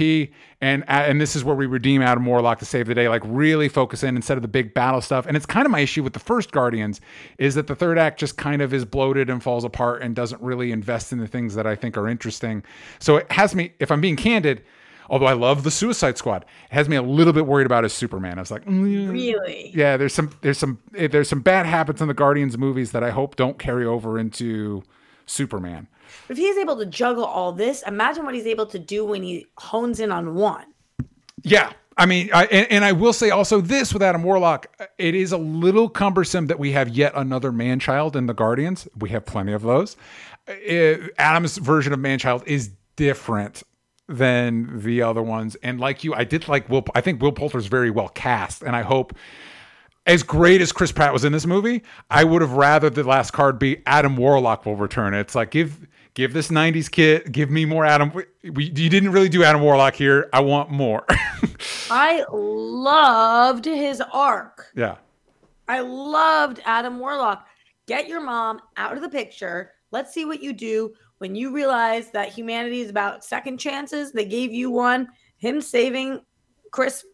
And 0.62 0.84
and 0.88 1.20
this 1.20 1.36
is 1.36 1.44
where 1.44 1.56
we 1.56 1.66
redeem 1.66 2.02
Adam 2.02 2.26
Warlock 2.26 2.60
to 2.60 2.66
save 2.66 2.88
the 2.88 2.96
day. 2.96 3.10
Like 3.10 3.22
really 3.26 3.70
focus 3.70 4.04
in 4.04 4.16
instead 4.16 4.38
of 4.38 4.42
the 4.42 4.48
big 4.48 4.74
battle 4.74 5.02
stuff. 5.02 5.26
And 5.26 5.36
it's 5.38 5.46
kind 5.46 5.66
of 5.66 5.72
my 5.72 5.80
issue 5.82 6.04
with 6.04 6.14
the 6.14 6.20
first 6.20 6.52
Guardians 6.52 7.02
is 7.38 7.56
that 7.56 7.68
the 7.68 7.76
third 7.76 7.98
act 7.98 8.20
just 8.20 8.38
kind 8.38 8.62
of 8.62 8.74
is 8.74 8.86
bloated 8.86 9.30
and 9.30 9.42
falls 9.42 9.64
apart 9.64 10.02
and 10.02 10.16
doesn't 10.16 10.42
really 10.42 10.72
invest 10.72 11.12
in 11.12 11.20
the 11.20 11.28
things 11.28 11.56
that 11.56 11.68
I 11.68 11.76
think 11.76 11.98
are 11.98 12.08
interesting. 12.08 12.64
So 13.00 13.18
it 13.18 13.32
has 13.32 13.56
me, 13.56 13.74
if 13.80 13.92
I'm 13.92 14.02
being 14.02 14.16
candid. 14.16 14.64
Although 15.10 15.26
I 15.26 15.34
love 15.34 15.64
the 15.64 15.70
Suicide 15.70 16.18
Squad, 16.18 16.44
it 16.72 16.74
has 16.74 16.88
me 16.88 16.96
a 16.96 17.02
little 17.02 17.34
bit 17.34 17.46
worried 17.46 17.66
about 17.66 17.84
his 17.84 17.92
Superman. 17.92 18.38
I 18.38 18.42
was 18.42 18.52
like, 18.52 18.64
mm, 18.66 19.12
Really? 19.12 19.70
yeah, 19.76 19.98
there's 19.98 20.14
some 20.14 20.32
there's 20.42 20.58
some 20.58 20.80
eh, 20.96 21.08
there's 21.08 21.28
some 21.28 21.42
bad 21.42 21.66
habits 21.66 22.00
in 22.02 22.08
the 22.08 22.14
Guardians 22.14 22.58
movies 22.58 22.94
that 22.94 23.04
I 23.04 23.10
hope 23.10 23.36
don't 23.36 23.60
carry 23.60 23.86
over 23.86 24.18
into 24.18 24.82
Superman. 25.26 25.88
But 26.28 26.38
if 26.38 26.44
he's 26.44 26.58
able 26.58 26.78
to 26.78 26.86
juggle 26.86 27.26
all 27.26 27.52
this, 27.52 27.84
imagine 27.88 28.26
what 28.26 28.34
he's 28.36 28.48
able 28.48 28.66
to 28.68 28.80
do 28.80 29.06
when 29.06 29.24
he 29.24 29.48
hones 29.58 30.00
in 30.00 30.12
on 30.12 30.36
one. 30.36 30.66
Yeah. 31.44 31.74
I 31.96 32.08
mean, 32.08 32.30
I, 32.34 32.46
and, 32.46 32.72
and 32.72 32.86
I 32.86 32.92
will 32.92 33.14
say 33.14 33.30
also 33.30 33.62
this 33.62 33.94
with 33.94 34.02
Adam 34.02 34.24
Warlock, 34.24 34.90
it 34.98 35.14
is 35.14 35.32
a 35.32 35.38
little 35.38 35.90
cumbersome 35.90 36.48
that 36.48 36.58
we 36.58 36.72
have 36.72 36.90
yet 36.90 37.14
another 37.16 37.52
man 37.52 37.80
child 37.80 38.16
in 38.16 38.26
the 38.26 38.34
Guardians. 38.34 38.88
We 38.98 39.10
have 39.10 39.26
plenty 39.26 39.54
of 39.54 39.62
those. 39.62 39.96
Uh, 40.48 41.10
Adam's 41.18 41.58
version 41.58 41.94
of 41.94 42.00
man 42.00 42.18
child 42.18 42.44
is 42.48 42.72
different 42.96 43.64
than 44.10 44.82
the 44.82 45.02
other 45.02 45.22
ones. 45.22 45.56
And 45.62 45.80
like 45.80 46.04
you, 46.04 46.14
I 46.14 46.24
did 46.24 46.48
like 46.48 46.68
Will, 46.68 46.84
I 46.96 47.02
think 47.02 47.22
Will 47.22 47.32
Poulter's 47.32 47.68
very 47.68 47.92
well 47.92 48.10
cast. 48.10 48.64
And 48.64 48.76
I 48.76 48.82
hope, 48.82 49.16
as 50.06 50.24
great 50.24 50.62
as 50.62 50.72
Chris 50.72 50.92
Pratt 50.92 51.14
was 51.14 51.24
in 51.24 51.32
this 51.32 51.46
movie, 51.46 51.84
I 52.10 52.24
would 52.24 52.42
have 52.42 52.54
rather 52.54 52.90
the 52.90 53.04
last 53.04 53.32
card 53.32 53.60
be 53.60 53.82
Adam 53.86 54.18
Warlock 54.18 54.66
will 54.66 54.76
return. 54.76 55.14
It's 55.14 55.36
like, 55.36 55.52
give, 55.52 55.88
give 56.14 56.34
this 56.34 56.50
90s 56.50 56.90
kid 56.90 57.32
give 57.32 57.50
me 57.50 57.66
more 57.66 57.86
adam 57.86 58.12
we, 58.44 58.66
you 58.66 58.90
didn't 58.90 59.12
really 59.12 59.30
do 59.30 59.44
adam 59.44 59.62
warlock 59.62 59.96
here 59.96 60.30
i 60.34 60.40
want 60.40 60.70
more 60.70 61.06
I 61.90 62.26
loved 62.32 63.66
his 63.66 64.02
arc. 64.12 64.72
yeah 64.76 64.96
I 65.68 65.80
loved 65.80 66.62
Adam 66.66 67.00
Warlock. 67.00 67.48
Get 67.88 68.08
your 68.08 68.22
mom 68.22 68.62
out 68.78 68.96
of 68.96 69.02
the 69.02 69.10
picture. 69.10 69.72
Let's 69.92 70.14
see 70.14 70.26
what 70.26 70.42
you 70.42 70.54
do 70.54 70.94
when 71.20 71.36
you 71.36 71.54
realize 71.54 72.12
that 72.12 72.30
humanity 72.30 72.82
is 72.82 72.90
about 72.90 73.24
second 73.24 73.58
chances. 73.58 74.12
They 74.12 74.26
gave 74.26 74.52
you 74.52 74.72
one. 74.72 75.08
Him 75.38 75.62
saving 75.62 76.22
Chris 76.72 77.06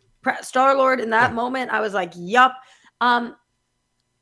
Star 0.42 0.76
Lord 0.76 1.00
in 1.00 1.10
that 1.12 1.34
moment, 1.34 1.72
I 1.72 1.80
was 1.80 1.94
like, 1.94 2.14
"Yup." 2.16 2.56
Um, 3.02 3.36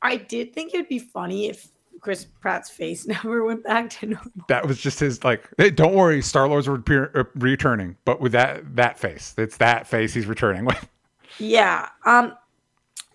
I 0.00 0.16
did 0.16 0.54
think 0.54 0.74
it'd 0.74 0.88
be 0.88 0.98
funny 0.98 1.48
if 1.48 1.68
Chris 2.00 2.26
Pratt's 2.40 2.70
face 2.70 3.06
never 3.24 3.44
went 3.44 3.64
back 3.64 3.90
to 3.90 4.06
normal. 4.06 4.30
that 4.48 4.66
was 4.66 4.78
just 4.80 5.00
his 5.00 5.24
like 5.24 5.48
hey, 5.58 5.70
don't 5.70 5.94
worry 5.94 6.22
star 6.22 6.48
lord's 6.48 6.68
repear, 6.68 7.10
uh, 7.14 7.24
returning 7.36 7.96
but 8.04 8.20
with 8.20 8.32
that 8.32 8.76
that 8.76 8.98
face 8.98 9.34
it's 9.38 9.56
that 9.58 9.86
face 9.86 10.14
he's 10.14 10.26
returning 10.26 10.64
with 10.64 10.88
Yeah. 11.38 11.88
Um, 12.06 12.34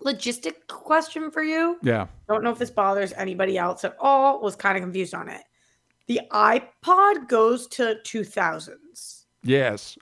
logistic 0.01 0.67
question 0.67 1.31
for 1.31 1.41
you. 1.43 1.77
yeah 1.81 2.07
Don't 2.27 2.43
know 2.43 2.51
if 2.51 2.59
this 2.59 2.69
bothers 2.69 3.11
anybody 3.13 3.57
else 3.57 3.83
at 3.83 3.95
all. 3.99 4.39
Was 4.41 4.55
kind 4.55 4.77
of 4.77 4.83
confused 4.83 5.13
on 5.13 5.27
it. 5.29 5.41
The 6.07 6.21
iPod 6.31 7.27
goes 7.27 7.67
to 7.69 7.95
2000s. 8.03 9.23
yes 9.43 9.97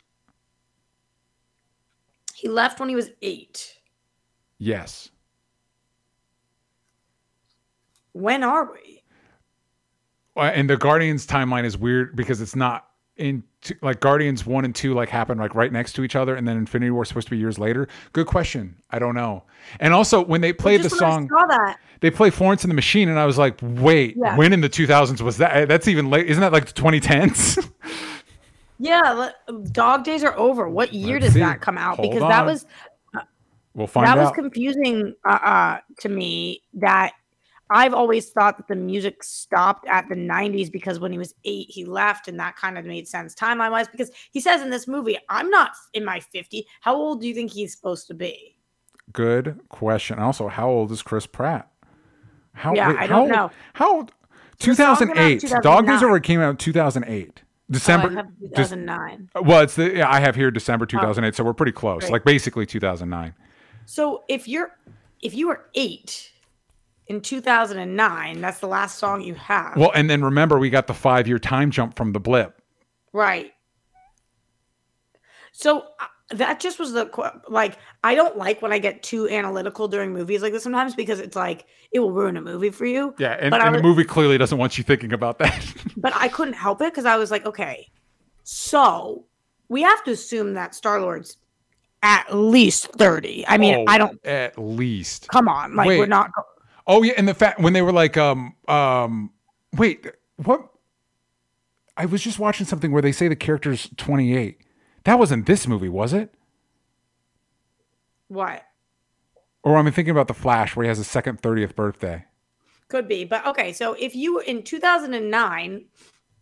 He 2.33 2.47
left 2.47 2.79
when 2.79 2.89
he 2.89 2.95
was 2.95 3.11
eight. 3.21 3.77
yes 4.57 5.09
When 8.13 8.43
are 8.43 8.71
we? 8.71 9.03
Uh, 10.35 10.41
and 10.53 10.69
the 10.69 10.77
guardians 10.77 11.27
timeline 11.27 11.65
is 11.65 11.77
weird 11.77 12.15
because 12.15 12.41
it's 12.41 12.55
not 12.55 12.87
in 13.17 13.43
t- 13.61 13.75
like 13.81 13.99
guardians 13.99 14.45
1 14.45 14.63
and 14.65 14.73
2 14.73 14.93
like 14.93 15.09
happen 15.09 15.37
like 15.37 15.53
right 15.53 15.71
next 15.71 15.93
to 15.93 16.03
each 16.03 16.15
other 16.15 16.35
and 16.35 16.47
then 16.47 16.55
infinity 16.57 16.89
war 16.89 17.03
is 17.03 17.09
supposed 17.09 17.27
to 17.27 17.31
be 17.31 17.37
years 17.37 17.59
later 17.59 17.87
good 18.13 18.25
question 18.25 18.73
i 18.89 18.97
don't 18.97 19.13
know 19.13 19.43
and 19.81 19.93
also 19.93 20.23
when 20.23 20.39
they 20.39 20.53
played 20.53 20.79
the 20.79 20.83
Just 20.89 21.01
when 21.01 21.09
I 21.11 21.15
song 21.17 21.27
that. 21.49 21.77
they 21.99 22.09
play 22.09 22.29
Florence 22.29 22.63
and 22.63 22.71
the 22.71 22.75
Machine, 22.75 23.09
and 23.09 23.19
I 23.19 23.25
was 23.25 23.37
like, 23.37 23.59
wait, 23.61 24.15
Yeah. 24.17 24.35
when 24.37 24.53
in 24.53 24.61
the 24.61 24.69
2000s 24.69 25.21
was 25.21 25.37
that? 25.37 25.67
That's 25.67 25.87
even 25.87 26.09
late. 26.09 26.25
Isn't 26.27 26.41
that 26.41 26.51
like 26.51 26.65
the 26.65 26.73
2010s? 26.73 27.69
Yeah, 28.79 29.29
Dog 29.71 30.03
Days 30.03 30.23
are 30.23 30.35
over. 30.35 30.67
What 30.67 30.91
year 30.93 31.15
Let's 31.19 31.25
does 31.25 31.33
see. 31.35 31.39
that 31.41 31.61
come 31.61 31.77
out? 31.77 31.97
Hold 31.97 32.09
because 32.13 32.27
that 32.27 32.39
on. 32.39 32.45
was 32.47 32.65
we'll 33.75 33.85
find 33.85 34.07
that 34.07 34.17
was 34.17 34.31
confusing 34.31 35.13
uh, 35.23 35.29
uh, 35.29 35.77
to 35.99 36.09
me. 36.09 36.63
That 36.73 37.11
I've 37.71 37.93
always 37.93 38.29
thought 38.29 38.57
that 38.57 38.67
the 38.67 38.75
music 38.75 39.23
stopped 39.23 39.87
at 39.87 40.09
the 40.09 40.15
90s 40.15 40.71
because 40.71 40.99
when 40.99 41.11
he 41.11 41.17
was 41.17 41.33
eight, 41.45 41.67
he 41.69 41.85
left, 41.85 42.27
and 42.27 42.39
that 42.39 42.55
kind 42.57 42.77
of 42.77 42.85
made 42.85 43.07
sense 43.07 43.33
timeline 43.33 43.71
wise. 43.71 43.87
Because 43.87 44.11
he 44.31 44.39
says 44.41 44.61
in 44.61 44.69
this 44.69 44.87
movie, 44.87 45.17
"I'm 45.29 45.49
not 45.49 45.71
in 45.93 46.03
my 46.05 46.19
50. 46.19 46.67
How 46.81 46.95
old 46.95 47.21
do 47.21 47.27
you 47.27 47.33
think 47.33 47.51
he's 47.51 47.73
supposed 47.73 48.07
to 48.07 48.13
be?" 48.13 48.57
Good 49.13 49.59
question. 49.69 50.19
Also, 50.19 50.47
how 50.47 50.69
old 50.69 50.91
is 50.91 51.01
Chris 51.01 51.25
Pratt? 51.25 51.69
How, 52.53 52.73
Yeah, 52.75 52.89
wait, 52.89 52.97
I 52.99 53.07
don't 53.07 53.29
know. 53.29 53.51
How 53.73 53.95
old? 53.95 54.11
The 54.59 54.75
song 54.75 54.95
came 54.97 55.09
out 55.17 55.31
in 55.31 55.39
2008. 55.39 55.63
Dog 55.63 55.87
Days 55.87 56.03
Over 56.03 56.19
came 56.19 56.39
out 56.41 56.49
in 56.51 56.57
2008. 56.57 57.41
December. 57.71 58.07
oh, 58.07 58.11
I 58.11 58.15
have 58.15 58.27
just- 58.55 58.71
2009. 58.71 59.29
well, 59.43 59.61
it's 59.61 59.75
the 59.75 59.95
yeah, 59.95 60.09
I 60.11 60.19
have 60.19 60.35
here 60.35 60.51
December 60.51 60.85
2008, 60.85 61.35
so 61.35 61.43
we're 61.43 61.53
pretty 61.53 61.71
close. 61.71 62.01
Great. 62.01 62.11
Like 62.11 62.25
basically 62.25 62.65
2009. 62.65 63.33
So 63.85 64.23
if 64.27 64.47
you're 64.47 64.77
if 65.21 65.33
you 65.33 65.47
were 65.47 65.65
eight 65.75 66.31
in 67.07 67.21
2009, 67.21 68.41
that's 68.41 68.59
the 68.59 68.67
last 68.67 68.97
song 68.97 69.21
you 69.21 69.33
have, 69.35 69.75
Well, 69.75 69.91
and 69.93 70.09
then 70.09 70.23
remember 70.23 70.57
we 70.59 70.69
got 70.69 70.87
the 70.87 70.93
five 70.93 71.27
year 71.27 71.39
time 71.39 71.71
jump 71.71 71.95
from 71.95 72.13
the 72.13 72.19
blip. 72.19 72.61
right? 73.13 73.51
So 75.51 75.79
uh, 75.99 76.05
that 76.31 76.59
just 76.61 76.79
was 76.79 76.93
the 76.93 77.09
like 77.49 77.77
I 78.03 78.15
don't 78.15 78.37
like 78.37 78.61
when 78.61 78.71
I 78.71 78.79
get 78.79 79.03
too 79.03 79.27
analytical 79.27 79.87
during 79.89 80.13
movies 80.13 80.41
like 80.41 80.53
this 80.53 80.63
sometimes 80.63 80.95
because 80.95 81.19
it's 81.19 81.35
like 81.35 81.65
it 81.91 81.99
will 81.99 82.11
ruin 82.13 82.37
a 82.37 82.41
movie 82.41 82.69
for 82.69 82.85
you. 82.85 83.13
Yeah, 83.19 83.35
and, 83.39 83.51
But 83.51 83.59
I 83.61 83.69
the 83.69 83.81
movie 83.83 84.05
clearly 84.05 84.37
doesn't 84.37 84.57
want 84.57 84.77
you 84.77 84.83
thinking 84.83 85.11
about 85.13 85.39
that. 85.39 85.73
But 85.97 86.13
I 86.15 86.29
couldn't 86.29 86.53
help 86.53 86.81
it 86.81 86.91
because 86.93 87.05
I 87.05 87.17
was 87.17 87.29
like, 87.31 87.45
okay, 87.45 87.91
so 88.43 89.25
we 89.67 89.81
have 89.83 90.03
to 90.05 90.11
assume 90.11 90.53
that 90.53 90.73
Star 90.73 90.99
Lord's 91.01 91.37
at 92.01 92.33
least 92.33 92.87
30. 92.93 93.45
I 93.47 93.57
mean, 93.57 93.75
Oh, 93.75 93.85
I 93.87 93.97
don't. 93.99 94.25
at 94.25 94.57
least. 94.57 95.27
Come 95.27 95.47
on, 95.47 95.75
like 95.75 95.87
Wait. 95.89 95.99
we're 95.99 96.05
not. 96.07 96.31
Oh 96.87 97.03
yeah, 97.03 97.13
and 97.17 97.27
the 97.27 97.33
fact 97.33 97.59
when 97.59 97.73
they 97.73 97.81
were 97.81 97.91
like, 97.91 98.17
um, 98.17 98.55
um, 98.67 99.31
wait, 99.77 100.07
what? 100.37 100.67
I 101.97 102.05
was 102.05 102.21
just 102.23 102.39
watching 102.39 102.65
something 102.65 102.91
where 102.91 103.01
they 103.01 103.11
say 103.11 103.27
the 103.27 103.35
character's 103.35 103.89
28. 103.97 104.61
That 105.03 105.19
wasn't 105.19 105.45
this 105.45 105.67
movie, 105.67 105.89
was 105.89 106.13
it? 106.13 106.33
What? 108.27 108.63
Or 109.63 109.77
I'm 109.77 109.91
thinking 109.91 110.11
about 110.11 110.27
the 110.27 110.33
Flash 110.33 110.75
where 110.75 110.83
he 110.83 110.87
has 110.87 110.97
his 110.97 111.07
second 111.07 111.41
30th 111.41 111.75
birthday? 111.75 112.25
Could 112.87 113.07
be, 113.07 113.23
but 113.25 113.45
okay. 113.45 113.73
So 113.73 113.93
if 113.93 114.15
you 114.15 114.39
in 114.39 114.63
2009, 114.63 115.85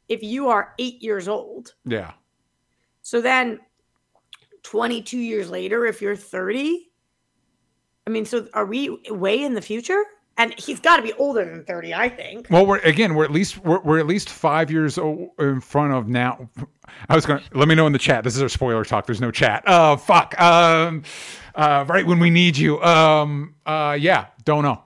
if 0.07 0.23
you 0.23 0.47
are 0.49 0.73
eight 0.79 1.01
years 1.03 1.27
old, 1.27 1.73
Yeah. 1.85 2.13
so 3.01 3.21
then 3.21 3.59
22 4.63 5.17
years 5.17 5.49
later, 5.49 5.85
if 5.85 6.01
you're 6.01 6.15
30, 6.15 6.89
I 8.07 8.09
mean, 8.09 8.25
so 8.25 8.47
are 8.53 8.65
we 8.65 8.97
way 9.09 9.43
in 9.43 9.53
the 9.53 9.61
future? 9.61 10.03
And 10.39 10.57
he's 10.57 10.79
got 10.79 10.97
to 10.97 11.03
be 11.03 11.11
older 11.13 11.43
than 11.43 11.65
30, 11.65 11.93
I 11.93 12.07
think. 12.07 12.47
Well, 12.49 12.65
we're 12.65 12.79
again, 12.79 13.13
we're 13.13 13.25
at 13.25 13.31
least 13.31 13.57
we're, 13.59 13.81
we're 13.81 13.99
at 13.99 14.07
least 14.07 14.29
five 14.29 14.71
years 14.71 14.97
in 14.97 15.59
front 15.61 15.93
of 15.93 16.07
now. 16.07 16.49
I 17.09 17.15
was 17.15 17.25
going. 17.25 17.41
to 17.41 17.57
Let 17.57 17.67
me 17.67 17.75
know 17.75 17.85
in 17.85 17.93
the 17.93 17.99
chat. 17.99 18.23
This 18.23 18.35
is 18.37 18.41
our 18.41 18.49
spoiler 18.49 18.85
talk. 18.85 19.05
There's 19.05 19.19
no 19.21 19.31
chat. 19.31 19.63
Oh 19.67 19.97
fuck. 19.97 20.39
Um, 20.39 21.03
uh, 21.55 21.83
right 21.87 22.07
when 22.07 22.19
we 22.19 22.29
need 22.29 22.57
you. 22.57 22.81
Um, 22.81 23.55
uh, 23.65 23.97
yeah, 23.99 24.27
don't 24.45 24.63
know. 24.63 24.81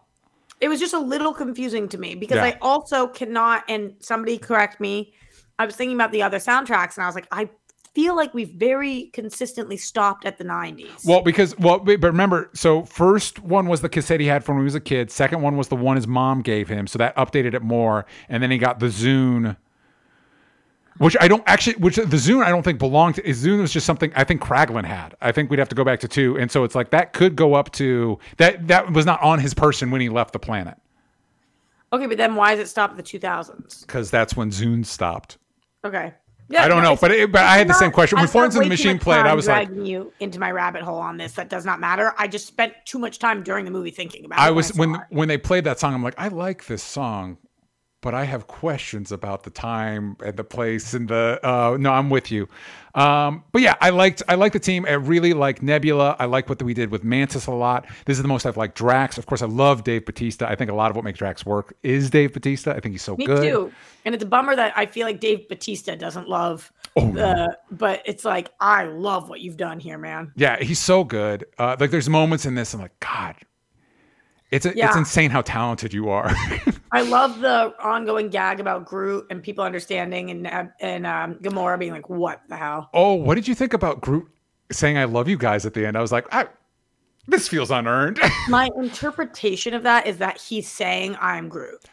It 0.60 0.70
was 0.70 0.80
just 0.80 0.94
a 0.94 1.00
little 1.00 1.34
confusing 1.34 1.88
to 1.90 1.98
me 1.98 2.16
because 2.16 2.38
Yeah. 2.38 2.46
I 2.46 2.58
also 2.62 3.08
cannot, 3.08 3.64
and 3.70 3.94
somebody 4.00 4.38
correct 4.38 4.80
me. 4.80 5.14
I 5.60 5.66
was 5.68 5.76
thinking 5.76 5.96
about 5.96 6.12
the 6.12 6.24
other 6.24 6.38
soundtracks 6.40 6.96
and 6.96 7.04
I 7.04 7.06
was 7.06 7.16
like, 7.16 7.28
I 7.32 7.50
feel 7.94 8.16
like 8.16 8.34
we've 8.34 8.50
very 8.50 9.06
consistently 9.14 9.78
stopped 9.78 10.26
at 10.26 10.38
the 10.38 10.44
90s. 10.44 11.06
Well, 11.06 11.22
because 11.22 11.58
well, 11.58 11.80
but 11.80 12.02
but 12.02 12.08
remember, 12.08 12.50
so 12.54 12.84
first 12.84 13.40
one 13.40 13.68
was 13.68 13.82
the 13.82 13.90
cassette 13.90 14.20
he 14.20 14.28
had 14.28 14.44
from 14.44 14.56
when 14.56 14.64
he 14.64 14.66
was 14.66 14.76
a 14.76 14.80
kid. 14.80 15.12
Second 15.12 15.42
one 15.42 15.58
was 15.58 15.68
the 15.68 15.76
one 15.76 15.96
his 15.96 16.08
mom 16.08 16.42
gave 16.42 16.68
him, 16.68 16.88
so 16.88 16.98
that 16.98 17.16
updated 17.16 17.54
it 17.54 17.62
more. 17.62 18.06
And 18.30 18.42
then 18.42 18.52
he 18.52 18.58
got 18.58 18.80
the 18.80 18.88
Zune, 18.88 19.58
which 20.98 21.16
I 21.20 21.28
don't 21.28 21.44
actually, 21.46 21.76
which 21.78 21.98
the 21.98 22.04
Zune 22.04 22.44
I 22.44 22.50
don't 22.50 22.64
think 22.64 22.80
belonged 22.80 23.16
to. 23.16 23.22
Zune 23.22 23.62
was 23.62 23.72
just 23.72 23.86
something 23.86 24.12
I 24.16 24.24
think 24.24 24.42
Kraglin 24.42 24.86
had. 24.86 25.16
I 25.22 25.32
think 25.32 25.50
we'd 25.52 25.60
have 25.60 25.70
to 25.70 25.76
go 25.76 25.84
back 25.84 26.00
to 26.02 26.08
two, 26.08 26.38
and 26.38 26.52
so 26.52 26.64
it's 26.64 26.76
like 26.76 26.90
that 26.92 27.14
could 27.14 27.36
go 27.36 27.54
up 27.54 27.72
to 27.74 28.18
that. 28.38 28.68
That 28.68 28.92
was 28.92 29.06
not 29.06 29.22
on 29.22 29.40
his 29.40 29.54
person 29.54 29.92
when 29.92 30.02
he 30.02 30.10
left 30.10 30.34
the 30.34 30.40
planet, 30.40 30.78
okay, 31.92 32.08
but 32.08 32.18
then 32.18 32.36
why 32.36 32.54
is 32.54 32.60
it 32.60 32.68
stopped 32.68 32.98
at 32.98 33.06
the 33.06 33.20
2000s? 33.20 33.82
because 33.82 34.10
that's 34.10 34.36
when 34.36 34.50
Zune 34.50 34.86
stopped. 34.86 35.38
Okay. 35.86 36.14
I 36.58 36.68
don't 36.68 36.84
know, 36.84 36.96
but 36.96 37.12
it, 37.12 37.32
but 37.32 37.42
I 37.42 37.58
had 37.58 37.68
the 37.68 37.74
same 37.74 37.92
question 37.92 38.20
when 38.20 38.28
Florence 38.28 38.56
and 38.56 38.66
the 38.66 38.70
Machine 38.70 39.00
played. 39.00 39.26
I 39.26 39.34
was 39.34 39.48
like, 39.48 39.68
dragging 39.68 39.86
you 39.86 40.14
into 40.20 40.40
my 40.40 40.52
rabbit 40.52 40.84
hole 40.84 41.00
on 41.00 41.18
this. 41.18 41.34
That 41.34 41.50
does 41.50 41.66
not 41.66 41.80
matter. 41.80 42.14
I 42.18 42.28
just 42.28 42.48
spent 42.48 42.74
too 42.86 43.00
much 43.00 43.20
time 43.20 43.44
during 43.44 43.66
the 43.66 43.72
movie 43.72 43.92
thinking 43.92 44.26
about 44.26 44.40
it. 44.40 44.42
I 44.42 44.52
was 44.52 44.74
when 44.74 44.96
it. 44.96 45.02
when 45.10 45.28
they 45.28 45.38
played 45.38 45.64
that 45.66 45.80
song, 45.80 45.94
I'm 45.94 46.04
like, 46.04 46.16
I 46.18 46.28
like 46.28 46.66
this 46.66 46.84
song, 46.84 47.38
but 48.04 48.14
I 48.14 48.26
have 48.26 48.46
questions 48.48 49.12
about 49.12 49.44
the 49.44 49.50
time 49.50 50.18
and 50.24 50.38
the 50.38 50.44
place 50.44 50.94
and 50.94 51.08
the. 51.08 51.40
Uh, 51.42 51.78
no, 51.80 51.92
I'm 51.92 52.10
with 52.12 52.30
you. 52.30 52.48
Um, 52.94 53.44
but 53.52 53.64
yeah, 53.64 53.76
I 53.82 53.90
liked 53.90 54.22
I 54.28 54.36
liked 54.36 54.54
the 54.54 54.60
team. 54.60 54.86
I 54.86 54.92
really 54.92 55.34
like 55.34 55.64
Nebula. 55.64 56.16
I 56.20 56.26
like 56.26 56.48
what 56.48 56.62
we 56.62 56.76
did 56.76 56.92
with 56.92 57.04
Mantis 57.04 57.48
a 57.48 57.52
lot. 57.52 57.88
This 58.06 58.18
is 58.18 58.22
the 58.22 58.28
most 58.28 58.46
I've 58.46 58.58
liked 58.58 58.76
Drax. 58.76 59.18
Of 59.18 59.26
course, 59.26 59.42
I 59.42 59.48
love 59.48 59.84
Dave 59.84 60.06
Bautista. 60.06 60.48
I 60.48 60.56
think 60.56 60.70
a 60.70 60.76
lot 60.76 60.92
of 60.92 60.96
what 60.96 61.04
makes 61.04 61.18
Drax 61.18 61.46
work 61.46 61.76
is 61.82 62.12
Dave 62.12 62.34
Bautista. 62.34 62.76
I 62.76 62.82
think 62.82 62.94
he's 62.94 63.02
so 63.02 63.16
Me 63.16 63.26
good. 63.26 63.42
Me 63.42 63.50
too. 63.50 63.74
And 64.06 64.14
it's 64.14 64.24
a 64.24 64.28
bummer 64.28 64.56
that 64.56 64.78
I 64.78 64.86
feel 64.86 65.08
like 65.08 65.20
Dave 65.20 65.48
Bautista 65.48 65.96
doesn't 65.96 66.28
love 66.28 66.72
Oh, 66.96 67.12
the, 67.12 67.58
but 67.72 68.04
it's 68.06 68.24
like 68.24 68.52
I 68.60 68.84
love 68.84 69.28
what 69.30 69.42
you've 69.42 69.58
done 69.58 69.80
here, 69.80 69.98
man. 69.98 70.32
Yeah, 70.36 70.62
he's 70.62 70.78
so 70.80 71.04
good. 71.04 71.46
Uh, 71.58 71.76
like 71.80 71.90
there's 71.90 72.10
moments 72.10 72.46
in 72.46 72.54
this, 72.54 72.74
I'm 72.74 72.82
like, 72.82 73.00
God, 73.00 73.36
it's 74.54 74.68
a, 74.68 74.78
it's 74.78 74.96
insane 74.96 75.32
how 75.32 75.42
talented 75.42 75.94
you 75.94 76.10
are. 76.10 76.32
I 76.92 77.02
love 77.02 77.40
the 77.40 77.74
ongoing 77.84 78.30
gag 78.30 78.60
about 78.60 78.86
Groot 78.86 79.26
and 79.32 79.42
people 79.42 79.64
understanding 79.64 80.30
and 80.30 80.72
and 80.80 81.08
um, 81.08 81.36
Gamora 81.36 81.80
being 81.80 81.92
like, 81.92 82.08
"What 82.08 82.42
the 82.50 82.56
hell?" 82.56 82.92
Oh, 82.94 83.16
what 83.16 83.34
did 83.34 83.48
you 83.48 83.56
think 83.56 83.74
about 83.74 84.02
Groot 84.02 84.28
saying 84.72 84.96
"I 84.96 85.06
love 85.06 85.28
you 85.28 85.40
guys" 85.40 85.66
at 85.66 85.74
the 85.74 85.88
end? 85.88 85.98
I 85.98 86.02
was 86.02 86.12
like, 86.12 86.28
I, 86.32 86.48
this 87.26 87.48
feels 87.48 87.72
unearned. 87.72 88.20
My 88.48 88.70
interpretation 88.78 89.74
of 89.74 89.82
that 89.84 90.06
is 90.06 90.18
that 90.18 90.40
he's 90.40 90.68
saying, 90.68 91.18
"I'm 91.20 91.50
Groot," 91.50 91.90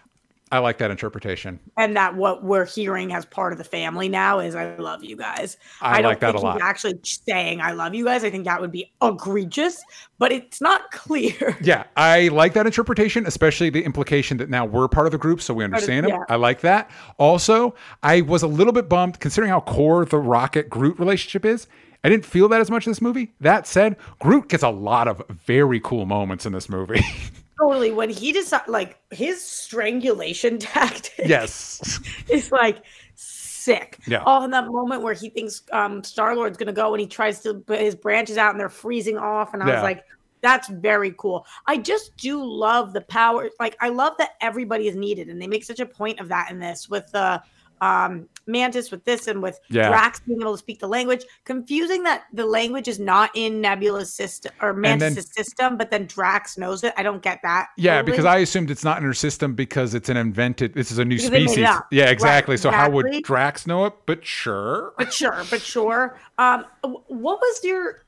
I 0.52 0.58
like 0.58 0.78
that 0.78 0.90
interpretation. 0.90 1.60
and 1.76 1.96
that 1.96 2.16
what 2.16 2.42
we're 2.42 2.64
hearing 2.66 3.12
as 3.12 3.24
part 3.24 3.52
of 3.52 3.58
the 3.58 3.64
family 3.64 4.08
now 4.08 4.40
is, 4.40 4.54
"I 4.54 4.74
love 4.76 5.04
you 5.04 5.16
guys." 5.16 5.56
I 5.80 6.02
don't 6.02 6.10
like 6.10 6.20
that 6.20 6.32
think 6.32 6.42
a 6.42 6.46
lot. 6.46 6.54
He's 6.54 6.62
actually 6.62 7.00
saying, 7.02 7.60
"I 7.60 7.72
love 7.72 7.94
you 7.94 8.04
guys." 8.04 8.24
I 8.24 8.30
think 8.30 8.44
that 8.46 8.60
would 8.60 8.72
be 8.72 8.90
egregious, 9.00 9.82
but 10.18 10.32
it's 10.32 10.60
not 10.60 10.90
clear. 10.92 11.56
Yeah, 11.62 11.84
I 11.96 12.28
like 12.28 12.54
that 12.54 12.66
interpretation, 12.66 13.26
especially 13.26 13.70
the 13.70 13.84
implication 13.84 14.36
that 14.38 14.50
now 14.50 14.64
we're 14.64 14.88
part 14.88 15.06
of 15.06 15.12
the 15.12 15.18
group, 15.18 15.40
so 15.40 15.54
we 15.54 15.64
understand 15.64 16.06
him. 16.06 16.10
yeah. 16.12 16.24
I 16.28 16.36
like 16.36 16.60
that. 16.62 16.90
Also, 17.18 17.74
I 18.02 18.22
was 18.22 18.42
a 18.42 18.48
little 18.48 18.72
bit 18.72 18.88
bummed 18.88 19.20
considering 19.20 19.50
how 19.50 19.60
core 19.60 20.04
the 20.04 20.18
Rocket 20.18 20.68
Groot 20.68 20.98
relationship 20.98 21.44
is. 21.44 21.68
I 22.02 22.08
didn't 22.08 22.24
feel 22.24 22.48
that 22.48 22.60
as 22.62 22.70
much 22.70 22.86
in 22.86 22.90
this 22.90 23.02
movie. 23.02 23.32
That 23.40 23.66
said, 23.66 23.96
Groot 24.20 24.48
gets 24.48 24.62
a 24.62 24.70
lot 24.70 25.06
of 25.06 25.22
very 25.28 25.80
cool 25.80 26.06
moments 26.06 26.46
in 26.46 26.52
this 26.52 26.68
movie. 26.68 27.02
Totally. 27.60 27.90
When 27.92 28.08
he 28.10 28.32
decided, 28.32 28.68
like 28.70 28.98
his 29.10 29.44
strangulation 29.44 30.58
tactic. 30.58 31.26
yes. 31.28 32.00
is 32.28 32.50
like 32.50 32.82
sick. 33.14 33.98
Yeah. 34.06 34.22
Oh, 34.26 34.42
in 34.44 34.50
that 34.52 34.66
moment 34.66 35.02
where 35.02 35.12
he 35.14 35.28
thinks 35.28 35.62
um, 35.72 36.02
Star 36.02 36.34
Lord's 36.34 36.56
gonna 36.56 36.72
go 36.72 36.94
and 36.94 37.00
he 37.00 37.06
tries 37.06 37.40
to 37.40 37.54
put 37.54 37.78
his 37.80 37.94
branches 37.94 38.38
out 38.38 38.52
and 38.52 38.58
they're 38.60 38.68
freezing 38.70 39.18
off, 39.18 39.52
and 39.52 39.62
I 39.62 39.68
Yeah. 39.68 39.74
was 39.74 39.82
like, 39.82 40.04
that's 40.42 40.68
very 40.68 41.12
cool. 41.18 41.44
I 41.66 41.76
just 41.76 42.16
do 42.16 42.42
love 42.42 42.94
the 42.94 43.02
power. 43.02 43.50
Like, 43.60 43.76
I 43.80 43.90
love 43.90 44.14
that 44.16 44.30
everybody 44.40 44.88
is 44.88 44.96
needed, 44.96 45.28
and 45.28 45.40
they 45.40 45.46
make 45.46 45.64
such 45.64 45.80
a 45.80 45.86
point 45.86 46.18
of 46.18 46.28
that 46.28 46.50
in 46.50 46.58
this 46.58 46.88
with 46.88 47.10
the 47.12 47.42
um 47.80 48.28
mantis 48.46 48.90
with 48.90 49.04
this 49.04 49.28
and 49.28 49.40
with 49.42 49.58
Yeah. 49.68 49.88
drax 49.88 50.20
being 50.20 50.40
able 50.40 50.52
to 50.52 50.58
speak 50.58 50.80
the 50.80 50.88
language 50.88 51.24
confusing 51.44 52.02
that 52.02 52.24
the 52.32 52.44
language 52.44 52.88
is 52.88 52.98
not 52.98 53.30
in 53.34 53.60
nebula's 53.60 54.12
system 54.12 54.52
or 54.60 54.72
then- 54.72 54.98
mantis' 54.98 55.28
system 55.34 55.76
but 55.76 55.90
then 55.90 56.06
drax 56.06 56.58
knows 56.58 56.82
it 56.82 56.92
i 56.96 57.02
don't 57.02 57.22
get 57.22 57.38
that 57.42 57.68
Yeah, 57.76 57.96
totally. 57.96 58.10
because 58.12 58.24
I 58.24 58.38
assumed 58.38 58.70
it's 58.70 58.82
not 58.84 58.98
in 58.98 59.04
her 59.04 59.14
system 59.14 59.54
because 59.54 59.94
it's 59.94 60.08
an 60.08 60.16
invented. 60.16 60.74
This 60.74 60.90
is 60.90 60.98
a 60.98 61.04
new 61.04 61.16
Because 61.16 61.30
they 61.30 61.38
made 61.38 61.44
it 61.44 61.48
species. 61.50 61.78
Yeah, 61.90 62.04
Right, 62.04 62.12
exactly. 62.12 62.56
So 62.56 62.70
how 62.70 62.90
would. 62.90 63.22
Drax 63.22 63.66
know 63.66 63.84
it? 63.86 63.94
But 64.06 64.24
sure. 64.24 64.92
but 64.98 65.12
sure, 65.12 65.42
but 65.50 65.60
sure. 65.60 66.18
Um, 66.38 66.64
what 66.82 67.38
was 67.40 67.64
your, 67.64 68.04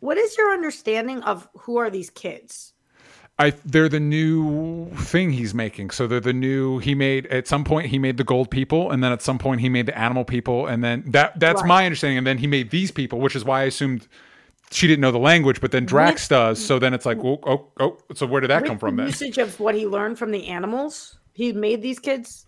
what 0.00 0.16
is 0.16 0.36
your 0.36 0.52
understanding 0.52 1.22
of 1.22 1.48
who 1.58 1.76
are 1.78 1.90
these 1.90 2.10
kids? 2.10 2.72
I 3.38 3.52
they're 3.66 3.88
the 3.90 4.00
new 4.00 4.90
thing 4.96 5.30
he's 5.30 5.52
making. 5.54 5.90
So 5.90 6.06
they're 6.06 6.20
the 6.20 6.32
new 6.32 6.78
he 6.78 6.94
made 6.94 7.26
at 7.26 7.46
some 7.46 7.64
point 7.64 7.88
he 7.88 7.98
made 7.98 8.16
the 8.16 8.24
gold 8.24 8.50
people 8.50 8.90
and 8.90 9.04
then 9.04 9.12
at 9.12 9.20
some 9.20 9.38
point 9.38 9.60
he 9.60 9.68
made 9.68 9.86
the 9.86 9.98
animal 9.98 10.24
people 10.24 10.66
and 10.66 10.82
then 10.82 11.04
that 11.08 11.38
that's 11.38 11.60
Right. 11.60 11.68
my 11.68 11.84
understanding 11.84 12.16
and 12.18 12.26
then 12.26 12.38
he 12.38 12.46
made 12.46 12.70
these 12.70 12.90
people, 12.90 13.20
which 13.20 13.36
is 13.36 13.44
why 13.44 13.60
I 13.60 13.64
assumed 13.64 14.08
she 14.70 14.86
didn't 14.86 15.00
know 15.02 15.12
the 15.12 15.18
language, 15.18 15.60
but 15.60 15.70
then 15.70 15.84
Drax 15.84 16.22
With- 16.24 16.28
does. 16.30 16.64
So 16.64 16.78
then 16.78 16.92
it's 16.94 17.04
like, 17.06 17.18
oh, 17.18 17.38
oh, 17.46 17.66
oh. 17.78 17.98
So 18.14 18.26
where 18.26 18.40
did 18.40 18.48
that 18.50 18.64
come 18.64 18.78
from 18.78 18.96
the 18.96 19.02
then? 19.02 19.10
Usage 19.10 19.38
of 19.38 19.60
what 19.60 19.74
he 19.74 19.86
learned 19.86 20.18
from 20.18 20.30
the 20.30 20.46
animals. 20.48 21.18
He 21.34 21.52
made 21.52 21.82
these 21.82 21.98
kids. 21.98 22.46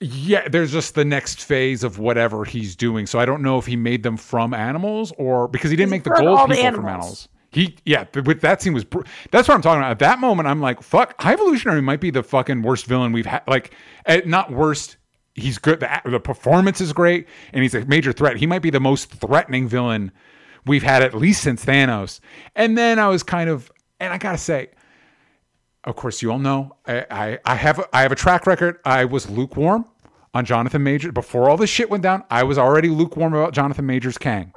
Yeah, 0.00 0.48
there's 0.48 0.72
just 0.72 0.94
the 0.94 1.04
next 1.04 1.42
phase 1.44 1.84
of 1.84 1.98
whatever 1.98 2.44
he's 2.44 2.74
doing. 2.76 3.06
So 3.06 3.18
I 3.18 3.24
don't 3.26 3.42
know 3.42 3.58
if 3.58 3.66
he 3.66 3.76
made 3.76 4.04
them 4.04 4.16
from 4.16 4.54
animals 4.54 5.12
or 5.18 5.48
because 5.48 5.70
he 5.70 5.76
didn't 5.76 5.90
make 5.90 6.04
the 6.04 6.10
gold 6.10 6.28
all 6.38 6.46
the 6.48 6.54
people 6.54 6.72
from 6.72 6.86
animals. 6.86 7.28
He 7.58 7.74
yeah, 7.84 8.04
th- 8.04 8.24
with 8.24 8.40
that 8.42 8.62
scene 8.62 8.72
was 8.72 8.84
br- 8.84 9.02
that's 9.32 9.48
what 9.48 9.56
I'm 9.56 9.62
talking 9.62 9.80
about. 9.80 9.90
At 9.90 9.98
that 9.98 10.20
moment, 10.20 10.48
I'm 10.48 10.60
like, 10.60 10.80
fuck, 10.80 11.20
High 11.20 11.32
Evolutionary 11.32 11.82
might 11.82 12.00
be 12.00 12.12
the 12.12 12.22
fucking 12.22 12.62
worst 12.62 12.86
villain 12.86 13.10
we've 13.10 13.26
had. 13.26 13.42
Like, 13.48 13.74
not 14.24 14.52
worst. 14.52 14.96
He's 15.34 15.58
good. 15.58 15.80
The, 15.80 16.00
the 16.04 16.20
performance 16.20 16.80
is 16.80 16.92
great, 16.92 17.26
and 17.52 17.64
he's 17.64 17.74
a 17.74 17.84
major 17.86 18.12
threat. 18.12 18.36
He 18.36 18.46
might 18.46 18.62
be 18.62 18.70
the 18.70 18.78
most 18.78 19.10
threatening 19.10 19.66
villain 19.66 20.12
we've 20.66 20.84
had 20.84 21.02
at 21.02 21.14
least 21.14 21.42
since 21.42 21.64
Thanos. 21.64 22.20
And 22.54 22.78
then 22.78 23.00
I 23.00 23.08
was 23.08 23.24
kind 23.24 23.50
of, 23.50 23.72
and 23.98 24.12
I 24.12 24.18
gotta 24.18 24.38
say, 24.38 24.68
of 25.82 25.96
course, 25.96 26.22
you 26.22 26.30
all 26.30 26.38
know 26.38 26.76
I, 26.86 27.06
I, 27.10 27.38
I 27.44 27.54
have 27.56 27.80
a, 27.80 27.96
I 27.96 28.02
have 28.02 28.12
a 28.12 28.16
track 28.16 28.46
record. 28.46 28.78
I 28.84 29.04
was 29.04 29.28
lukewarm 29.28 29.84
on 30.32 30.44
Jonathan 30.44 30.84
Major 30.84 31.10
before 31.10 31.50
all 31.50 31.56
this 31.56 31.70
shit 31.70 31.90
went 31.90 32.04
down. 32.04 32.22
I 32.30 32.44
was 32.44 32.56
already 32.56 32.88
lukewarm 32.88 33.34
about 33.34 33.52
Jonathan 33.52 33.84
Majors 33.84 34.16
Kang. 34.16 34.52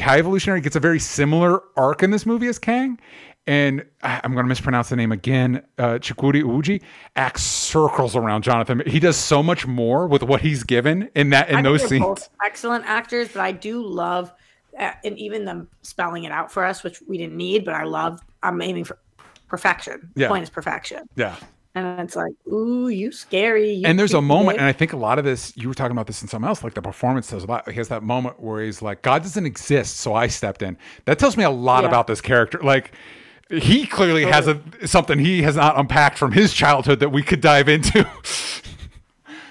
High 0.00 0.18
Evolutionary 0.18 0.60
gets 0.60 0.76
a 0.76 0.80
very 0.80 0.98
similar 0.98 1.62
arc 1.76 2.02
in 2.02 2.10
this 2.10 2.26
movie 2.26 2.46
as 2.48 2.58
Kang, 2.58 2.98
and 3.46 3.84
I'm 4.02 4.32
going 4.32 4.44
to 4.44 4.48
mispronounce 4.48 4.88
the 4.88 4.96
name 4.96 5.12
again. 5.12 5.62
Uh, 5.78 5.98
Chikuri 5.98 6.40
Uji 6.46 6.82
acts 7.16 7.42
circles 7.42 8.16
around 8.16 8.42
Jonathan. 8.42 8.82
He 8.86 8.98
does 9.00 9.16
so 9.16 9.42
much 9.42 9.66
more 9.66 10.06
with 10.06 10.22
what 10.22 10.40
he's 10.40 10.64
given 10.64 11.08
in 11.14 11.30
that 11.30 11.50
in 11.50 11.56
I 11.56 11.62
those 11.62 11.86
scenes. 11.86 12.28
excellent 12.44 12.84
actors, 12.86 13.28
but 13.28 13.40
I 13.40 13.52
do 13.52 13.82
love, 13.86 14.32
uh, 14.78 14.92
and 15.04 15.18
even 15.18 15.44
them 15.44 15.68
spelling 15.82 16.24
it 16.24 16.32
out 16.32 16.50
for 16.50 16.64
us, 16.64 16.82
which 16.82 17.02
we 17.06 17.18
didn't 17.18 17.36
need, 17.36 17.64
but 17.64 17.74
I 17.74 17.84
love. 17.84 18.20
I'm 18.42 18.60
aiming 18.62 18.84
for 18.84 18.98
perfection. 19.48 20.10
The 20.14 20.22
Yeah. 20.22 20.28
point 20.28 20.42
is 20.42 20.50
perfection, 20.50 21.08
Yeah. 21.16 21.36
And 21.74 22.00
it's 22.00 22.14
like, 22.16 22.32
ooh, 22.46 22.88
you 22.88 23.10
scary. 23.10 23.72
You 23.72 23.86
and 23.86 23.98
there's 23.98 24.14
a 24.14 24.20
moment, 24.20 24.56
bitch. 24.56 24.60
and 24.60 24.68
I 24.68 24.72
think 24.72 24.92
a 24.92 24.96
lot 24.96 25.18
of 25.18 25.24
this, 25.24 25.56
you 25.56 25.66
were 25.68 25.74
talking 25.74 25.92
about 25.92 26.06
this 26.06 26.22
in 26.22 26.28
something 26.28 26.48
else, 26.48 26.62
like 26.62 26.74
the 26.74 26.82
performance 26.82 27.26
says 27.26 27.44
a 27.44 27.46
lot. 27.46 27.68
He 27.68 27.74
has 27.76 27.88
that 27.88 28.02
moment 28.02 28.38
where 28.40 28.62
he's 28.62 28.80
like, 28.82 29.02
God 29.02 29.22
doesn't 29.22 29.44
exist, 29.46 29.96
so 29.98 30.14
I 30.14 30.28
stepped 30.28 30.62
in. 30.62 30.76
That 31.06 31.18
tells 31.18 31.36
me 31.36 31.44
a 31.44 31.50
lot 31.50 31.82
Yeah. 31.84 31.88
about 31.88 32.06
this 32.06 32.20
character. 32.20 32.58
Like, 32.62 32.92
he 33.50 33.86
clearly 33.86 34.24
has 34.24 34.46
a 34.48 34.60
something 34.86 35.18
he 35.18 35.42
has 35.42 35.56
not 35.56 35.78
unpacked 35.78 36.16
from 36.16 36.32
his 36.32 36.54
childhood 36.54 37.00
that 37.00 37.10
we 37.10 37.22
could 37.22 37.40
dive 37.40 37.68
into. 37.68 38.08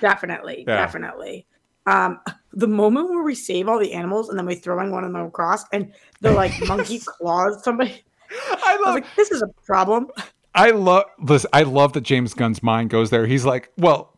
Definitely, 0.02 0.64
Yeah. 0.68 0.78
definitely. 0.78 1.46
Um, 1.86 2.20
the 2.54 2.68
moment 2.68 3.10
where 3.10 3.24
we 3.24 3.36
save 3.36 3.68
all 3.68 3.78
the 3.80 3.94
animals 3.94 4.30
and 4.30 4.40
then 4.40 4.46
we 4.46 4.56
throwing 4.56 4.92
one 4.92 5.04
of 5.04 5.12
them 5.12 5.26
across 5.26 5.66
and 5.74 5.94
the 6.22 6.32
like 6.32 6.52
monkey 6.68 7.00
claws 7.00 7.64
somebody. 7.64 8.04
I 8.32 8.58
I 8.64 8.76
was 8.78 8.86
love 8.86 8.96
like, 8.96 9.16
this 9.16 9.32
is 9.32 9.42
a 9.42 9.48
problem. 9.66 10.08
I 10.56 10.72
love 10.72 11.06
this. 11.24 11.46
I 11.54 11.64
love 11.64 11.94
that 11.94 12.02
James 12.02 12.34
Gunn's 12.34 12.62
mind 12.62 12.90
goes 12.90 13.10
there. 13.10 13.26
He's 13.26 13.46
like, 13.46 13.72
well, 13.78 14.18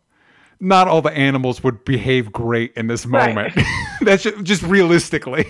not 0.60 0.88
all 0.88 1.02
the 1.02 1.12
animals 1.12 1.64
would 1.64 1.84
behave 1.86 2.32
great 2.32 2.74
in 2.76 2.88
this 2.88 3.06
Right. 3.06 3.34
moment. 3.36 3.54
That's 4.02 4.24
just, 4.24 4.44
just 4.44 4.64
realistically. 4.64 5.48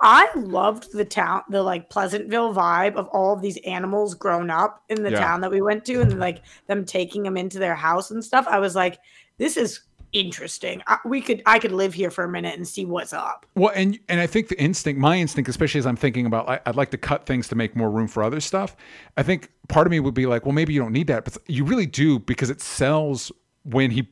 I 0.00 0.28
loved 0.36 0.92
the 0.92 1.04
town, 1.04 1.42
the 1.48 1.62
like 1.62 1.88
Pleasantville 1.90 2.52
vibe 2.54 2.96
of 2.96 3.06
all 3.08 3.34
of 3.34 3.40
these 3.42 3.56
animals 3.58 4.14
grown 4.14 4.50
up 4.50 4.82
in 4.88 5.02
the 5.02 5.10
Yeah. 5.10 5.20
town 5.20 5.40
that 5.42 5.50
we 5.50 5.60
went 5.62 5.84
to, 5.86 6.00
and 6.00 6.18
like 6.18 6.42
them 6.66 6.84
taking 6.84 7.22
them 7.22 7.36
into 7.36 7.58
their 7.58 7.74
house 7.74 8.10
and 8.10 8.22
stuff. 8.24 8.46
I 8.48 8.58
was 8.58 8.74
like, 8.74 8.98
this 9.38 9.56
is 9.56 9.80
interesting. 10.12 10.82
I, 10.86 10.98
we 11.04 11.20
could 11.20 11.42
I 11.46 11.58
could 11.58 11.72
live 11.72 11.94
here 11.94 12.10
for 12.10 12.24
a 12.24 12.28
minute 12.28 12.56
and 12.56 12.66
see 12.66 12.84
what's 12.84 13.12
up. 13.12 13.46
Well, 13.54 13.72
and 13.74 13.98
and 14.08 14.20
I 14.20 14.26
think 14.26 14.48
the 14.48 14.60
instinct, 14.60 15.00
my 15.00 15.16
instinct, 15.16 15.48
especially 15.48 15.78
as 15.78 15.86
I'm 15.86 15.96
thinking 15.96 16.26
about, 16.26 16.48
I, 16.48 16.60
I'd 16.66 16.76
like 16.76 16.90
to 16.90 16.98
cut 16.98 17.26
things 17.26 17.48
to 17.48 17.54
make 17.54 17.76
more 17.76 17.90
room 17.90 18.08
for 18.08 18.22
other 18.22 18.40
stuff. 18.40 18.76
I 19.16 19.22
think 19.22 19.50
part 19.68 19.86
of 19.86 19.90
me 19.90 20.00
would 20.00 20.14
be 20.14 20.26
like, 20.26 20.44
well, 20.44 20.52
maybe 20.52 20.72
you 20.72 20.80
don't 20.80 20.92
need 20.92 21.06
that, 21.08 21.24
but 21.24 21.36
you 21.46 21.64
really 21.64 21.86
do 21.86 22.18
because 22.18 22.50
it 22.50 22.60
sells 22.60 23.32
when 23.64 23.90
he 23.90 24.08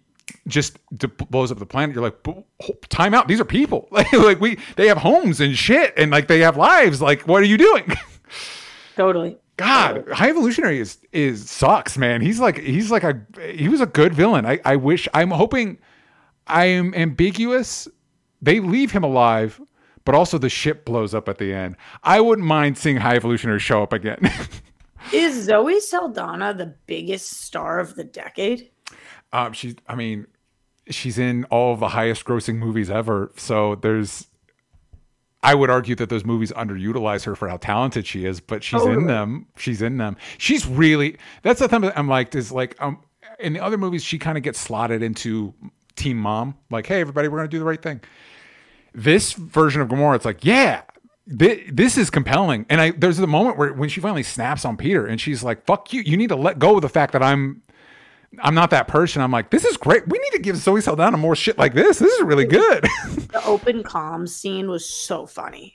just 0.49 0.79
d- 0.97 1.07
blows 1.07 1.53
up 1.53 1.59
the 1.59 1.67
planet. 1.67 1.95
You're 1.95 2.05
like, 2.05 2.23
"But, 2.23 2.45
time 2.91 3.15
out. 3.15 3.29
These 3.29 3.41
are 3.41 3.45
people. 3.45 3.89
Like, 3.97 4.13
like 4.13 4.41
we, 4.41 4.59
they 4.77 4.89
have 4.89 4.99
homes 4.99 5.41
and 5.41 5.57
shit, 5.57 5.95
and 5.97 6.11
like 6.11 6.29
they 6.29 6.41
have 6.41 6.57
lives. 6.57 7.01
Like, 7.01 7.23
what 7.27 7.43
are 7.43 7.47
you 7.47 7.57
doing? 7.57 7.93
Totally. 8.97 9.39
God, 9.57 10.07
High 10.11 10.29
Evolutionary 10.29 10.79
is 10.79 10.99
is 11.13 11.49
sucks, 11.49 11.97
man. 11.97 12.21
He's 12.21 12.39
like 12.39 12.59
he's 12.59 12.91
like 12.91 13.05
a 13.05 13.23
he 13.55 13.69
was 13.69 13.81
a 13.81 13.87
good 13.87 14.13
villain. 14.13 14.45
I 14.45 14.61
I 14.67 14.77
wish 14.77 15.09
I'm 15.15 15.31
hoping 15.31 15.79
I 16.47 16.67
am 16.67 16.95
ambiguous. 16.95 17.89
They 18.43 18.61
leave 18.61 18.93
him 18.93 19.03
alive, 19.05 19.61
but 20.05 20.15
also 20.15 20.39
the 20.39 20.49
ship 20.49 20.85
blows 20.85 21.15
up 21.15 21.29
at 21.29 21.39
the 21.39 21.53
end. 21.53 21.77
I 22.03 22.21
wouldn't 22.21 22.47
mind 22.47 22.79
seeing 22.79 22.97
High 22.97 23.17
Evolutionary 23.17 23.59
show 23.61 23.83
up 23.83 23.93
again. 23.93 24.19
Is 25.13 25.45
Zoe 25.45 25.79
Saldana 25.81 26.53
the 26.55 26.75
biggest 26.87 27.31
star 27.43 27.79
of 27.79 27.95
the 27.95 28.05
decade? 28.05 28.71
um, 29.33 29.53
she's 29.53 29.75
I 29.89 29.95
mean, 29.95 30.27
she's 30.89 31.19
in 31.19 31.45
all 31.45 31.73
of 31.75 31.81
the 31.81 31.89
highest 31.89 32.25
grossing 32.25 32.57
movies 32.57 32.91
ever. 32.91 33.33
So 33.37 33.75
there's 33.77 34.27
I 35.43 35.55
would 35.55 35.71
argue 35.71 35.95
that 35.97 36.09
those 36.09 36.25
movies 36.25 36.51
underutilize 36.53 37.25
her 37.25 37.37
for 37.37 37.49
how 37.49 37.57
talented 37.59 38.07
she 38.07 38.25
is, 38.25 38.41
but 38.41 38.65
she's 38.65 38.83
in 38.83 38.89
Totally. 38.89 39.07
them. 39.07 39.47
She's 39.57 39.81
in 39.83 39.97
them. 39.99 40.17
She's 40.39 40.67
really 40.67 41.19
that's 41.43 41.61
the 41.61 41.69
thing 41.69 41.83
that 41.83 41.97
I'm 41.99 42.09
like 42.09 42.35
is 42.35 42.51
like 42.53 42.77
um 42.81 43.01
in 43.39 43.53
the 43.53 43.61
other 43.61 43.79
movies 43.79 44.03
she 44.03 44.19
kind 44.19 44.37
of 44.39 44.43
gets 44.45 44.59
slotted 44.59 45.03
into 45.03 45.55
team 45.97 46.19
mom, 46.19 46.57
like 46.71 46.87
hey 46.87 47.01
everybody 47.01 47.29
we're 47.29 47.39
gonna 47.39 47.49
do 47.49 47.59
the 47.59 47.65
right 47.65 47.83
thing. 47.83 48.01
This 48.95 49.33
version 49.33 49.83
of 49.83 49.89
Gamora, 49.89 50.17
it's 50.17 50.25
like 50.25 50.45
yeah. 50.45 50.83
thi- 51.29 51.69
This 51.71 51.99
is 51.99 52.09
compelling, 52.11 52.65
and 52.71 52.81
I 52.81 52.91
there's 52.93 53.19
a 53.19 53.27
moment 53.27 53.59
where 53.59 53.73
when 53.73 53.89
she 53.89 54.01
finally 54.01 54.23
snaps 54.23 54.65
on 54.65 54.77
Peter, 54.77 55.07
and 55.07 55.21
she's 55.21 55.43
like, 55.43 55.65
"Fuck 55.67 55.93
you! 55.93 56.01
You 56.03 56.17
need 56.17 56.29
to 56.29 56.37
let 56.37 56.59
go 56.59 56.77
of 56.77 56.83
the 56.83 56.89
fact 56.89 57.13
that 57.13 57.23
I'm 57.23 57.63
I'm 58.41 58.55
not 58.55 58.71
that 58.71 58.89
person. 58.89 59.23
I'm 59.23 59.31
like, 59.31 59.51
this 59.51 59.65
is 59.65 59.77
great. 59.77 60.07
We 60.09 60.19
need 60.19 60.31
to 60.33 60.39
give 60.41 60.57
Zoe 60.57 60.81
Saldana 60.81 61.17
more 61.17 61.37
shit 61.37 61.59
like 61.59 61.75
this. 61.75 61.99
This 61.99 62.13
is 62.13 62.23
really 62.23 62.45
good. 62.47 62.85
The 63.33 63.45
open 63.45 63.83
comms 63.83 64.31
scene 64.31 64.69
was 64.71 64.89
so 64.89 65.27
funny. 65.27 65.75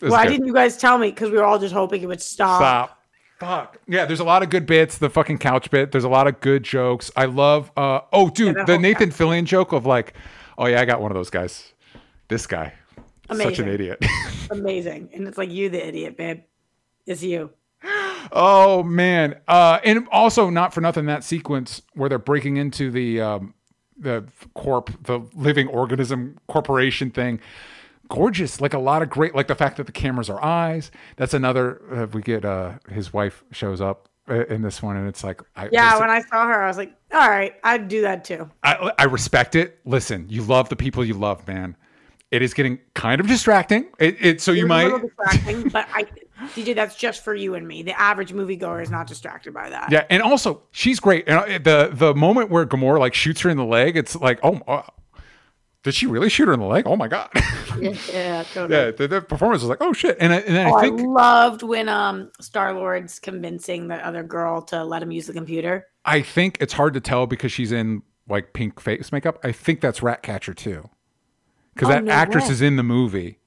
Why 0.00 0.24
good. 0.24 0.32
didn't 0.32 0.46
you 0.46 0.52
guys 0.52 0.76
tell 0.76 0.98
me? 0.98 1.08
Because 1.10 1.30
we 1.30 1.38
were 1.38 1.44
all 1.44 1.58
just 1.58 1.72
hoping 1.72 2.02
it 2.02 2.06
would 2.06 2.20
stop. 2.20 2.60
stop? 2.60 2.97
Fuck. 3.38 3.78
Yeah, 3.86 4.04
there's 4.04 4.20
a 4.20 4.24
lot 4.24 4.42
of 4.42 4.50
good 4.50 4.66
bits. 4.66 4.98
The 4.98 5.08
fucking 5.10 5.38
couch 5.38 5.70
bit. 5.70 5.92
There's 5.92 6.04
a 6.04 6.08
lot 6.08 6.26
of 6.26 6.40
good 6.40 6.64
jokes. 6.64 7.10
I 7.16 7.26
love. 7.26 7.70
uh 7.76 8.00
Oh, 8.12 8.30
dude, 8.30 8.56
that 8.56 8.66
the 8.66 8.78
Nathan 8.78 9.10
Fillion 9.10 9.44
joke 9.44 9.72
of 9.72 9.86
like, 9.86 10.14
oh 10.56 10.66
yeah, 10.66 10.80
I 10.80 10.84
got 10.84 11.00
one 11.00 11.10
of 11.12 11.14
those 11.16 11.30
guys. 11.30 11.72
This 12.28 12.46
guy, 12.46 12.74
Amazing. 13.30 13.50
such 13.54 13.58
an 13.60 13.68
idiot. 13.68 14.04
Amazing. 14.50 15.10
And 15.14 15.26
it's 15.28 15.38
like 15.38 15.50
you, 15.50 15.68
the 15.70 15.86
idiot, 15.86 16.16
babe. 16.16 16.40
It's 17.06 17.22
you. 17.22 17.50
Oh 18.32 18.82
man. 18.82 19.36
Uh 19.46 19.78
and 19.84 20.06
also 20.10 20.50
not 20.50 20.74
for 20.74 20.80
nothing 20.80 21.06
that 21.06 21.22
sequence 21.24 21.80
where 21.94 22.08
they're 22.08 22.18
breaking 22.18 22.56
into 22.56 22.90
the 22.90 23.20
um 23.20 23.54
the 23.96 24.24
corp 24.54 24.90
the 25.04 25.20
living 25.34 25.68
organism 25.68 26.38
corporation 26.48 27.10
thing. 27.10 27.40
Gorgeous, 28.08 28.60
like 28.60 28.74
a 28.74 28.78
lot 28.78 29.02
of 29.02 29.10
great, 29.10 29.34
like 29.34 29.48
the 29.48 29.54
fact 29.54 29.76
that 29.76 29.86
the 29.86 29.92
cameras 29.92 30.30
are 30.30 30.42
eyes. 30.42 30.90
That's 31.16 31.34
another. 31.34 31.82
Uh, 31.92 32.06
we 32.06 32.22
get 32.22 32.44
uh 32.44 32.78
his 32.88 33.12
wife 33.12 33.44
shows 33.52 33.80
up 33.80 34.08
uh, 34.28 34.44
in 34.46 34.62
this 34.62 34.82
one, 34.82 34.96
and 34.96 35.08
it's 35.08 35.24
like, 35.24 35.42
I, 35.56 35.68
Yeah, 35.72 35.86
listen, 35.86 36.00
when 36.00 36.10
I 36.10 36.20
saw 36.20 36.46
her, 36.46 36.62
I 36.62 36.66
was 36.66 36.76
like, 36.76 36.94
all 37.12 37.28
right, 37.28 37.54
I'd 37.64 37.88
do 37.88 38.02
that 38.02 38.24
too. 38.24 38.50
I, 38.62 38.92
I 38.98 39.04
respect 39.04 39.54
it. 39.56 39.78
Listen, 39.84 40.26
you 40.28 40.42
love 40.42 40.68
the 40.68 40.76
people 40.76 41.04
you 41.04 41.14
love, 41.14 41.46
man. 41.46 41.76
It 42.30 42.42
is 42.42 42.52
getting 42.52 42.78
kind 42.94 43.20
of 43.20 43.26
distracting. 43.26 43.88
It, 43.98 44.16
it 44.20 44.40
so 44.40 44.52
you 44.52 44.60
It 44.60 44.64
was 44.64 44.68
might 44.68 44.82
a 44.82 44.88
little 44.88 45.08
distracting, 45.08 45.68
but 45.72 45.88
I, 45.94 46.04
DJ, 46.54 46.74
that's 46.74 46.94
just 46.94 47.24
for 47.24 47.34
you 47.34 47.54
and 47.54 47.66
me. 47.66 47.82
The 47.82 47.98
average 47.98 48.32
moviegoer 48.32 48.82
is 48.82 48.90
not 48.90 49.06
distracted 49.06 49.54
by 49.54 49.70
that. 49.70 49.90
Yeah, 49.90 50.04
and 50.10 50.22
also 50.22 50.62
she's 50.70 51.00
great. 51.00 51.26
And 51.26 51.38
uh, 51.38 51.58
the 51.58 51.90
the 51.92 52.14
moment 52.14 52.50
where 52.50 52.66
Gamora 52.66 52.98
like 52.98 53.14
shoots 53.14 53.40
her 53.42 53.50
in 53.50 53.56
the 53.56 53.64
leg, 53.64 53.96
it's 53.96 54.14
like, 54.14 54.40
oh, 54.42 54.60
uh, 54.68 54.82
did 55.88 55.94
she 55.94 56.06
really 56.06 56.28
shoot 56.28 56.46
her 56.48 56.52
in 56.52 56.60
the 56.60 56.66
leg? 56.66 56.84
Oh 56.86 56.96
my 56.96 57.08
god! 57.08 57.30
yeah, 57.80 57.94
yeah, 58.12 58.42
totally. 58.52 58.76
yeah, 58.78 58.90
the, 58.90 59.08
the 59.08 59.20
performance 59.22 59.62
was 59.62 59.70
like, 59.70 59.78
oh 59.80 59.92
shit. 59.94 60.18
And 60.20 60.32
I, 60.32 60.36
and 60.40 60.56
Oh, 60.68 60.74
I 60.74 60.84
I 60.84 60.88
loved 60.88 61.62
when 61.62 61.88
um 61.88 62.30
Star 62.40 62.74
Lord's 62.74 63.18
convincing 63.18 63.88
the 63.88 63.96
other 64.06 64.22
girl 64.22 64.60
to 64.62 64.84
let 64.84 65.02
him 65.02 65.10
use 65.10 65.26
the 65.26 65.32
computer. 65.32 65.86
I 66.04 66.20
think 66.22 66.58
it's 66.60 66.74
hard 66.74 66.92
to 66.94 67.00
tell 67.00 67.26
because 67.26 67.52
she's 67.52 67.72
in 67.72 68.02
like 68.28 68.52
pink 68.52 68.80
face 68.80 69.10
makeup. 69.12 69.38
I 69.42 69.52
think 69.52 69.80
that's 69.80 70.02
Ratcatcher 70.02 70.52
2, 70.54 70.88
because 71.74 71.88
Oh, 71.88 71.92
that 71.92 72.04
no 72.04 72.12
actress 72.12 72.44
way. 72.48 72.50
is 72.52 72.60
in 72.62 72.76
the 72.76 72.82
movie, 72.82 73.38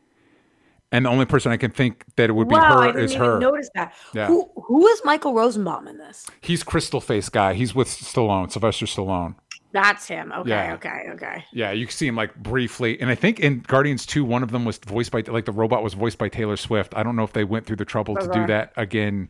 and 0.92 1.06
the 1.06 1.10
only 1.10 1.26
person 1.26 1.52
I 1.52 1.58
can 1.58 1.70
think 1.72 2.04
that 2.16 2.30
it 2.30 2.34
would 2.34 2.48
be 2.50 2.56
wow, 2.56 2.80
I 2.80 2.86
her 2.88 2.92
didn't 2.94 3.04
is 3.06 3.14
even 3.14 3.26
her. 3.28 3.40
notice 3.40 3.70
that. 3.76 3.94
Yeah. 4.14 4.26
Who 4.28 4.50
who 4.56 4.88
is 4.88 5.02
Michael 5.06 5.34
Rosenbaum 5.36 5.88
in 5.88 5.98
this? 6.00 6.26
He's 6.42 6.64
Crystal 6.64 7.00
Face 7.02 7.30
guy. 7.30 7.54
He's 7.54 7.76
with 7.76 7.88
Stallone, 7.88 8.52
Sylvester 8.52 8.86
Stallone. 8.88 9.36
That's 9.74 10.06
him. 10.08 10.32
Okay, 10.32 10.50
Yeah. 10.50 10.74
okay, 10.76 11.06
okay. 11.14 11.46
Yeah, 11.54 11.72
you 11.72 11.86
can 11.86 11.94
see 11.96 12.08
him 12.08 12.16
like 12.16 12.36
briefly, 12.36 13.00
and 13.00 13.10
I 13.10 13.16
think 13.16 13.40
in 13.40 13.60
Guardians 13.60 14.06
Two, 14.06 14.26
one 14.26 14.44
of 14.44 14.52
them 14.52 14.66
was 14.66 14.78
voiced 14.78 15.12
by 15.12 15.22
like 15.28 15.46
the 15.46 15.52
robot 15.52 15.82
was 15.84 15.94
voiced 15.94 16.18
by 16.18 16.28
Taylor 16.30 16.58
Swift. 16.58 16.94
I 16.96 17.04
don't 17.04 17.16
know 17.16 17.24
if 17.24 17.34
they 17.34 17.44
went 17.44 17.66
through 17.66 17.78
the 17.78 17.86
trouble 17.86 18.16
to 18.18 18.28
do 18.28 18.46
that 18.48 18.74
again 18.76 19.30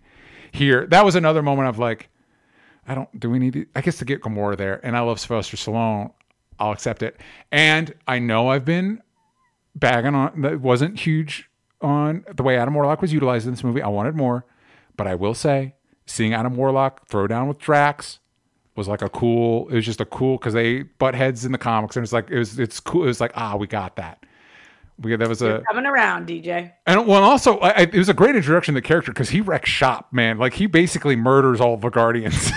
here. 0.51 0.87
That 0.87 1.05
was 1.05 1.15
another 1.15 1.41
moment 1.43 1.69
of 1.69 1.77
like, 1.77 2.09
I 2.87 2.95
don't. 2.95 3.19
Do 3.19 3.29
we 3.29 3.37
need? 3.39 3.53
To, 3.53 3.65
I 3.75 3.81
guess 3.81 3.97
to 3.99 4.05
get 4.05 4.21
Gamora 4.21 4.57
there, 4.57 4.79
and 4.83 4.97
I 4.97 5.01
love 5.01 5.19
Sylvester 5.19 5.57
Stallone. 5.57 6.11
I'll 6.59 6.71
accept 6.71 7.03
it, 7.03 7.17
and 7.51 7.93
I 8.07 8.19
know 8.19 8.49
I've 8.49 8.65
been 8.65 9.01
bagging 9.75 10.15
on 10.15 10.41
that 10.41 10.59
wasn't 10.59 10.99
huge 10.99 11.49
on 11.81 12.25
the 12.35 12.43
way 12.43 12.57
Adam 12.57 12.73
Warlock 12.73 13.01
was 13.01 13.13
utilized 13.13 13.45
in 13.47 13.53
this 13.53 13.63
movie. 13.63 13.81
I 13.81 13.87
wanted 13.89 14.15
more, 14.15 14.45
but 14.97 15.07
I 15.07 15.15
will 15.15 15.33
say, 15.33 15.75
seeing 16.05 16.33
Adam 16.33 16.55
Warlock 16.55 17.07
throw 17.07 17.25
down 17.27 17.47
with 17.47 17.57
Drax 17.59 18.19
was 18.75 18.87
like 18.87 19.01
a 19.01 19.09
cool. 19.09 19.67
It 19.69 19.75
was 19.75 19.85
just 19.85 20.01
a 20.01 20.05
cool 20.05 20.37
because 20.37 20.53
they 20.53 20.83
butt 20.83 21.13
heads 21.15 21.45
in 21.45 21.51
the 21.51 21.57
comics, 21.57 21.95
and 21.95 22.03
it's 22.03 22.13
like 22.13 22.29
it 22.29 22.37
was. 22.37 22.57
It's 22.59 22.79
cool. 22.79 23.03
It 23.03 23.07
was 23.07 23.19
like 23.21 23.31
ah, 23.35 23.55
we 23.55 23.67
got 23.67 23.95
that. 23.97 24.23
We 24.99 25.15
that 25.15 25.27
was 25.27 25.41
a 25.41 25.63
Coming 25.67 25.85
around, 25.87 26.27
DJ. 26.27 26.71
and 26.85 27.07
well, 27.07 27.23
also 27.23 27.57
I, 27.59 27.69
I- 27.69 27.81
it 27.81 27.93
was 27.95 28.09
a 28.09 28.13
great 28.13 28.35
introduction 28.35 28.75
to 28.75 28.81
the 28.81 28.85
character 28.87 29.11
because 29.11 29.29
he 29.29 29.41
wrecks 29.41 29.69
shop, 29.69 30.13
man. 30.13 30.37
Like 30.37 30.53
he 30.53 30.67
basically 30.67 31.15
murders 31.15 31.59
all 31.59 31.75
the 31.77 31.89
Guardians. 31.89 32.51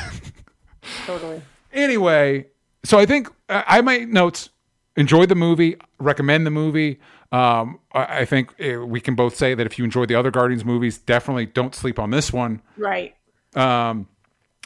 Totally. 1.06 1.40
anyway, 1.72 2.46
so 2.84 2.98
I 2.98 3.06
think 3.06 3.28
uh, 3.48 3.62
I 3.66 3.80
might 3.80 4.08
notes 4.08 4.50
enjoy 4.96 5.26
the 5.26 5.34
movie, 5.34 5.76
recommend 5.98 6.46
the 6.46 6.50
movie. 6.50 7.00
Um, 7.32 7.80
I, 7.92 8.20
I 8.20 8.24
think 8.26 8.54
uh, 8.60 8.84
we 8.86 9.00
can 9.00 9.14
both 9.14 9.34
say 9.36 9.54
that 9.54 9.66
if 9.66 9.78
you 9.78 9.84
enjoyed 9.84 10.08
the 10.08 10.14
other 10.14 10.30
Guardians 10.30 10.64
movies, 10.64 10.98
definitely 10.98 11.46
don't 11.46 11.74
sleep 11.74 11.98
on 11.98 12.10
this 12.10 12.32
one. 12.32 12.60
Right. 12.76 13.14
Um, 13.56 14.06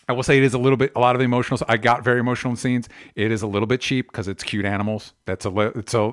I 0.08 0.12
will 0.12 0.22
say 0.22 0.38
it 0.38 0.42
is 0.44 0.54
a 0.54 0.58
little 0.58 0.76
bit, 0.78 0.92
a 0.96 1.00
lot 1.00 1.14
of 1.14 1.18
the 1.18 1.24
emotional. 1.24 1.60
I 1.68 1.76
got 1.76 2.02
very 2.02 2.20
emotional 2.20 2.52
in 2.52 2.56
scenes. 2.56 2.88
It 3.14 3.30
is 3.30 3.42
a 3.42 3.46
little 3.46 3.66
bit 3.66 3.80
cheap 3.80 4.10
because 4.10 4.26
it's 4.28 4.42
cute 4.42 4.64
animals. 4.64 5.12
That's 5.26 5.44
a, 5.44 5.50
li- 5.50 5.70
it's 5.74 5.92
a 5.94 6.12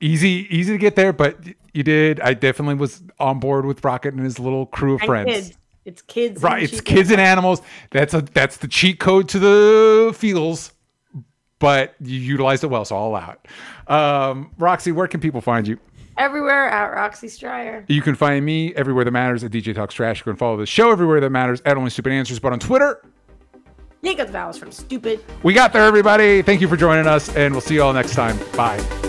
easy, 0.00 0.46
easy 0.50 0.72
to 0.72 0.78
get 0.78 0.94
there, 0.96 1.12
but 1.12 1.38
you 1.72 1.82
did. 1.82 2.20
I 2.20 2.34
definitely 2.34 2.74
was 2.74 3.02
on 3.18 3.40
board 3.40 3.64
with 3.64 3.84
Rocket 3.84 4.14
and 4.14 4.22
his 4.22 4.38
little 4.38 4.66
crew 4.66 4.94
of 4.94 5.00
And 5.02 5.06
friends. 5.06 5.30
kids. 5.32 5.58
It's 5.84 6.02
kids. 6.02 6.42
Right, 6.42 6.62
it's 6.62 6.82
kids 6.82 7.10
and 7.10 7.20
animals. 7.20 7.62
That's 7.90 8.12
a 8.12 8.20
that's 8.20 8.58
the 8.58 8.68
cheat 8.68 9.00
code 9.00 9.26
to 9.30 9.38
the 9.38 10.12
feels, 10.14 10.72
but 11.60 11.94
you 12.00 12.18
utilized 12.20 12.62
it 12.62 12.66
well, 12.66 12.84
so 12.84 12.94
I'll 12.94 13.06
allow 13.06 13.30
it. 13.34 13.90
Um, 13.90 14.50
Roxy, 14.58 14.92
where 14.92 15.08
can 15.08 15.20
people 15.20 15.40
find 15.40 15.66
you? 15.66 15.78
Everywhere 16.18 16.68
at 16.68 16.92
Roxy 16.92 17.28
Striar. 17.28 17.84
You 17.88 18.02
can 18.02 18.14
find 18.14 18.44
me 18.44 18.74
everywhere 18.74 19.04
that 19.04 19.12
matters 19.12 19.44
at 19.44 19.52
DJ 19.52 19.74
Talks 19.74 19.94
Trash. 19.94 20.18
You 20.18 20.24
can 20.24 20.36
follow 20.36 20.56
the 20.56 20.66
show 20.66 20.90
everywhere 20.90 21.20
that 21.20 21.30
matters 21.30 21.62
at 21.64 21.76
Only 21.76 21.90
Stupid 21.90 22.12
Answers, 22.12 22.38
but 22.38 22.52
on 22.52 22.58
Twitter, 22.58 23.02
Yank 24.02 24.20
out 24.20 24.26
the 24.28 24.32
vowels 24.32 24.58
from 24.58 24.70
stupid. 24.70 25.20
we 25.42 25.54
got 25.54 25.72
there, 25.72 25.82
everybody. 25.84 26.42
Thank 26.42 26.60
you 26.60 26.68
for 26.68 26.76
joining 26.76 27.06
us, 27.06 27.34
and 27.34 27.52
we'll 27.52 27.60
see 27.60 27.74
you 27.74 27.82
all 27.82 27.92
next 27.92 28.14
time. 28.14 28.38
Bye. 28.56 29.07